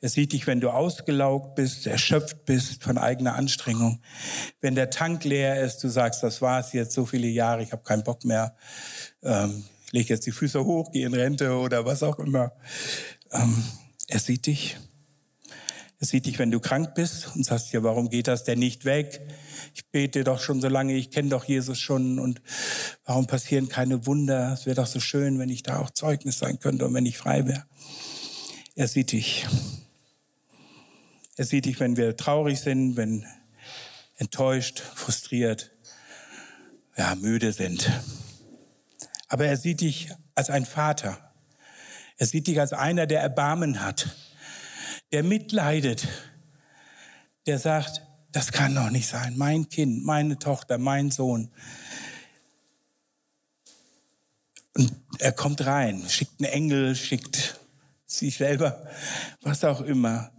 er 0.02 0.10
sieht 0.10 0.32
dich, 0.32 0.48
wenn 0.48 0.62
du 0.62 0.70
ausgelaugt 0.70 1.56
bist, 1.56 1.86
erschöpft 1.86 2.46
bist 2.46 2.84
von 2.84 2.98
eigener 2.98 3.36
Anstrengung. 3.36 4.02
Wenn 4.62 4.76
der 4.76 4.90
Tank 4.90 5.26
leer 5.26 5.62
ist, 5.62 5.84
du 5.84 5.90
sagst, 5.90 6.24
das 6.24 6.42
war's 6.42 6.72
jetzt 6.72 6.94
so 6.94 7.06
viele 7.06 7.28
Jahre, 7.28 7.64
ich 7.64 7.74
habe 7.74 7.84
keinen 7.84 8.04
Bock 8.04 8.24
mehr. 8.24 8.56
Ähm, 9.24 9.66
ich 9.88 9.92
lege 9.92 10.14
jetzt 10.14 10.26
die 10.26 10.32
Füße 10.32 10.64
hoch, 10.64 10.92
gehe 10.92 11.06
in 11.06 11.14
Rente 11.14 11.54
oder 11.58 11.86
was 11.86 12.04
auch 12.04 12.20
immer. 12.20 12.54
Ähm, 13.32 13.62
er 14.08 14.20
sieht 14.20 14.46
dich. 14.46 14.78
Er 16.02 16.08
sieht 16.08 16.26
dich, 16.26 16.40
wenn 16.40 16.50
du 16.50 16.62
krank 16.62 16.96
bist 16.96 17.36
und 17.36 17.46
sagst, 17.46 17.74
ja, 17.74 17.84
warum 17.84 18.10
geht 18.10 18.28
das 18.28 18.46
denn 18.46 18.60
nicht 18.60 18.86
weg? 18.86 19.20
Ich 19.76 19.86
bete 19.92 20.24
doch 20.24 20.40
schon 20.40 20.62
so 20.62 20.70
lange, 20.70 20.94
ich 20.94 21.12
kenne 21.12 21.28
doch 21.28 21.44
Jesus 21.44 21.78
schon 21.78 22.20
und 22.20 22.42
warum 23.04 23.28
passieren 23.28 23.68
keine 23.68 24.06
Wunder? 24.06 24.54
Es 24.54 24.66
wäre 24.66 24.78
doch 24.78 24.88
so 24.88 25.02
schön, 25.02 25.40
wenn 25.40 25.50
ich 25.50 25.62
da 25.62 25.80
auch 25.80 25.90
Zeugnis 25.90 26.40
sein 26.40 26.60
könnte 26.60 26.86
und 26.86 26.94
wenn 26.94 27.06
ich 27.06 27.18
frei 27.18 27.46
wäre. 27.46 27.66
Er 28.76 28.88
sieht 28.88 29.12
dich. 29.12 29.46
Er 31.36 31.44
sieht 31.44 31.66
dich, 31.66 31.82
wenn 31.82 31.98
wir 31.98 32.16
traurig 32.16 32.62
sind, 32.62 32.96
wenn 32.96 33.26
enttäuscht, 34.16 34.80
frustriert, 34.80 35.72
ja, 36.98 37.16
müde 37.16 37.52
sind. 37.52 37.92
Aber 39.28 39.46
er 39.46 39.58
sieht 39.58 39.82
dich 39.82 40.12
als 40.34 40.50
ein 40.50 40.66
Vater. 40.66 41.34
Er 42.18 42.26
sieht 42.26 42.48
dich 42.48 42.60
als 42.60 42.72
einer, 42.72 43.06
der 43.06 43.22
Erbarmen 43.22 43.82
hat, 43.82 44.16
der 45.12 45.24
mitleidet, 45.24 46.08
der 47.46 47.60
sagt, 47.60 48.02
das 48.32 48.52
kann 48.52 48.76
doch 48.76 48.92
nicht 48.92 49.08
sein. 49.08 49.38
Mein 49.38 49.70
Kind, 49.70 50.06
meine 50.06 50.38
Tochter, 50.38 50.78
mein 50.78 51.10
Sohn. 51.10 51.52
Und 54.76 54.96
er 55.18 55.32
kommt 55.32 55.66
rein, 55.66 56.08
schickt 56.08 56.40
einen 56.40 56.52
Engel, 56.52 56.96
schickt 56.96 57.60
sich 58.06 58.38
selber, 58.38 58.88
was 59.42 59.64
auch 59.64 59.82
immer. 59.82 60.32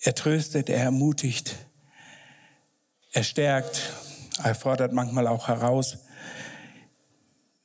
Er 0.00 0.14
tröstet, 0.14 0.68
er 0.68 0.82
ermutigt, 0.82 1.56
er 3.12 3.24
stärkt, 3.24 3.92
er 4.42 4.54
fordert 4.54 4.92
manchmal 4.92 5.26
auch 5.26 5.48
heraus, 5.48 5.98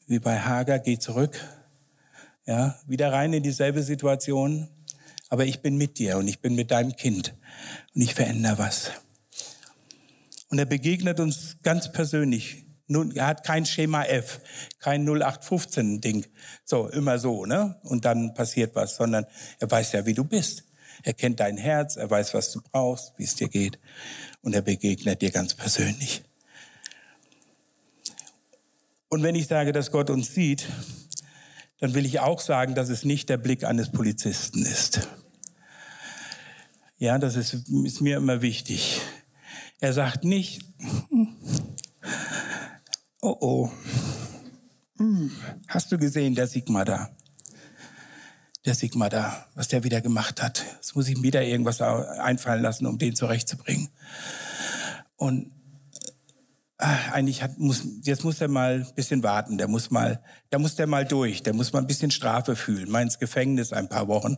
wie 0.08 0.20
bei 0.20 0.40
Hager, 0.40 0.80
geh 0.80 0.98
zurück, 0.98 1.40
ja, 2.46 2.80
wieder 2.88 3.14
rein 3.14 3.34
in 3.34 3.44
dieselbe 3.44 3.84
Situation, 3.84 4.68
aber 5.30 5.46
ich 5.46 5.62
bin 5.62 5.78
mit 5.78 6.00
dir 6.00 6.18
und 6.18 6.28
ich 6.28 6.42
bin 6.42 6.56
mit 6.56 6.72
deinem 6.72 6.96
Kind 6.96 7.36
und 7.96 8.02
ich 8.02 8.16
verändere 8.16 8.58
was. 8.58 8.92
Und 10.50 10.58
er 10.58 10.66
begegnet 10.66 11.20
uns 11.20 11.58
ganz 11.62 11.92
persönlich. 11.92 12.66
Nun, 12.88 13.16
er 13.16 13.28
hat 13.28 13.44
kein 13.44 13.68
Schema 13.68 14.04
F, 14.04 14.42
kein 14.80 15.08
0815-Ding, 15.08 16.26
so 16.66 16.88
immer 16.90 17.20
so, 17.20 17.46
ne? 17.46 17.80
Und 17.84 18.04
dann 18.04 18.34
passiert 18.34 18.74
was, 18.74 18.96
sondern 18.96 19.28
er 19.60 19.70
weiß 19.70 19.92
ja, 19.92 20.08
wie 20.08 20.16
du 20.16 20.24
bist. 20.24 20.64
Er 21.04 21.14
kennt 21.14 21.40
dein 21.40 21.58
Herz, 21.58 21.98
er 21.98 22.10
weiß, 22.10 22.34
was 22.34 22.52
du 22.52 22.62
brauchst, 22.62 23.14
wie 23.18 23.24
es 23.24 23.36
dir 23.36 23.48
geht. 23.48 23.80
Und 24.42 24.56
er 24.56 24.64
begegnet 24.64 25.22
dir 25.22 25.30
ganz 25.30 25.54
persönlich. 25.54 26.24
Und 29.08 29.22
wenn 29.22 29.36
ich 29.36 29.48
sage, 29.48 29.72
dass 29.72 29.92
Gott 29.92 30.10
uns 30.10 30.34
sieht, 30.34 30.68
dann 31.80 31.94
will 31.94 32.06
ich 32.06 32.20
auch 32.20 32.42
sagen, 32.42 32.76
dass 32.76 32.90
es 32.90 33.06
nicht 33.06 33.30
der 33.30 33.38
Blick 33.38 33.64
eines 33.64 33.92
Polizisten 33.92 34.66
ist. 34.66 35.08
Ja, 37.00 37.18
das 37.18 37.38
ist, 37.38 37.54
ist 37.54 38.02
mir 38.02 38.18
immer 38.18 38.42
wichtig. 38.42 39.00
Er 39.80 39.94
sagt 39.94 40.26
nicht, 40.26 40.60
oh 43.22 43.38
oh, 43.40 43.72
hm, 44.98 45.32
hast 45.70 45.94
du 45.94 45.98
gesehen, 45.98 46.36
der 46.36 46.48
Sigma 46.48 46.84
da? 46.84 47.10
Der 48.66 48.76
Sigma 48.76 49.08
da, 49.08 49.48
was 49.56 49.70
der 49.70 49.86
wieder 49.86 50.02
gemacht 50.02 50.44
hat. 50.44 50.66
Jetzt 50.76 50.94
muss 50.94 51.08
ich 51.08 51.16
ihm 51.16 51.24
wieder 51.24 51.42
irgendwas 51.42 51.82
einfallen 51.82 52.62
lassen, 52.62 52.86
um 52.86 52.98
den 52.98 53.16
zurechtzubringen. 53.16 53.88
Und 55.16 55.54
ach, 56.78 57.14
eigentlich 57.14 57.42
hat, 57.42 57.58
muss, 57.58 57.82
jetzt 58.04 58.26
muss 58.26 58.42
er 58.42 58.50
mal 58.50 58.86
ein 58.86 58.96
bisschen 58.96 59.24
warten, 59.24 59.58
der 59.58 59.70
muss 59.70 59.90
mal, 59.90 60.22
da 60.50 60.60
muss 60.60 60.76
der 60.76 60.88
mal 60.88 61.06
durch, 61.06 61.44
der 61.44 61.54
muss 61.54 61.72
mal 61.72 61.80
ein 61.80 61.88
bisschen 61.88 62.12
Strafe 62.12 62.58
fühlen, 62.58 62.92
mal 62.92 63.04
ins 63.04 63.20
Gefängnis 63.20 63.72
ein 63.72 63.88
paar 63.88 64.10
Wochen. 64.10 64.36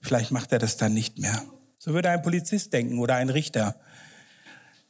Vielleicht 0.00 0.30
macht 0.30 0.52
er 0.52 0.60
das 0.60 0.76
dann 0.76 0.94
nicht 0.94 1.18
mehr. 1.18 1.42
So 1.82 1.94
würde 1.94 2.10
ein 2.10 2.20
Polizist 2.20 2.74
denken 2.74 2.98
oder 2.98 3.14
ein 3.14 3.30
Richter. 3.30 3.74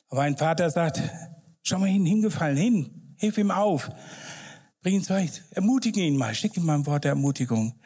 Aber 0.08 0.22
ein 0.22 0.36
Vater 0.36 0.68
sagt, 0.70 1.00
schau 1.62 1.78
mal 1.78 1.88
hin, 1.88 2.04
hingefallen, 2.04 2.56
hin, 2.56 3.14
hilf 3.16 3.38
ihm 3.38 3.52
auf, 3.52 3.92
bring 4.82 4.96
ihn 4.96 5.04
zurecht, 5.04 5.44
ermutige 5.52 6.00
ihn 6.00 6.16
mal, 6.16 6.34
schick 6.34 6.56
ihm 6.56 6.66
mal 6.66 6.74
ein 6.74 6.86
Wort 6.86 7.04
der 7.04 7.10
Ermutigung. 7.10 7.78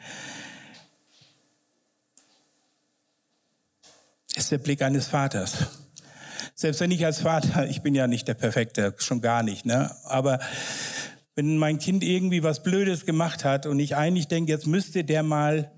Das 4.33 4.45
ist 4.45 4.51
der 4.51 4.57
Blick 4.57 4.81
eines 4.81 5.05
Vaters. 5.05 5.67
Selbst 6.55 6.81
wenn 6.81 6.89
ich 6.89 7.05
als 7.05 7.21
Vater, 7.21 7.67
ich 7.67 7.83
bin 7.83 7.93
ja 7.93 8.07
nicht 8.07 8.27
der 8.27 8.33
Perfekte, 8.33 8.95
schon 8.97 9.21
gar 9.21 9.43
nicht, 9.43 9.67
ne? 9.67 9.95
aber 10.05 10.39
wenn 11.35 11.59
mein 11.59 11.77
Kind 11.77 12.03
irgendwie 12.03 12.41
was 12.41 12.63
Blödes 12.63 13.05
gemacht 13.05 13.45
hat 13.45 13.67
und 13.67 13.79
ich 13.79 13.95
eigentlich 13.95 14.29
denke, 14.29 14.51
jetzt 14.51 14.65
müsste 14.65 15.03
der 15.03 15.21
mal 15.21 15.71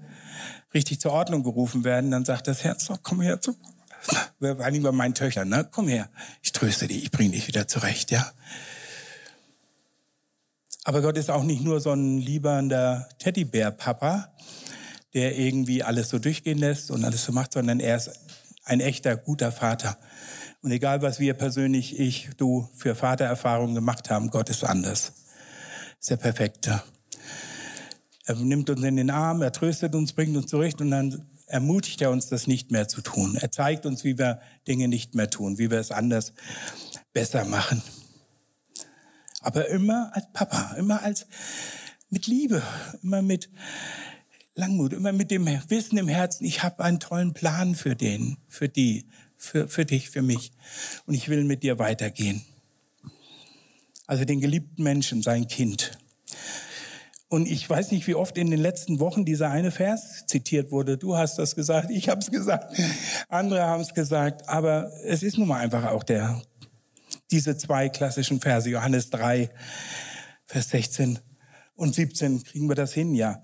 richtig 0.78 1.02
zur 1.02 1.12
Ordnung 1.12 1.44
gerufen 1.44 1.84
werden, 1.84 2.12
dann 2.12 2.24
sagt 2.24 2.48
das 2.48 2.64
Herz, 2.64 2.86
doch, 2.86 3.00
komm 3.04 3.22
her, 3.22 3.40
vor 4.40 4.60
allem 4.62 4.84
bei 4.84 4.92
meinen 4.92 5.16
Töchtern, 5.16 5.50
ne? 5.50 5.68
komm 5.70 5.88
her, 5.88 6.10
ich 6.42 6.52
tröste 6.52 6.88
dich, 6.88 7.04
ich 7.04 7.12
bringe 7.12 7.32
dich 7.32 7.48
wieder 7.48 7.68
zurecht, 7.68 8.12
ja. 8.12 8.32
Aber 10.84 11.02
Gott 11.02 11.18
ist 11.18 11.30
auch 11.30 11.44
nicht 11.44 11.64
nur 11.64 11.82
so 11.82 11.92
ein 11.92 12.20
liebernder 12.20 13.10
Teddybär-Papa, 13.20 14.32
der 15.14 15.38
irgendwie 15.38 15.84
alles 15.84 16.10
so 16.10 16.20
durchgehen 16.20 16.60
lässt 16.60 16.92
und 16.92 17.04
alles 17.04 17.26
so 17.26 17.34
macht, 17.34 17.54
sondern 17.54 17.82
er 17.82 17.98
ist 17.98 18.12
ein 18.64 18.80
echter, 18.80 19.18
guter 19.18 19.52
Vater. 19.52 19.98
Und 20.62 20.72
egal, 20.72 21.02
was 21.02 21.20
wir 21.20 21.34
persönlich, 21.34 22.00
ich, 22.00 22.30
du, 22.38 22.70
für 22.76 22.96
Vatererfahrungen 22.96 23.76
gemacht 23.76 24.10
haben, 24.10 24.30
Gott 24.30 24.50
ist 24.50 24.64
anders. 24.64 25.12
Ist 26.00 26.10
der 26.10 26.18
Perfekte. 26.18 26.82
Er 28.28 28.36
nimmt 28.36 28.70
uns 28.70 28.84
in 28.84 28.98
den 28.98 29.10
Arm, 29.10 29.42
er 29.42 29.54
tröstet 29.54 29.96
uns, 29.96 30.12
bringt 30.12 30.36
uns 30.36 30.48
zurecht 30.48 30.82
und 30.82 30.92
dann 30.92 31.26
ermutigt 31.46 32.02
er 32.02 32.12
uns, 32.12 32.28
das 32.28 32.46
nicht 32.46 32.72
mehr 32.72 32.90
zu 32.90 33.02
tun. 33.02 33.38
Er 33.40 33.52
zeigt 33.52 33.86
uns, 33.86 34.04
wie 34.04 34.18
wir 34.18 34.42
Dinge 34.68 34.90
nicht 34.90 35.16
mehr 35.16 35.30
tun, 35.30 35.58
wie 35.58 35.72
wir 35.72 35.80
es 35.80 35.92
anders 35.92 36.34
besser 37.14 37.46
machen. 37.46 37.82
Aber 39.40 39.70
immer 39.70 40.12
als 40.14 40.26
Papa, 40.34 40.76
immer 40.78 41.02
als 41.04 41.26
mit 42.10 42.28
Liebe, 42.28 42.62
immer 43.02 43.22
mit 43.22 43.50
Langmut, 44.56 44.92
immer 44.92 45.14
mit 45.14 45.32
dem 45.32 45.46
Wissen 45.70 45.98
im 45.98 46.10
Herzen, 46.10 46.44
ich 46.44 46.64
habe 46.64 46.84
einen 46.84 47.00
tollen 47.00 47.34
Plan 47.34 47.76
für 47.76 47.96
den, 47.96 48.36
für 48.50 48.68
die, 48.68 49.08
für, 49.38 49.70
für 49.70 49.86
dich, 49.86 50.10
für 50.10 50.22
mich. 50.22 50.52
Und 51.06 51.14
ich 51.14 51.30
will 51.30 51.46
mit 51.46 51.64
dir 51.64 51.80
weitergehen. 51.80 52.44
Also 54.06 54.26
den 54.26 54.42
geliebten 54.42 54.84
Menschen, 54.84 55.22
sein 55.22 55.48
Kind. 55.48 55.98
Und 57.30 57.48
ich 57.48 57.70
weiß 57.70 57.92
nicht, 57.92 58.08
wie 58.08 58.16
oft 58.16 58.38
in 58.38 58.50
den 58.50 58.60
letzten 58.60 59.00
Wochen 59.00 59.26
dieser 59.26 59.50
eine 59.50 59.72
Vers 59.72 60.26
zitiert 60.28 60.72
wurde. 60.72 60.98
Du 60.98 61.18
hast 61.18 61.38
das 61.38 61.56
gesagt, 61.56 61.92
ich 61.92 62.08
habe 62.08 62.22
es 62.22 62.32
gesagt, 62.32 62.74
andere 63.28 63.64
haben 63.64 63.82
es 63.82 63.94
gesagt. 63.94 64.48
Aber 64.48 64.92
es 65.04 65.24
ist 65.24 65.38
nun 65.38 65.50
mal 65.50 65.60
einfach 65.60 65.92
auch 65.92 66.04
der, 66.04 66.42
diese 67.32 67.58
zwei 67.58 67.90
klassischen 67.90 68.40
Verse, 68.40 68.70
Johannes 68.70 69.10
3, 69.10 69.50
Vers 70.46 70.70
16 70.70 71.20
und 71.76 71.96
17, 71.96 72.44
kriegen 72.44 72.70
wir 72.70 72.76
das 72.76 72.94
hin, 72.94 73.14
ja. 73.14 73.44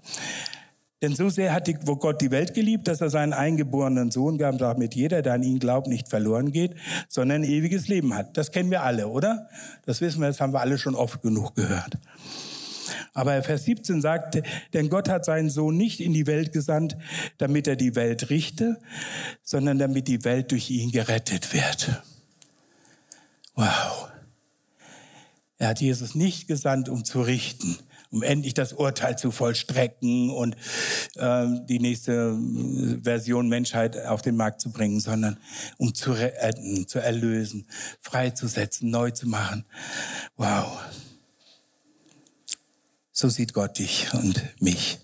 Denn 1.02 1.18
so 1.18 1.28
sehr 1.28 1.54
hat 1.54 1.68
die, 1.68 1.76
wo 1.84 1.98
Gott 1.98 2.22
die 2.22 2.32
Welt 2.32 2.54
geliebt, 2.54 2.88
dass 2.88 3.02
er 3.02 3.10
seinen 3.10 3.34
eingeborenen 3.34 4.10
Sohn 4.10 4.38
gab, 4.38 4.58
damit 4.58 4.96
jeder, 4.96 5.22
der 5.22 5.34
an 5.34 5.44
ihn 5.44 5.60
glaubt, 5.60 5.88
nicht 5.88 6.08
verloren 6.08 6.54
geht, 6.54 6.76
sondern 7.10 7.44
ewiges 7.44 7.90
Leben 7.90 8.16
hat. 8.16 8.38
Das 8.38 8.54
kennen 8.54 8.72
wir 8.72 8.84
alle, 8.84 9.10
oder? 9.10 9.50
Das 9.86 10.00
wissen 10.00 10.22
wir, 10.22 10.28
das 10.28 10.40
haben 10.40 10.54
wir 10.54 10.62
alle 10.62 10.78
schon 10.78 10.96
oft 10.96 11.22
genug 11.22 11.56
gehört. 11.56 11.98
Aber 13.14 13.42
Vers 13.44 13.66
17 13.66 14.02
sagt, 14.02 14.42
denn 14.74 14.90
Gott 14.90 15.08
hat 15.08 15.24
seinen 15.24 15.50
Sohn 15.50 15.78
nicht 15.78 16.00
in 16.00 16.14
die 16.14 16.26
Welt 16.26 16.52
gesandt, 16.52 16.98
damit 17.38 17.68
er 17.68 17.76
die 17.76 17.96
Welt 17.96 18.30
richte, 18.30 18.80
sondern 19.44 19.78
damit 19.78 20.08
die 20.08 20.24
Welt 20.24 20.52
durch 20.52 20.72
ihn 20.72 20.92
gerettet 20.92 21.54
wird. 21.54 22.02
Wow. 23.56 24.10
Er 25.60 25.70
hat 25.70 25.80
Jesus 25.80 26.16
nicht 26.16 26.48
gesandt, 26.48 26.90
um 26.90 27.06
zu 27.06 27.22
richten, 27.22 27.78
um 28.10 28.24
endlich 28.24 28.56
das 28.56 28.74
Urteil 28.74 29.18
zu 29.18 29.32
vollstrecken 29.32 30.32
und 30.32 30.56
äh, 31.16 31.46
die 31.70 31.80
nächste 31.80 32.38
Version 33.04 33.48
Menschheit 33.48 34.04
auf 34.06 34.24
den 34.24 34.36
Markt 34.36 34.60
zu 34.60 34.72
bringen, 34.72 35.00
sondern 35.00 35.38
um 35.78 35.94
zu 35.94 36.14
retten, 36.14 36.88
zu 36.88 37.00
erlösen, 37.00 37.68
freizusetzen, 38.02 38.90
neu 38.90 39.12
zu 39.12 39.30
machen. 39.30 39.66
Wow. 40.36 40.80
So 43.16 43.30
sieht 43.30 43.54
Gott 43.54 43.78
dich 43.78 44.12
und 44.16 44.42
mich. 44.60 45.00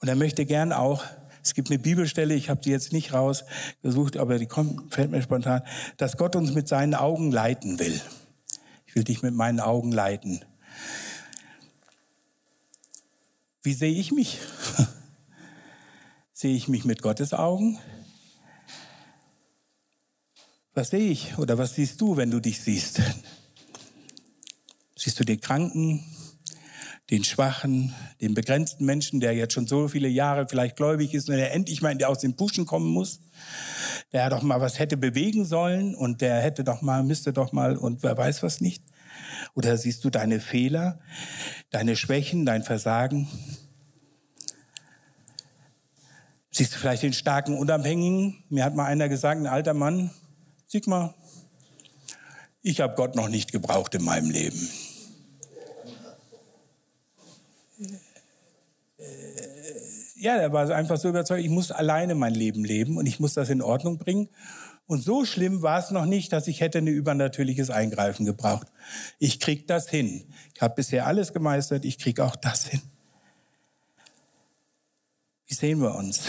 Und 0.00 0.08
er 0.08 0.14
möchte 0.14 0.44
gern 0.44 0.72
auch, 0.72 1.02
es 1.42 1.54
gibt 1.54 1.70
eine 1.70 1.78
Bibelstelle, 1.78 2.34
ich 2.34 2.50
habe 2.50 2.60
die 2.60 2.70
jetzt 2.70 2.92
nicht 2.92 3.14
rausgesucht, 3.14 4.18
aber 4.18 4.38
die 4.38 4.46
kommt, 4.46 4.92
fällt 4.94 5.10
mir 5.10 5.22
spontan, 5.22 5.62
dass 5.96 6.18
Gott 6.18 6.36
uns 6.36 6.52
mit 6.52 6.68
seinen 6.68 6.94
Augen 6.94 7.32
leiten 7.32 7.78
will. 7.78 7.98
Ich 8.86 8.94
will 8.94 9.04
dich 9.04 9.22
mit 9.22 9.34
meinen 9.34 9.58
Augen 9.58 9.90
leiten. 9.90 10.44
Wie 13.62 13.72
sehe 13.72 13.92
ich 13.94 14.12
mich? 14.12 14.38
sehe 16.34 16.54
ich 16.54 16.68
mich 16.68 16.84
mit 16.84 17.00
Gottes 17.00 17.32
Augen? 17.32 17.78
Was 20.74 20.90
sehe 20.90 21.10
ich 21.10 21.38
oder 21.38 21.56
was 21.56 21.74
siehst 21.74 22.00
du, 22.02 22.18
wenn 22.18 22.30
du 22.30 22.38
dich 22.38 22.60
siehst? 22.60 23.00
Siehst 25.02 25.18
du 25.18 25.24
den 25.24 25.40
Kranken, 25.40 26.04
den 27.10 27.24
Schwachen, 27.24 27.94
den 28.20 28.34
begrenzten 28.34 28.84
Menschen, 28.84 29.20
der 29.20 29.32
jetzt 29.32 29.54
schon 29.54 29.66
so 29.66 29.88
viele 29.88 30.08
Jahre 30.08 30.46
vielleicht 30.48 30.76
gläubig 30.76 31.14
ist 31.14 31.28
und 31.28 31.36
der 31.36 31.52
endlich 31.52 31.82
mal 31.82 31.96
aus 32.04 32.18
den 32.18 32.36
Puschen 32.36 32.66
kommen 32.66 32.90
muss? 32.90 33.20
der 34.12 34.28
doch 34.28 34.42
mal 34.42 34.60
was 34.60 34.78
hätte 34.78 34.96
bewegen 34.96 35.44
sollen 35.44 35.94
und 35.94 36.20
der 36.20 36.40
hätte 36.40 36.64
doch 36.64 36.82
mal, 36.82 37.02
müsste 37.02 37.32
doch 37.32 37.52
mal 37.52 37.76
und 37.76 38.02
wer 38.02 38.16
weiß 38.16 38.42
was 38.42 38.60
nicht? 38.60 38.84
Oder 39.54 39.76
siehst 39.76 40.04
du 40.04 40.10
deine 40.10 40.40
Fehler, 40.40 41.00
deine 41.70 41.96
Schwächen, 41.96 42.44
dein 42.44 42.62
Versagen? 42.62 43.28
Siehst 46.50 46.74
du 46.74 46.78
vielleicht 46.78 47.02
den 47.02 47.14
starken 47.14 47.56
Unabhängigen? 47.56 48.44
Mir 48.50 48.64
hat 48.64 48.74
mal 48.74 48.84
einer 48.84 49.08
gesagt, 49.08 49.40
ein 49.40 49.46
alter 49.46 49.74
Mann, 49.74 50.10
Sigmar, 50.66 51.14
ich 52.60 52.80
habe 52.80 52.94
Gott 52.94 53.16
noch 53.16 53.28
nicht 53.28 53.52
gebraucht 53.52 53.94
in 53.94 54.04
meinem 54.04 54.30
Leben. 54.30 54.68
Ja, 60.22 60.36
er 60.36 60.52
war 60.52 60.70
einfach 60.70 60.98
so 60.98 61.08
überzeugt, 61.08 61.42
ich 61.42 61.50
muss 61.50 61.72
alleine 61.72 62.14
mein 62.14 62.32
Leben 62.32 62.64
leben 62.64 62.96
und 62.96 63.06
ich 63.06 63.18
muss 63.18 63.34
das 63.34 63.50
in 63.50 63.60
Ordnung 63.60 63.98
bringen. 63.98 64.28
Und 64.86 65.02
so 65.02 65.24
schlimm 65.24 65.62
war 65.62 65.80
es 65.80 65.90
noch 65.90 66.04
nicht, 66.04 66.32
dass 66.32 66.46
ich 66.46 66.60
hätte 66.60 66.78
ein 66.78 66.86
übernatürliches 66.86 67.70
Eingreifen 67.70 68.24
gebraucht. 68.24 68.68
Ich 69.18 69.40
krieg 69.40 69.66
das 69.66 69.88
hin. 69.88 70.32
Ich 70.54 70.62
habe 70.62 70.76
bisher 70.76 71.08
alles 71.08 71.32
gemeistert, 71.32 71.84
ich 71.84 71.98
krieg 71.98 72.20
auch 72.20 72.36
das 72.36 72.68
hin. 72.68 72.80
Wie 75.48 75.54
sehen 75.54 75.80
wir 75.80 75.96
uns? 75.96 76.20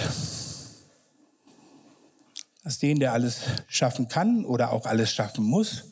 Als 2.64 2.80
den, 2.80 3.00
der 3.00 3.14
alles 3.14 3.42
schaffen 3.68 4.08
kann 4.08 4.44
oder 4.44 4.74
auch 4.74 4.88
alles 4.88 5.12
schaffen 5.12 5.46
muss. 5.46 5.92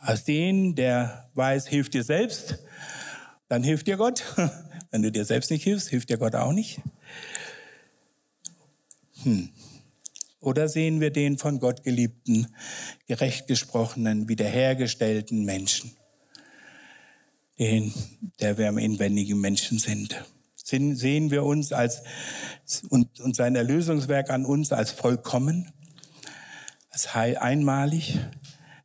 Als 0.00 0.24
den, 0.24 0.74
der 0.74 1.30
weiß, 1.34 1.68
hilft 1.68 1.94
dir 1.94 2.02
selbst, 2.02 2.58
dann 3.48 3.62
hilft 3.62 3.86
dir 3.86 3.98
Gott. 3.98 4.24
Wenn 4.90 5.02
du 5.02 5.12
dir 5.12 5.24
selbst 5.24 5.50
nicht 5.50 5.64
hilfst, 5.64 5.88
hilft 5.88 6.08
dir 6.08 6.18
Gott 6.18 6.34
auch 6.34 6.52
nicht. 6.52 6.80
Hm. 9.22 9.50
Oder 10.40 10.68
sehen 10.68 11.00
wir 11.00 11.10
den 11.10 11.36
von 11.36 11.58
Gott 11.58 11.82
geliebten, 11.82 12.46
gerecht 13.06 13.48
gesprochenen, 13.48 14.28
wiederhergestellten 14.28 15.44
Menschen, 15.44 15.96
den, 17.58 17.92
der 18.40 18.56
wir 18.56 18.68
am 18.68 18.78
inwendigen 18.78 19.40
Menschen 19.40 19.78
sind? 19.78 20.24
Sehen 20.54 21.30
wir 21.30 21.44
uns 21.44 21.72
als, 21.72 22.02
und, 22.88 23.20
und 23.20 23.34
sein 23.34 23.56
Erlösungswerk 23.56 24.30
an 24.30 24.44
uns 24.44 24.70
als 24.70 24.90
vollkommen, 24.90 25.72
als 26.90 27.08
einmalig? 27.14 28.18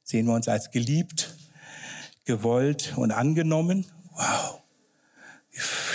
Sehen 0.02 0.26
wir 0.28 0.34
uns 0.34 0.48
als 0.48 0.72
geliebt, 0.72 1.36
gewollt 2.26 2.94
und 2.96 3.12
angenommen? 3.12 3.86
Wow. 4.16 4.62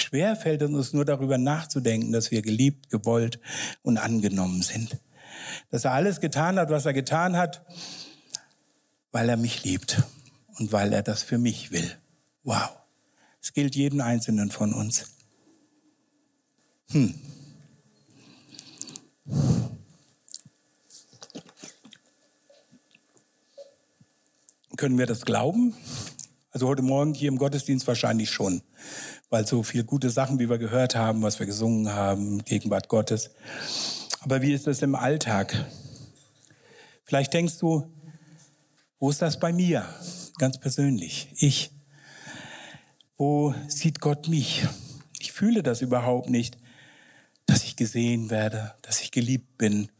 Schwer 0.08 0.36
fällt 0.36 0.62
es 0.62 0.70
uns 0.70 0.92
nur 0.92 1.04
darüber 1.04 1.38
nachzudenken, 1.38 2.12
dass 2.12 2.30
wir 2.30 2.42
geliebt, 2.42 2.90
gewollt 2.90 3.40
und 3.82 3.98
angenommen 3.98 4.62
sind 4.62 4.98
dass 5.70 5.84
er 5.84 5.92
alles 5.92 6.20
getan 6.20 6.58
hat, 6.58 6.70
was 6.70 6.86
er 6.86 6.92
getan 6.92 7.36
hat, 7.36 7.64
weil 9.12 9.28
er 9.28 9.36
mich 9.36 9.64
liebt 9.64 10.02
und 10.58 10.72
weil 10.72 10.92
er 10.92 11.02
das 11.02 11.22
für 11.22 11.38
mich 11.38 11.70
will. 11.70 11.96
Wow. 12.44 12.70
Es 13.40 13.52
gilt 13.52 13.76
jeden 13.76 14.00
Einzelnen 14.00 14.50
von 14.50 14.72
uns. 14.72 15.06
Hm. 16.90 17.14
Können 24.76 24.98
wir 24.98 25.06
das 25.06 25.24
glauben? 25.24 25.74
Also 26.50 26.68
heute 26.68 26.82
Morgen 26.82 27.14
hier 27.14 27.28
im 27.28 27.38
Gottesdienst 27.38 27.86
wahrscheinlich 27.86 28.30
schon, 28.30 28.62
weil 29.30 29.46
so 29.46 29.62
viele 29.62 29.84
gute 29.84 30.10
Sachen, 30.10 30.38
wie 30.38 30.48
wir 30.48 30.58
gehört 30.58 30.94
haben, 30.94 31.22
was 31.22 31.38
wir 31.38 31.46
gesungen 31.46 31.92
haben, 31.92 32.44
Gegenwart 32.44 32.88
Gottes. 32.88 33.30
Aber 34.20 34.42
wie 34.42 34.52
ist 34.52 34.66
das 34.66 34.82
im 34.82 34.94
Alltag? 34.94 35.66
Vielleicht 37.04 37.32
denkst 37.32 37.58
du, 37.58 37.90
wo 38.98 39.10
ist 39.10 39.22
das 39.22 39.38
bei 39.38 39.52
mir? 39.52 39.84
Ganz 40.38 40.58
persönlich. 40.58 41.28
Ich. 41.36 41.70
Wo 43.16 43.54
sieht 43.68 44.00
Gott 44.00 44.28
mich? 44.28 44.66
Ich 45.18 45.32
fühle 45.32 45.62
das 45.62 45.82
überhaupt 45.82 46.30
nicht, 46.30 46.58
dass 47.46 47.64
ich 47.64 47.76
gesehen 47.76 48.30
werde, 48.30 48.74
dass 48.82 49.00
ich 49.00 49.10
geliebt 49.10 49.58
bin, 49.58 49.90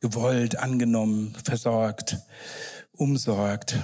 gewollt, 0.00 0.58
angenommen, 0.58 1.34
versorgt, 1.44 2.18
umsorgt. 2.92 3.78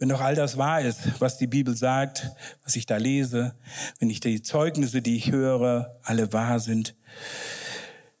Wenn 0.00 0.08
doch 0.08 0.22
all 0.22 0.34
das 0.34 0.56
wahr 0.56 0.80
ist, 0.80 1.20
was 1.20 1.36
die 1.36 1.46
Bibel 1.46 1.76
sagt, 1.76 2.30
was 2.64 2.74
ich 2.74 2.86
da 2.86 2.96
lese, 2.96 3.54
wenn 3.98 4.08
ich 4.08 4.18
die 4.18 4.40
Zeugnisse, 4.40 5.02
die 5.02 5.14
ich 5.14 5.30
höre, 5.30 5.94
alle 6.02 6.32
wahr 6.32 6.58
sind, 6.58 6.96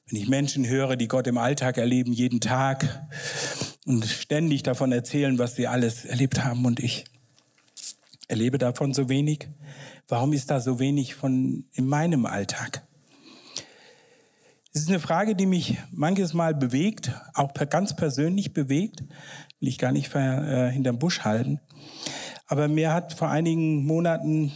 wenn 0.06 0.20
ich 0.20 0.28
Menschen 0.28 0.68
höre, 0.68 0.96
die 0.96 1.08
Gott 1.08 1.26
im 1.26 1.38
Alltag 1.38 1.78
erleben, 1.78 2.12
jeden 2.12 2.42
Tag 2.42 3.08
und 3.86 4.04
ständig 4.04 4.62
davon 4.62 4.92
erzählen, 4.92 5.38
was 5.38 5.56
sie 5.56 5.68
alles 5.68 6.04
erlebt 6.04 6.44
haben 6.44 6.66
und 6.66 6.80
ich 6.80 7.06
erlebe 8.28 8.58
davon 8.58 8.92
so 8.92 9.08
wenig, 9.08 9.48
warum 10.06 10.34
ist 10.34 10.50
da 10.50 10.60
so 10.60 10.80
wenig 10.80 11.14
von 11.14 11.64
in 11.72 11.86
meinem 11.86 12.26
Alltag? 12.26 12.86
Es 14.74 14.82
ist 14.82 14.90
eine 14.90 15.00
Frage, 15.00 15.34
die 15.34 15.46
mich 15.46 15.78
manches 15.90 16.34
Mal 16.34 16.54
bewegt, 16.54 17.10
auch 17.32 17.54
ganz 17.54 17.96
persönlich 17.96 18.52
bewegt, 18.52 19.02
will 19.60 19.68
ich 19.68 19.78
gar 19.78 19.92
nicht 19.92 20.14
äh, 20.14 20.70
hinterm 20.70 20.98
Busch 20.98 21.20
halten. 21.20 21.60
Aber 22.46 22.66
mir 22.66 22.92
hat 22.92 23.12
vor 23.12 23.28
einigen 23.28 23.84
Monaten 23.84 24.52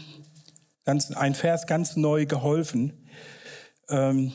ganz, 0.84 1.10
ein 1.12 1.34
Vers 1.34 1.66
ganz 1.66 1.96
neu 1.96 2.26
geholfen, 2.26 2.92
ähm, 3.88 4.32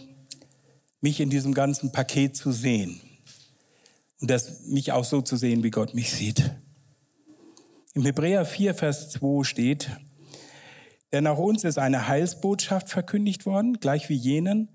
mich 1.02 1.20
in 1.20 1.30
diesem 1.30 1.54
ganzen 1.54 1.92
Paket 1.92 2.36
zu 2.36 2.52
sehen. 2.52 3.02
Und 4.22 4.30
das, 4.30 4.66
mich 4.68 4.92
auch 4.92 5.06
so 5.06 5.22
zu 5.22 5.38
sehen, 5.38 5.64
wie 5.64 5.72
Gott 5.72 5.94
mich 5.94 6.12
sieht. 6.12 6.52
Im 7.94 8.06
Hebräer 8.06 8.46
4, 8.46 8.76
Vers 8.76 9.10
2 9.10 9.44
steht, 9.44 9.90
denn 11.12 11.26
auch 11.26 11.40
uns 11.40 11.64
ist 11.64 11.80
eine 11.80 12.08
Heilsbotschaft 12.08 12.90
verkündigt 12.90 13.46
worden, 13.46 13.80
gleich 13.80 14.10
wie 14.10 14.16
jenen. 14.16 14.70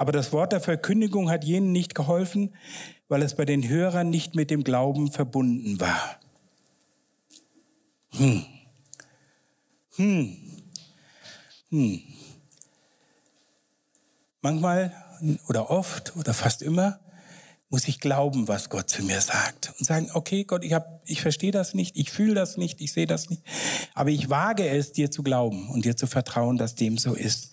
Aber 0.00 0.12
das 0.12 0.32
Wort 0.32 0.52
der 0.52 0.62
Verkündigung 0.62 1.28
hat 1.28 1.44
jenen 1.44 1.72
nicht 1.72 1.94
geholfen, 1.94 2.54
weil 3.08 3.20
es 3.20 3.34
bei 3.34 3.44
den 3.44 3.68
Hörern 3.68 4.08
nicht 4.08 4.34
mit 4.34 4.50
dem 4.50 4.64
Glauben 4.64 5.12
verbunden 5.12 5.78
war. 5.78 6.18
Hm. 8.12 8.46
Hm. 9.96 10.38
Hm. 11.68 12.02
Manchmal 14.40 14.94
oder 15.48 15.68
oft 15.68 16.16
oder 16.16 16.32
fast 16.32 16.62
immer 16.62 16.98
muss 17.68 17.86
ich 17.86 18.00
glauben, 18.00 18.48
was 18.48 18.70
Gott 18.70 18.88
zu 18.88 19.02
mir 19.02 19.20
sagt 19.20 19.74
und 19.78 19.84
sagen, 19.84 20.08
okay, 20.14 20.44
Gott, 20.44 20.64
ich 20.64 20.74
ich 21.04 21.20
verstehe 21.20 21.52
das 21.52 21.74
nicht, 21.74 21.98
ich 21.98 22.10
fühle 22.10 22.32
das 22.32 22.56
nicht, 22.56 22.80
ich 22.80 22.94
sehe 22.94 23.06
das 23.06 23.28
nicht, 23.28 23.42
aber 23.92 24.08
ich 24.08 24.30
wage 24.30 24.66
es, 24.66 24.92
dir 24.92 25.10
zu 25.10 25.22
glauben 25.22 25.68
und 25.68 25.84
dir 25.84 25.94
zu 25.94 26.06
vertrauen, 26.06 26.56
dass 26.56 26.74
dem 26.74 26.96
so 26.96 27.12
ist. 27.12 27.52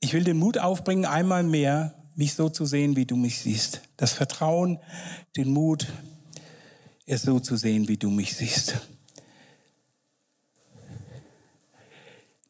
Ich 0.00 0.12
will 0.12 0.24
den 0.24 0.38
Mut 0.38 0.58
aufbringen, 0.58 1.04
einmal 1.04 1.42
mehr 1.42 1.94
mich 2.14 2.34
so 2.34 2.48
zu 2.48 2.66
sehen, 2.66 2.96
wie 2.96 3.06
du 3.06 3.16
mich 3.16 3.40
siehst. 3.40 3.82
Das 3.96 4.12
Vertrauen, 4.12 4.78
den 5.36 5.50
Mut, 5.50 5.86
es 7.06 7.22
so 7.22 7.40
zu 7.40 7.56
sehen, 7.56 7.88
wie 7.88 7.96
du 7.96 8.10
mich 8.10 8.36
siehst. 8.36 8.80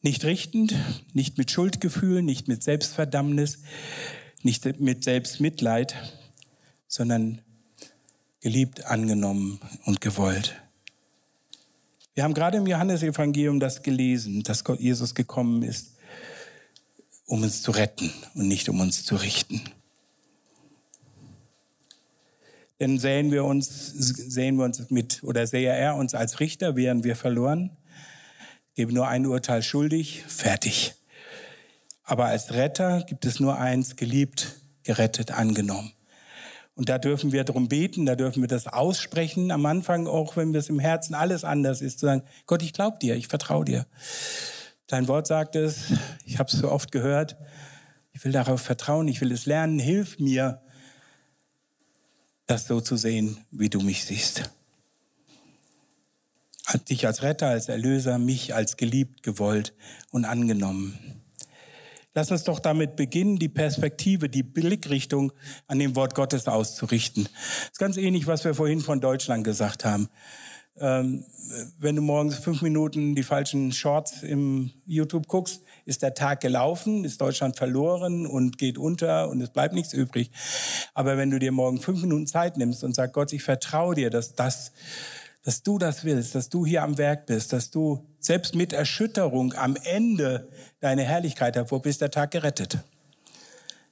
Nicht 0.01 0.23
richtend, 0.25 0.75
nicht 1.13 1.37
mit 1.37 1.51
Schuldgefühl, 1.51 2.21
nicht 2.21 2.47
mit 2.47 2.63
Selbstverdammnis, 2.63 3.59
nicht 4.43 4.79
mit 4.79 5.03
Selbstmitleid, 5.03 5.95
sondern 6.87 7.41
geliebt, 8.41 8.85
angenommen 8.85 9.59
und 9.85 10.01
gewollt. 10.01 10.55
Wir 12.13 12.23
haben 12.23 12.33
gerade 12.33 12.57
im 12.57 12.67
Johannesevangelium 12.67 13.59
das 13.59 13.83
gelesen, 13.83 14.43
dass 14.43 14.63
Jesus 14.79 15.15
gekommen 15.15 15.63
ist, 15.63 15.98
um 17.29 17.43
uns 17.43 17.61
zu 17.61 17.71
retten 17.71 18.11
und 18.33 18.47
nicht 18.47 18.69
um 18.69 18.79
uns 18.79 19.05
zu 19.05 19.15
richten. 19.15 19.61
Denn 22.79 22.97
sehen 22.97 23.31
wir 23.31 23.45
uns, 23.45 23.67
sehen 23.67 24.55
wir 24.57 24.65
uns 24.65 24.89
mit, 24.89 25.21
oder 25.23 25.45
sehe 25.45 25.69
er 25.69 25.95
uns 25.95 26.15
als 26.15 26.39
Richter, 26.39 26.75
wären 26.75 27.03
wir 27.03 27.15
verloren. 27.15 27.71
Gebe 28.73 28.93
nur 28.93 29.07
ein 29.07 29.25
Urteil 29.25 29.61
schuldig, 29.61 30.23
fertig. 30.27 30.95
Aber 32.03 32.25
als 32.25 32.53
Retter 32.53 33.03
gibt 33.03 33.25
es 33.25 33.39
nur 33.39 33.59
eins, 33.59 33.95
geliebt, 33.95 34.55
gerettet, 34.83 35.31
angenommen. 35.31 35.91
Und 36.73 36.89
da 36.89 36.97
dürfen 36.97 37.31
wir 37.31 37.43
darum 37.43 37.67
beten, 37.67 38.05
da 38.05 38.15
dürfen 38.15 38.41
wir 38.41 38.47
das 38.47 38.65
aussprechen. 38.65 39.51
Am 39.51 39.65
Anfang, 39.65 40.07
auch 40.07 40.35
wenn 40.37 40.55
es 40.55 40.69
im 40.69 40.79
Herzen 40.79 41.13
alles 41.13 41.43
anders 41.43 41.81
ist, 41.81 41.99
zu 41.99 42.05
sagen, 42.07 42.23
Gott, 42.47 42.63
ich 42.63 42.73
glaube 42.73 42.97
dir, 42.99 43.15
ich 43.15 43.27
vertraue 43.27 43.65
dir. 43.65 43.85
Dein 44.89 45.07
Wort 45.07 45.27
sagt 45.27 45.55
es, 45.55 45.93
ich 46.25 46.39
habe 46.39 46.49
es 46.49 46.57
so 46.57 46.71
oft 46.71 46.91
gehört, 46.91 47.37
ich 48.11 48.25
will 48.25 48.31
darauf 48.31 48.59
vertrauen, 48.59 49.07
ich 49.07 49.21
will 49.21 49.31
es 49.31 49.45
lernen, 49.45 49.77
hilf 49.77 50.17
mir, 50.17 50.61
das 52.47 52.65
so 52.65 52.81
zu 52.81 52.97
sehen, 52.97 53.37
wie 53.51 53.69
du 53.69 53.81
mich 53.81 54.03
siehst. 54.05 54.49
Dich 56.89 57.05
als 57.05 57.21
Retter, 57.21 57.49
als 57.49 57.69
Erlöser, 57.69 58.17
mich 58.17 58.55
als 58.55 58.77
geliebt, 58.77 59.21
gewollt 59.21 59.75
und 60.09 60.25
angenommen. 60.25 60.97
Lass 62.15 62.31
uns 62.31 62.43
doch 62.43 62.59
damit 62.59 62.95
beginnen, 62.95 63.37
die 63.37 63.47
Perspektive, 63.47 64.27
die 64.27 64.41
Blickrichtung 64.41 65.31
an 65.67 65.77
dem 65.77 65.95
Wort 65.95 66.15
Gottes 66.15 66.47
auszurichten. 66.47 67.25
Das 67.25 67.69
ist 67.73 67.79
ganz 67.79 67.97
ähnlich, 67.97 68.25
was 68.25 68.43
wir 68.43 68.55
vorhin 68.55 68.81
von 68.81 69.01
Deutschland 69.01 69.43
gesagt 69.43 69.85
haben. 69.85 70.09
Ähm, 70.79 71.25
wenn 71.79 71.95
du 71.95 72.01
morgens 72.01 72.35
fünf 72.35 72.61
Minuten 72.61 73.15
die 73.15 73.23
falschen 73.23 73.71
Shorts 73.71 74.23
im 74.23 74.71
YouTube 74.85 75.27
guckst, 75.27 75.61
ist 75.85 76.03
der 76.03 76.13
Tag 76.13 76.41
gelaufen, 76.41 77.03
ist 77.03 77.19
Deutschland 77.21 77.57
verloren 77.57 78.25
und 78.25 78.57
geht 78.57 78.77
unter 78.77 79.29
und 79.29 79.41
es 79.41 79.49
bleibt 79.49 79.73
nichts 79.73 79.93
übrig. 79.93 80.31
Aber 80.93 81.17
wenn 81.17 81.31
du 81.31 81.39
dir 81.39 81.51
morgen 81.51 81.81
fünf 81.81 82.01
Minuten 82.01 82.27
Zeit 82.27 82.57
nimmst 82.57 82.83
und 82.83 82.95
sagst, 82.95 83.13
Gott, 83.13 83.33
ich 83.33 83.43
vertraue 83.43 83.95
dir, 83.95 84.09
dass 84.09 84.35
das, 84.35 84.71
dass 85.43 85.63
du 85.63 85.77
das 85.77 86.03
willst, 86.03 86.35
dass 86.35 86.49
du 86.49 86.65
hier 86.65 86.83
am 86.83 86.97
Werk 86.97 87.25
bist, 87.25 87.51
dass 87.51 87.71
du 87.71 88.05
selbst 88.19 88.55
mit 88.55 88.71
Erschütterung 88.71 89.53
am 89.53 89.75
Ende 89.83 90.49
deine 90.79 91.03
Herrlichkeit 91.03 91.55
hervor 91.55 91.81
bist, 91.81 92.01
der 92.01 92.11
Tag 92.11 92.31
gerettet. 92.31 92.79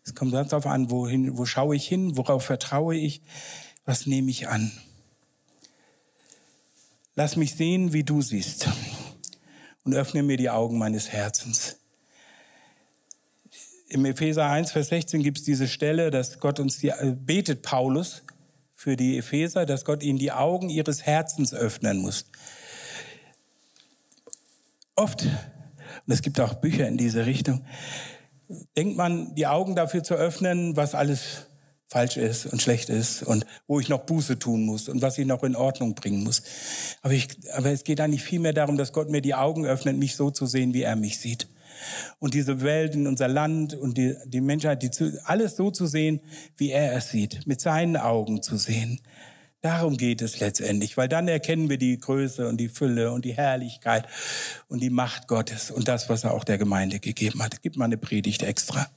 Es 0.03 0.15
kommt 0.15 0.31
ganz 0.31 0.51
darauf 0.51 0.67
an, 0.67 0.89
wohin, 0.89 1.37
wo 1.37 1.45
schaue 1.45 1.75
ich 1.75 1.85
hin, 1.85 2.15
worauf 2.15 2.45
vertraue 2.45 2.95
ich, 2.95 3.21
was 3.83 4.05
nehme 4.05 4.29
ich 4.29 4.47
an. 4.47 4.71
Lass 7.19 7.35
mich 7.35 7.55
sehen, 7.55 7.93
wie 7.93 8.03
du 8.03 8.21
siehst 8.21 8.69
und 9.83 9.95
öffne 9.95 10.21
mir 10.21 10.37
die 10.37 10.51
Augen 10.51 10.77
meines 10.77 11.09
Herzens. 11.09 11.77
Im 13.89 14.05
Epheser 14.05 14.45
1, 14.45 14.71
Vers 14.71 14.89
16 14.89 15.23
gibt 15.23 15.39
es 15.39 15.43
diese 15.43 15.67
Stelle, 15.67 16.11
dass 16.11 16.39
Gott 16.39 16.59
uns 16.59 16.77
die, 16.77 16.89
äh, 16.89 17.15
betet 17.17 17.63
Paulus 17.63 18.21
für 18.75 18.95
die 18.95 19.17
Epheser, 19.17 19.65
dass 19.65 19.83
Gott 19.83 20.03
ihnen 20.03 20.19
die 20.19 20.31
Augen 20.31 20.69
ihres 20.69 21.07
Herzens 21.07 21.55
öffnen 21.55 21.97
muss. 21.97 22.29
Oft, 24.93 25.23
und 25.23 26.13
es 26.13 26.21
gibt 26.21 26.39
auch 26.39 26.53
Bücher 26.53 26.87
in 26.87 26.97
diese 26.97 27.25
Richtung, 27.25 27.65
denkt 28.77 28.95
man, 28.95 29.33
die 29.33 29.47
Augen 29.47 29.75
dafür 29.75 30.03
zu 30.03 30.13
öffnen, 30.13 30.75
was 30.77 30.93
alles 30.93 31.46
falsch 31.87 32.17
ist 32.17 32.45
und 32.45 32.61
schlecht 32.61 32.89
ist 32.89 33.23
und 33.23 33.45
wo 33.65 33.79
ich 33.79 33.87
noch 33.87 34.01
Buße 34.01 34.37
tun 34.37 34.63
muss 34.65 34.89
und 34.89 35.01
was 35.01 35.17
ich 35.17 35.25
noch 35.25 35.43
in 35.43 35.55
Ordnung 35.55 35.95
bringen 35.95 36.23
muss. 36.23 36.43
Aber, 37.01 37.13
ich, 37.13 37.29
aber 37.53 37.71
es 37.71 37.83
geht 37.83 38.01
eigentlich 38.01 38.23
viel 38.23 38.39
mehr 38.39 38.53
darum, 38.53 38.77
dass 38.77 38.91
Gott 38.91 39.09
mir 39.09 39.21
die 39.21 39.35
Augen 39.35 39.65
öffnet, 39.65 39.97
mich 39.97 40.15
so 40.15 40.29
zu 40.29 40.45
sehen, 40.45 40.73
wie 40.73 40.83
er 40.83 40.95
mich 40.95 41.19
sieht. 41.19 41.47
Und 42.19 42.33
diese 42.33 42.61
Welt 42.61 42.95
in 42.95 43.07
unser 43.07 43.27
Land 43.27 43.73
und 43.73 43.97
die, 43.97 44.15
die 44.25 44.41
Menschheit, 44.41 44.83
die 44.83 44.91
zu, 44.91 45.19
alles 45.23 45.55
so 45.55 45.71
zu 45.71 45.85
sehen, 45.85 46.19
wie 46.57 46.71
er 46.71 46.93
es 46.93 47.09
sieht, 47.09 47.47
mit 47.47 47.61
seinen 47.61 47.95
Augen 47.95 48.41
zu 48.41 48.57
sehen. 48.57 48.99
Darum 49.61 49.97
geht 49.97 50.21
es 50.21 50.39
letztendlich, 50.39 50.97
weil 50.97 51.07
dann 51.07 51.27
erkennen 51.27 51.69
wir 51.69 51.77
die 51.77 51.97
Größe 51.97 52.47
und 52.47 52.57
die 52.57 52.69
Fülle 52.69 53.11
und 53.11 53.25
die 53.25 53.33
Herrlichkeit 53.33 54.07
und 54.67 54.81
die 54.81 54.89
Macht 54.89 55.27
Gottes 55.27 55.71
und 55.71 55.87
das, 55.87 56.09
was 56.09 56.23
er 56.23 56.33
auch 56.33 56.43
der 56.43 56.57
Gemeinde 56.57 56.99
gegeben 56.99 57.41
hat. 57.41 57.61
Gibt 57.61 57.77
mal 57.77 57.85
eine 57.85 57.97
Predigt 57.97 58.43
extra. 58.43 58.87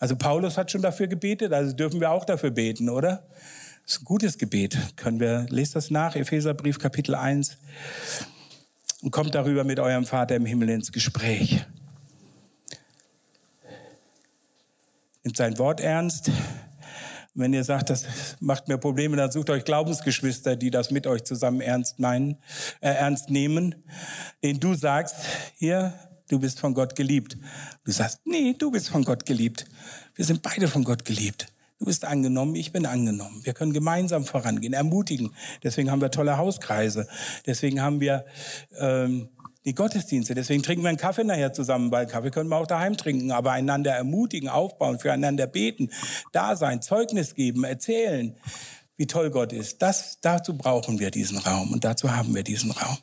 Also 0.00 0.16
Paulus 0.16 0.56
hat 0.56 0.70
schon 0.70 0.80
dafür 0.80 1.08
gebetet, 1.08 1.52
also 1.52 1.76
dürfen 1.76 2.00
wir 2.00 2.10
auch 2.10 2.24
dafür 2.24 2.50
beten, 2.50 2.88
oder? 2.88 3.22
Das 3.84 3.96
ist 3.96 4.00
ein 4.00 4.04
gutes 4.06 4.38
Gebet. 4.38 4.78
Können 4.96 5.20
wir, 5.20 5.44
lest 5.50 5.76
das 5.76 5.90
nach, 5.90 6.16
Epheserbrief 6.16 6.78
Kapitel 6.78 7.14
1 7.14 7.58
und 9.02 9.10
kommt 9.10 9.34
darüber 9.34 9.62
mit 9.62 9.78
eurem 9.78 10.06
Vater 10.06 10.36
im 10.36 10.46
Himmel 10.46 10.70
ins 10.70 10.90
Gespräch. 10.90 11.66
Nimmt 15.22 15.36
sein 15.36 15.58
Wort 15.58 15.80
ernst. 15.80 16.30
Wenn 17.34 17.52
ihr 17.52 17.62
sagt, 17.62 17.90
das 17.90 18.06
macht 18.40 18.68
mir 18.68 18.78
Probleme, 18.78 19.18
dann 19.18 19.30
sucht 19.30 19.50
euch 19.50 19.66
Glaubensgeschwister, 19.66 20.56
die 20.56 20.70
das 20.70 20.90
mit 20.90 21.06
euch 21.06 21.24
zusammen 21.24 21.60
ernst 21.60 21.98
meinen, 21.98 22.38
äh, 22.80 22.88
ernst 22.88 23.28
nehmen. 23.28 23.74
Den 24.42 24.60
du 24.60 24.72
sagst, 24.72 25.16
hier, 25.58 25.92
du 26.30 26.38
bist 26.38 26.60
von 26.60 26.74
Gott 26.74 26.94
geliebt. 26.94 27.36
Du 27.84 27.92
sagst, 27.92 28.20
nee, 28.24 28.54
du 28.58 28.70
bist 28.70 28.88
von 28.88 29.04
Gott 29.04 29.26
geliebt. 29.26 29.66
Wir 30.14 30.24
sind 30.24 30.42
beide 30.42 30.68
von 30.68 30.84
Gott 30.84 31.04
geliebt. 31.04 31.48
Du 31.78 31.86
bist 31.86 32.04
angenommen, 32.04 32.54
ich 32.54 32.72
bin 32.72 32.84
angenommen. 32.84 33.40
Wir 33.42 33.54
können 33.54 33.72
gemeinsam 33.72 34.24
vorangehen, 34.24 34.74
ermutigen. 34.74 35.34
Deswegen 35.62 35.90
haben 35.90 36.02
wir 36.02 36.10
tolle 36.10 36.36
Hauskreise. 36.36 37.08
Deswegen 37.46 37.80
haben 37.80 38.00
wir 38.00 38.26
ähm, 38.78 39.30
die 39.64 39.74
Gottesdienste. 39.74 40.34
Deswegen 40.34 40.62
trinken 40.62 40.84
wir 40.84 40.90
einen 40.90 40.98
Kaffee 40.98 41.24
nachher 41.24 41.52
zusammen, 41.52 41.90
weil 41.90 42.06
Kaffee 42.06 42.30
können 42.30 42.50
wir 42.50 42.56
auch 42.56 42.66
daheim 42.66 42.96
trinken. 42.96 43.32
Aber 43.32 43.52
einander 43.52 43.92
ermutigen, 43.92 44.48
aufbauen, 44.48 44.98
füreinander 44.98 45.46
beten, 45.46 45.90
da 46.32 46.54
sein, 46.54 46.82
Zeugnis 46.82 47.34
geben, 47.34 47.64
erzählen, 47.64 48.36
wie 48.98 49.06
toll 49.06 49.30
Gott 49.30 49.54
ist. 49.54 49.80
Das, 49.80 50.18
dazu 50.20 50.56
brauchen 50.56 51.00
wir 51.00 51.10
diesen 51.10 51.38
Raum 51.38 51.72
und 51.72 51.84
dazu 51.84 52.14
haben 52.14 52.34
wir 52.34 52.42
diesen 52.42 52.72
Raum. 52.72 52.98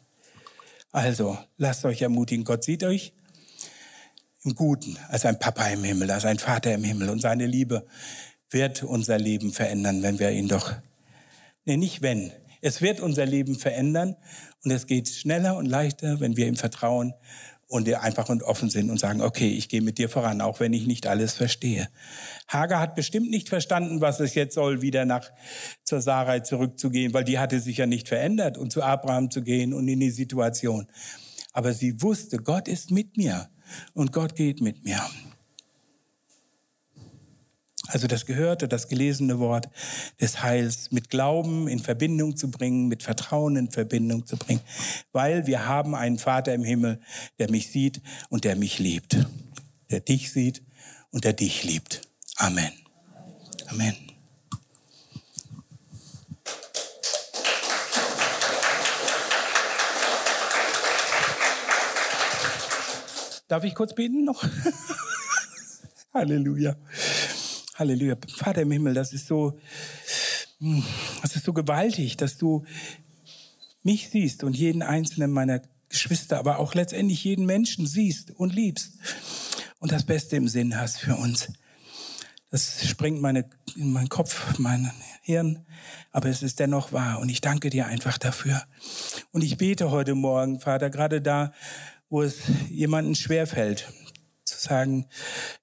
Also, 0.91 1.37
lasst 1.57 1.83
euch 1.85 2.01
ermutigen. 2.03 2.45
Gott 2.45 2.63
sieht 2.63 2.83
euch 2.83 3.13
im 4.47 4.55
Guten, 4.55 4.97
als 5.09 5.25
ein 5.25 5.39
Papa 5.39 5.67
im 5.67 5.83
Himmel, 5.83 6.09
als 6.09 6.23
ein 6.23 6.39
Vater 6.39 6.73
im 6.73 6.83
Himmel. 6.83 7.09
Und 7.09 7.19
seine 7.19 7.45
Liebe 7.45 7.85
wird 8.49 8.81
unser 8.83 9.19
Leben 9.19 9.51
verändern, 9.51 10.01
wenn 10.03 10.19
wir 10.19 10.31
ihn 10.31 10.47
doch, 10.47 10.73
nee, 11.65 11.75
nicht 11.75 12.01
wenn. 12.01 12.31
Es 12.61 12.81
wird 12.81 13.01
unser 13.01 13.25
Leben 13.25 13.59
verändern 13.59 14.15
und 14.63 14.71
es 14.71 14.87
geht 14.87 15.09
schneller 15.09 15.57
und 15.57 15.65
leichter, 15.65 16.21
wenn 16.21 16.37
wir 16.37 16.47
ihm 16.47 16.55
vertrauen 16.55 17.13
und 17.67 17.93
einfach 17.93 18.29
und 18.29 18.41
offen 18.41 18.69
sind 18.69 18.89
und 18.89 18.99
sagen, 18.99 19.21
okay, 19.21 19.49
ich 19.49 19.67
gehe 19.67 19.81
mit 19.81 19.97
dir 19.97 20.07
voran, 20.07 20.39
auch 20.39 20.61
wenn 20.61 20.71
ich 20.71 20.87
nicht 20.87 21.07
alles 21.07 21.33
verstehe. 21.33 21.89
Hagar 22.47 22.79
hat 22.79 22.95
bestimmt 22.95 23.29
nicht 23.29 23.49
verstanden, 23.49 23.99
was 23.99 24.21
es 24.21 24.33
jetzt 24.33 24.55
soll, 24.55 24.81
wieder 24.81 25.03
nach 25.03 25.29
zur 25.83 25.99
Sarai 25.99 26.39
zurückzugehen, 26.39 27.13
weil 27.13 27.25
die 27.25 27.37
hatte 27.37 27.59
sich 27.59 27.77
ja 27.77 27.85
nicht 27.85 28.07
verändert 28.07 28.57
und 28.57 28.71
zu 28.71 28.81
Abraham 28.81 29.29
zu 29.29 29.41
gehen 29.41 29.73
und 29.73 29.89
in 29.89 29.99
die 29.99 30.09
Situation. 30.09 30.87
Aber 31.51 31.73
sie 31.73 32.01
wusste, 32.01 32.37
Gott 32.37 32.69
ist 32.69 32.91
mit 32.91 33.17
mir 33.17 33.49
und 33.93 34.11
Gott 34.11 34.35
geht 34.35 34.61
mit 34.61 34.83
mir. 34.83 35.01
Also 37.87 38.07
das 38.07 38.25
gehörte, 38.25 38.67
das 38.67 38.89
gelesene 38.89 39.39
Wort 39.39 39.69
des 40.19 40.43
Heils 40.43 40.91
mit 40.91 41.09
Glauben 41.09 41.67
in 41.67 41.79
Verbindung 41.79 42.35
zu 42.35 42.51
bringen, 42.51 42.87
mit 42.87 43.01
Vertrauen 43.01 43.55
in 43.55 43.71
Verbindung 43.71 44.25
zu 44.25 44.35
bringen, 44.35 44.61
weil 45.13 45.47
wir 45.47 45.65
haben 45.67 45.95
einen 45.95 46.17
Vater 46.17 46.53
im 46.53 46.63
Himmel, 46.63 46.99
der 47.39 47.49
mich 47.49 47.71
sieht 47.71 48.01
und 48.29 48.43
der 48.43 48.57
mich 48.57 48.79
liebt, 48.79 49.17
der 49.89 50.01
dich 50.01 50.31
sieht 50.31 50.63
und 51.11 51.23
der 51.23 51.33
dich 51.33 51.63
liebt. 51.63 52.01
Amen. 52.35 52.71
Amen. 53.67 54.06
Darf 63.57 63.63
ich 63.63 63.73
kurz 63.73 63.95
beten 63.95 64.23
noch? 64.23 64.43
Halleluja. 66.13 66.75
Halleluja. 67.73 68.15
Vater 68.35 68.61
im 68.61 68.69
Himmel, 68.69 68.93
das 68.93 69.13
ist 69.13 69.25
so, 69.25 69.57
hm, 70.59 70.83
das 71.23 71.35
ist 71.35 71.43
so 71.43 71.53
gewaltig, 71.53 72.17
dass 72.17 72.37
du 72.37 72.65
mich 73.81 74.09
siehst 74.11 74.43
und 74.43 74.55
jeden 74.55 74.83
einzelnen 74.83 75.31
meiner 75.31 75.63
Geschwister, 75.89 76.37
aber 76.37 76.59
auch 76.59 76.75
letztendlich 76.75 77.23
jeden 77.23 77.47
Menschen 77.47 77.87
siehst 77.87 78.29
und 78.29 78.53
liebst 78.53 78.91
und 79.79 79.91
das 79.91 80.05
Beste 80.05 80.35
im 80.35 80.47
Sinn 80.47 80.79
hast 80.79 80.99
für 80.99 81.15
uns. 81.15 81.47
Das 82.51 82.87
springt 82.87 83.21
meine, 83.21 83.49
in 83.75 83.91
meinen 83.91 84.09
Kopf, 84.09 84.59
mein 84.59 84.91
Hirn, 85.23 85.65
aber 86.11 86.29
es 86.29 86.43
ist 86.43 86.59
dennoch 86.59 86.93
wahr 86.93 87.19
und 87.19 87.29
ich 87.29 87.41
danke 87.41 87.71
dir 87.71 87.87
einfach 87.87 88.19
dafür. 88.19 88.61
Und 89.31 89.43
ich 89.43 89.57
bete 89.57 89.89
heute 89.89 90.13
Morgen, 90.13 90.59
Vater, 90.59 90.91
gerade 90.91 91.23
da, 91.23 91.53
wo 92.09 92.21
es 92.21 92.37
jemanden 92.69 93.15
schwerfällt, 93.15 93.91
zu 94.45 94.57
sagen, 94.57 95.05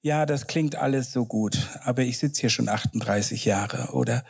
ja, 0.03 0.26
das 0.26 0.47
klingt 0.47 0.76
alles 0.76 1.12
so 1.12 1.24
gut, 1.24 1.59
aber 1.82 2.03
ich 2.03 2.18
sitze 2.18 2.42
hier 2.42 2.51
schon 2.51 2.68
38 2.68 3.45
Jahre 3.45 3.92
oder 3.92 4.24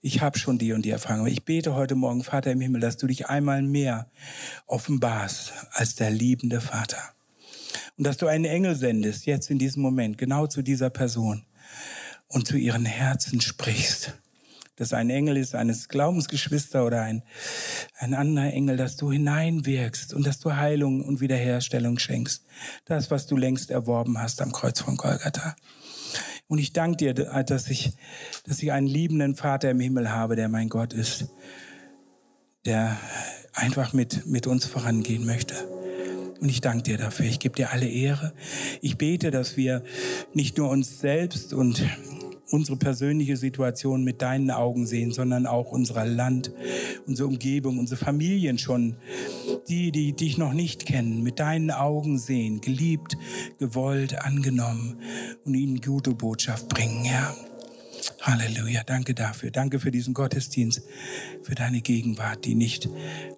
ich 0.00 0.20
habe 0.20 0.38
schon 0.38 0.58
die 0.58 0.72
und 0.72 0.82
die 0.84 0.90
Erfahrung. 0.90 1.26
Ich 1.26 1.44
bete 1.44 1.74
heute 1.74 1.96
Morgen, 1.96 2.22
Vater 2.22 2.52
im 2.52 2.60
Himmel, 2.60 2.80
dass 2.80 2.96
du 2.96 3.06
dich 3.06 3.26
einmal 3.26 3.62
mehr 3.62 4.10
offenbarst 4.66 5.52
als 5.70 5.96
der 5.96 6.10
liebende 6.10 6.60
Vater. 6.60 6.98
Und 7.96 8.04
dass 8.04 8.16
du 8.16 8.28
einen 8.28 8.44
Engel 8.44 8.76
sendest, 8.76 9.26
jetzt 9.26 9.50
in 9.50 9.58
diesem 9.58 9.82
Moment, 9.82 10.16
genau 10.16 10.46
zu 10.46 10.62
dieser 10.62 10.90
Person 10.90 11.44
und 12.28 12.46
zu 12.46 12.56
ihren 12.56 12.84
Herzen 12.84 13.40
sprichst 13.40 14.14
dass 14.78 14.92
ein 14.92 15.10
Engel 15.10 15.36
ist, 15.36 15.54
eines 15.54 15.88
Glaubensgeschwister 15.88 16.86
oder 16.86 17.02
ein, 17.02 17.22
ein 17.98 18.14
anderer 18.14 18.52
Engel, 18.52 18.76
dass 18.76 18.96
du 18.96 19.12
hineinwirkst 19.12 20.14
und 20.14 20.26
dass 20.26 20.38
du 20.38 20.54
Heilung 20.54 21.04
und 21.04 21.20
Wiederherstellung 21.20 21.98
schenkst. 21.98 22.44
Das, 22.84 23.10
was 23.10 23.26
du 23.26 23.36
längst 23.36 23.70
erworben 23.70 24.20
hast 24.20 24.40
am 24.40 24.52
Kreuz 24.52 24.80
von 24.80 24.96
Golgatha. 24.96 25.56
Und 26.46 26.58
ich 26.58 26.72
danke 26.72 26.96
dir, 26.96 27.14
dass 27.14 27.68
ich, 27.68 27.92
dass 28.44 28.62
ich 28.62 28.72
einen 28.72 28.86
liebenden 28.86 29.34
Vater 29.34 29.70
im 29.70 29.80
Himmel 29.80 30.10
habe, 30.10 30.36
der 30.36 30.48
mein 30.48 30.68
Gott 30.68 30.92
ist, 30.94 31.26
der 32.64 32.96
einfach 33.52 33.92
mit, 33.92 34.26
mit 34.26 34.46
uns 34.46 34.64
vorangehen 34.64 35.26
möchte. 35.26 35.54
Und 36.40 36.48
ich 36.48 36.60
danke 36.60 36.84
dir 36.84 36.98
dafür. 36.98 37.26
Ich 37.26 37.40
gebe 37.40 37.56
dir 37.56 37.72
alle 37.72 37.88
Ehre. 37.88 38.32
Ich 38.80 38.96
bete, 38.96 39.30
dass 39.30 39.56
wir 39.56 39.82
nicht 40.32 40.56
nur 40.56 40.70
uns 40.70 41.00
selbst 41.00 41.52
und 41.52 41.84
unsere 42.50 42.76
persönliche 42.76 43.36
Situation 43.36 44.04
mit 44.04 44.22
deinen 44.22 44.50
Augen 44.50 44.86
sehen, 44.86 45.12
sondern 45.12 45.46
auch 45.46 45.72
unser 45.72 46.04
Land, 46.04 46.52
unsere 47.06 47.28
Umgebung, 47.28 47.78
unsere 47.78 48.02
Familien 48.02 48.58
schon, 48.58 48.96
die, 49.68 49.92
die 49.92 50.12
dich 50.12 50.38
noch 50.38 50.52
nicht 50.52 50.86
kennen, 50.86 51.22
mit 51.22 51.40
deinen 51.40 51.70
Augen 51.70 52.18
sehen, 52.18 52.60
geliebt, 52.60 53.16
gewollt, 53.58 54.24
angenommen 54.24 54.98
und 55.44 55.54
ihnen 55.54 55.80
gute 55.80 56.14
Botschaft 56.14 56.68
bringen, 56.68 57.04
Herr. 57.04 57.34
Ja. 57.36 57.47
Halleluja, 58.28 58.82
danke 58.84 59.14
dafür. 59.14 59.50
Danke 59.50 59.80
für 59.80 59.90
diesen 59.90 60.12
Gottesdienst, 60.12 60.82
für 61.42 61.54
deine 61.54 61.80
Gegenwart, 61.80 62.44
die 62.44 62.54
nicht 62.54 62.88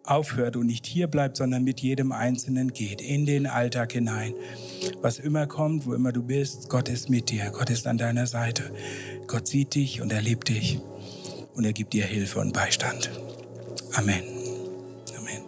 aufhört 0.03 0.57
und 0.57 0.67
nicht 0.67 0.85
hier 0.85 1.07
bleibt, 1.07 1.37
sondern 1.37 1.63
mit 1.63 1.81
jedem 1.81 2.11
Einzelnen 2.11 2.73
geht, 2.73 3.01
in 3.01 3.25
den 3.25 3.47
Alltag 3.47 3.93
hinein. 3.93 4.35
Was 5.01 5.21
immer 5.21 5.47
kommt, 5.47 5.87
wo 5.87 5.95
immer 5.95 6.11
du 6.11 6.25
bist, 6.25 6.69
Gott 6.69 6.89
ist 6.89 7.09
mit 7.09 7.31
dir, 7.31 7.51
Gott 7.51 7.71
ist 7.71 7.87
an 7.87 7.99
deiner 7.99 8.27
Seite. 8.27 8.75
Gott 9.29 9.47
sieht 9.47 9.77
dich 9.77 10.01
und 10.01 10.13
er 10.13 10.23
liebt 10.23 10.49
dich 10.49 10.81
und 11.55 11.65
er 11.65 11.73
gibt 11.73 11.93
dir 11.93 12.05
Hilfe 12.05 12.41
und 12.41 12.53
Beistand. 12.53 13.11
Amen. 13.95 14.25
Amen. 15.17 15.43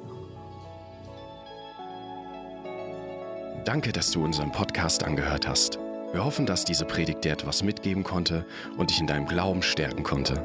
Danke, 3.65 3.93
dass 3.93 4.13
du 4.13 4.23
unseren 4.25 4.53
Podcast 4.53 5.03
angehört 5.03 5.49
hast. 5.49 5.81
Wir 6.13 6.25
hoffen, 6.25 6.45
dass 6.47 6.65
diese 6.65 6.85
Predigt 6.85 7.25
dir 7.25 7.33
etwas 7.33 7.63
mitgeben 7.63 8.05
konnte 8.05 8.45
und 8.77 8.91
dich 8.91 9.01
in 9.01 9.07
deinem 9.07 9.27
Glauben 9.27 9.63
stärken 9.63 10.03
konnte. 10.03 10.45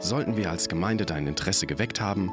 Sollten 0.00 0.36
wir 0.36 0.50
als 0.50 0.68
Gemeinde 0.68 1.04
dein 1.04 1.26
Interesse 1.26 1.66
geweckt 1.66 2.00
haben, 2.00 2.32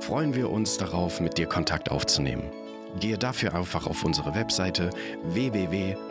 freuen 0.00 0.34
wir 0.34 0.50
uns 0.50 0.76
darauf, 0.76 1.20
mit 1.20 1.38
dir 1.38 1.46
Kontakt 1.46 1.90
aufzunehmen. 1.90 2.50
Gehe 3.00 3.18
dafür 3.18 3.54
einfach 3.54 3.88
auf 3.88 4.04
unsere 4.04 4.34
Webseite 4.34 4.90
www.fcghu.de. 5.24 6.04